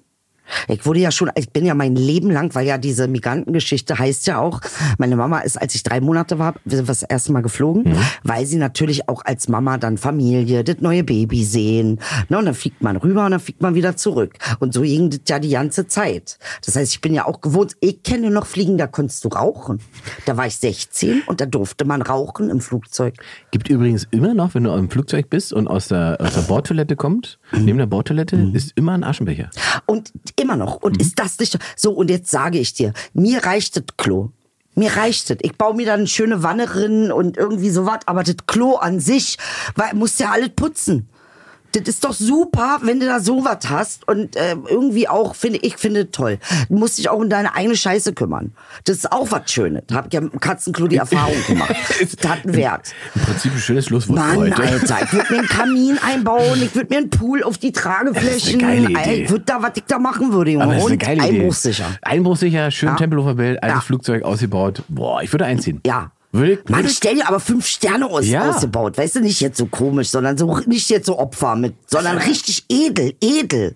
Ich 0.68 0.86
wurde 0.86 1.00
ja 1.00 1.10
schon, 1.10 1.30
ich 1.36 1.50
bin 1.50 1.64
ja 1.64 1.74
mein 1.74 1.96
Leben 1.96 2.30
lang, 2.30 2.54
weil 2.54 2.66
ja 2.66 2.78
diese 2.78 3.08
Migrantengeschichte 3.08 3.98
heißt 3.98 4.26
ja 4.26 4.38
auch, 4.38 4.60
meine 4.98 5.16
Mama 5.16 5.40
ist, 5.40 5.60
als 5.60 5.74
ich 5.74 5.82
drei 5.82 6.00
Monate 6.00 6.38
war, 6.38 6.54
wir 6.64 6.76
sind 6.76 6.88
das 6.88 7.02
erste 7.02 7.32
Mal 7.32 7.42
geflogen, 7.42 7.82
Mhm. 7.84 7.96
weil 8.22 8.46
sie 8.46 8.56
natürlich 8.56 9.08
auch 9.08 9.24
als 9.24 9.48
Mama 9.48 9.78
dann 9.78 9.98
Familie, 9.98 10.64
das 10.64 10.76
neue 10.80 11.04
Baby 11.04 11.44
sehen. 11.44 12.00
Ne, 12.28 12.38
und 12.38 12.46
dann 12.46 12.54
fliegt 12.54 12.82
man 12.82 12.96
rüber 12.96 13.24
und 13.24 13.32
dann 13.32 13.40
fliegt 13.40 13.60
man 13.62 13.74
wieder 13.74 13.96
zurück. 13.96 14.34
Und 14.60 14.72
so 14.74 14.82
ging 14.82 15.10
das 15.10 15.20
ja 15.28 15.38
die 15.38 15.50
ganze 15.50 15.86
Zeit. 15.86 16.38
Das 16.64 16.76
heißt, 16.76 16.92
ich 16.92 17.00
bin 17.00 17.14
ja 17.14 17.26
auch 17.26 17.40
gewohnt, 17.40 17.74
ich 17.80 18.02
kenne 18.02 18.30
noch 18.30 18.46
Fliegen, 18.46 18.78
da 18.78 18.86
konntest 18.86 19.24
du 19.24 19.28
rauchen. 19.28 19.80
Da 20.26 20.36
war 20.36 20.46
ich 20.46 20.56
16 20.56 21.22
und 21.26 21.40
da 21.40 21.46
durfte 21.46 21.84
man 21.84 22.02
rauchen 22.02 22.50
im 22.50 22.60
Flugzeug. 22.60 23.14
Gibt 23.50 23.68
übrigens 23.68 24.06
immer 24.10 24.34
noch, 24.34 24.54
wenn 24.54 24.64
du 24.64 24.72
im 24.74 24.90
Flugzeug 24.90 25.30
bist 25.30 25.52
und 25.52 25.68
aus 25.68 25.88
der, 25.88 26.18
aus 26.20 26.34
der 26.34 26.42
Bordtoilette 26.42 26.96
kommt, 26.96 27.38
neben 27.52 27.78
der 27.78 27.86
Bordtoilette 27.86 28.36
Mhm. 28.36 28.54
ist 28.54 28.72
immer 28.76 28.92
ein 28.92 29.04
Aschenbecher. 29.04 29.50
Und 29.86 30.12
immer 30.38 30.56
noch. 30.56 30.76
Und 30.76 31.00
ist 31.00 31.18
das 31.18 31.38
nicht 31.38 31.58
so? 31.76 31.92
Und 31.92 32.10
jetzt 32.10 32.30
sage 32.30 32.58
ich 32.58 32.74
dir, 32.74 32.92
mir 33.14 33.44
reicht 33.44 33.76
das 33.76 33.84
Klo. 33.96 34.30
Mir 34.74 34.94
reicht 34.96 35.30
es. 35.30 35.38
Ich 35.40 35.56
baue 35.56 35.74
mir 35.74 35.86
dann 35.86 36.00
eine 36.00 36.06
schöne 36.06 36.42
Wanne 36.42 36.66
drin 36.66 37.10
und 37.10 37.36
irgendwie 37.38 37.70
sowas. 37.70 38.00
Aber 38.06 38.22
das 38.24 38.36
Klo 38.46 38.74
an 38.74 39.00
sich, 39.00 39.38
weil 39.74 39.94
musst 39.94 40.20
ja 40.20 40.30
alles 40.32 40.50
putzen. 40.54 41.08
Das 41.76 41.88
ist 41.88 42.04
doch 42.04 42.14
super, 42.14 42.78
wenn 42.82 43.00
du 43.00 43.06
da 43.06 43.20
sowas 43.20 43.58
hast 43.68 44.08
und 44.08 44.34
äh, 44.34 44.56
irgendwie 44.68 45.08
auch, 45.08 45.34
finde 45.34 45.58
ich, 45.60 45.76
finde 45.76 46.00
es 46.04 46.08
toll. 46.10 46.38
Du 46.70 46.76
musst 46.76 46.96
dich 46.96 47.10
auch 47.10 47.18
um 47.18 47.28
deine 47.28 47.54
eigene 47.54 47.76
Scheiße 47.76 48.14
kümmern. 48.14 48.52
Das 48.84 48.96
ist 48.96 49.12
auch 49.12 49.30
was 49.30 49.50
Schönes. 49.52 49.82
Hab 49.92 50.06
ich 50.06 50.14
ja 50.14 50.20
im 50.20 50.40
Katzenklo 50.40 50.86
die 50.88 50.96
Erfahrung 50.96 51.34
gemacht. 51.46 51.74
Das 52.16 52.30
hat 52.30 52.44
einen 52.44 52.54
Wert. 52.56 52.94
Im 53.14 53.20
Prinzip 53.22 53.52
ein 53.52 53.58
schönes 53.58 53.84
Schlusswort 53.86 54.18
für 54.18 54.24
Mann, 54.26 54.36
heute. 54.56 54.62
Alter, 54.62 54.98
ich 55.04 55.12
würde 55.12 55.32
mir 55.32 55.38
einen 55.40 55.48
Kamin 55.48 55.98
einbauen, 55.98 56.62
ich 56.62 56.74
würde 56.74 56.88
mir 56.94 56.98
einen 56.98 57.10
Pool 57.10 57.42
auf 57.42 57.58
die 57.58 57.72
Trageflächen. 57.72 58.60
Ich 58.96 59.28
würde 59.30 59.44
da, 59.44 59.60
was 59.62 59.72
ich 59.76 59.84
da 59.86 59.98
machen 59.98 60.32
würde, 60.32 60.52
Junge. 60.52 60.64
Aber 60.64 60.72
das 60.74 60.82
ist 60.82 60.86
eine 60.86 60.94
Und 60.94 61.02
geile 61.02 61.28
Idee. 61.28 61.38
einbruchsicher. 61.40 61.86
Einbruchsicher, 62.02 62.70
schön 62.70 62.88
Ja. 62.90 62.96
Tempelhofer 62.96 63.34
Bild, 63.34 63.62
altes 63.62 63.76
Ja. 63.76 63.80
Flugzeug 63.82 64.22
ausgebaut. 64.22 64.82
Boah, 64.88 65.22
ich 65.22 65.32
würde 65.32 65.44
einziehen. 65.44 65.80
Ja. 65.86 66.10
Würde 66.36 66.52
ich, 66.52 66.68
Mann, 66.68 66.88
stell 66.88 67.14
dir 67.16 67.28
aber 67.28 67.40
fünf 67.40 67.66
Sterne 67.66 68.06
aus, 68.06 68.26
Ja. 68.26 68.50
ausgebaut. 68.50 68.96
Weißt 68.98 69.16
du, 69.16 69.20
nicht 69.20 69.40
jetzt 69.40 69.58
so 69.58 69.66
komisch, 69.66 70.08
sondern 70.10 70.36
so 70.36 70.56
nicht 70.66 70.88
jetzt 70.90 71.06
so 71.06 71.18
Opfer 71.18 71.56
mit, 71.56 71.74
sondern 71.86 72.18
richtig 72.18 72.64
edel, 72.68 73.14
edel. 73.20 73.74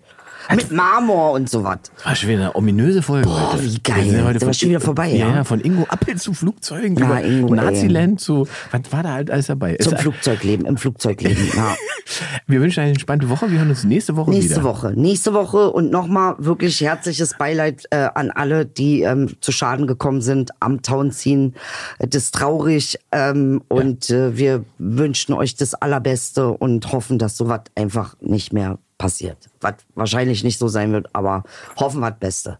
Mit 0.54 0.70
Marmor 0.72 1.32
und 1.32 1.48
sowas. 1.50 1.78
war 2.04 2.14
schon 2.16 2.28
wieder 2.30 2.40
eine 2.40 2.56
ominöse 2.56 3.02
Folge 3.02 3.28
Boah, 3.28 3.52
heute. 3.52 3.64
wie 3.64 3.78
geil. 3.82 3.96
Wir 3.96 4.04
sind 4.10 4.18
ja 4.20 4.24
heute 4.26 4.38
Der 4.38 4.46
war 4.48 4.54
schon 4.54 4.68
wieder 4.70 4.80
vorbei, 4.80 5.08
ja. 5.10 5.28
ja. 5.28 5.34
Ja, 5.36 5.44
von 5.44 5.60
Ingo 5.60 5.84
Appel 5.88 6.16
zu 6.16 6.34
Flugzeugen, 6.34 6.96
Ja, 6.96 7.06
über 7.06 7.22
Ingo. 7.24 7.54
Naziland 7.54 8.20
zu, 8.20 8.46
was 8.70 8.80
war 8.90 9.02
da 9.02 9.12
halt 9.12 9.30
alles 9.30 9.46
dabei? 9.46 9.76
Zum 9.76 9.92
Es- 9.94 10.00
Flugzeugleben, 10.00 10.66
im 10.66 10.76
Flugzeugleben. 10.76 11.48
Ja. 11.56 11.76
Wir 12.46 12.60
wünschen 12.60 12.80
eine 12.80 12.90
entspannte 12.90 13.28
Woche. 13.28 13.50
Wir 13.50 13.58
hören 13.58 13.70
uns 13.70 13.84
nächste 13.84 14.16
Woche 14.16 14.30
Nächste 14.30 14.56
wieder. 14.56 14.64
Woche. 14.64 14.92
Nächste 14.96 15.32
Woche 15.32 15.70
und 15.70 15.90
nochmal 15.90 16.34
wirklich 16.38 16.80
herzliches 16.80 17.34
Beileid 17.38 17.84
äh, 17.90 18.08
an 18.14 18.30
alle, 18.32 18.66
die 18.66 19.02
ähm, 19.02 19.36
zu 19.40 19.52
Schaden 19.52 19.86
gekommen 19.86 20.20
sind 20.20 20.50
am 20.58 20.82
Townziehen. 20.82 21.54
Das 22.00 22.24
ist 22.24 22.34
traurig 22.34 22.98
ähm, 23.12 23.62
und 23.68 24.10
äh, 24.10 24.36
wir 24.36 24.64
wünschen 24.78 25.34
euch 25.34 25.54
das 25.54 25.74
Allerbeste 25.74 26.48
und 26.48 26.90
hoffen, 26.92 27.18
dass 27.18 27.36
sowas 27.36 27.60
einfach 27.76 28.16
nicht 28.20 28.52
mehr 28.52 28.78
passiert. 29.00 29.48
Was 29.62 29.76
wahrscheinlich 29.94 30.44
nicht 30.44 30.58
so 30.58 30.68
sein 30.68 30.92
wird, 30.92 31.08
aber 31.14 31.42
hoffen 31.76 32.00
wir 32.00 32.10
das 32.10 32.20
Beste. 32.20 32.58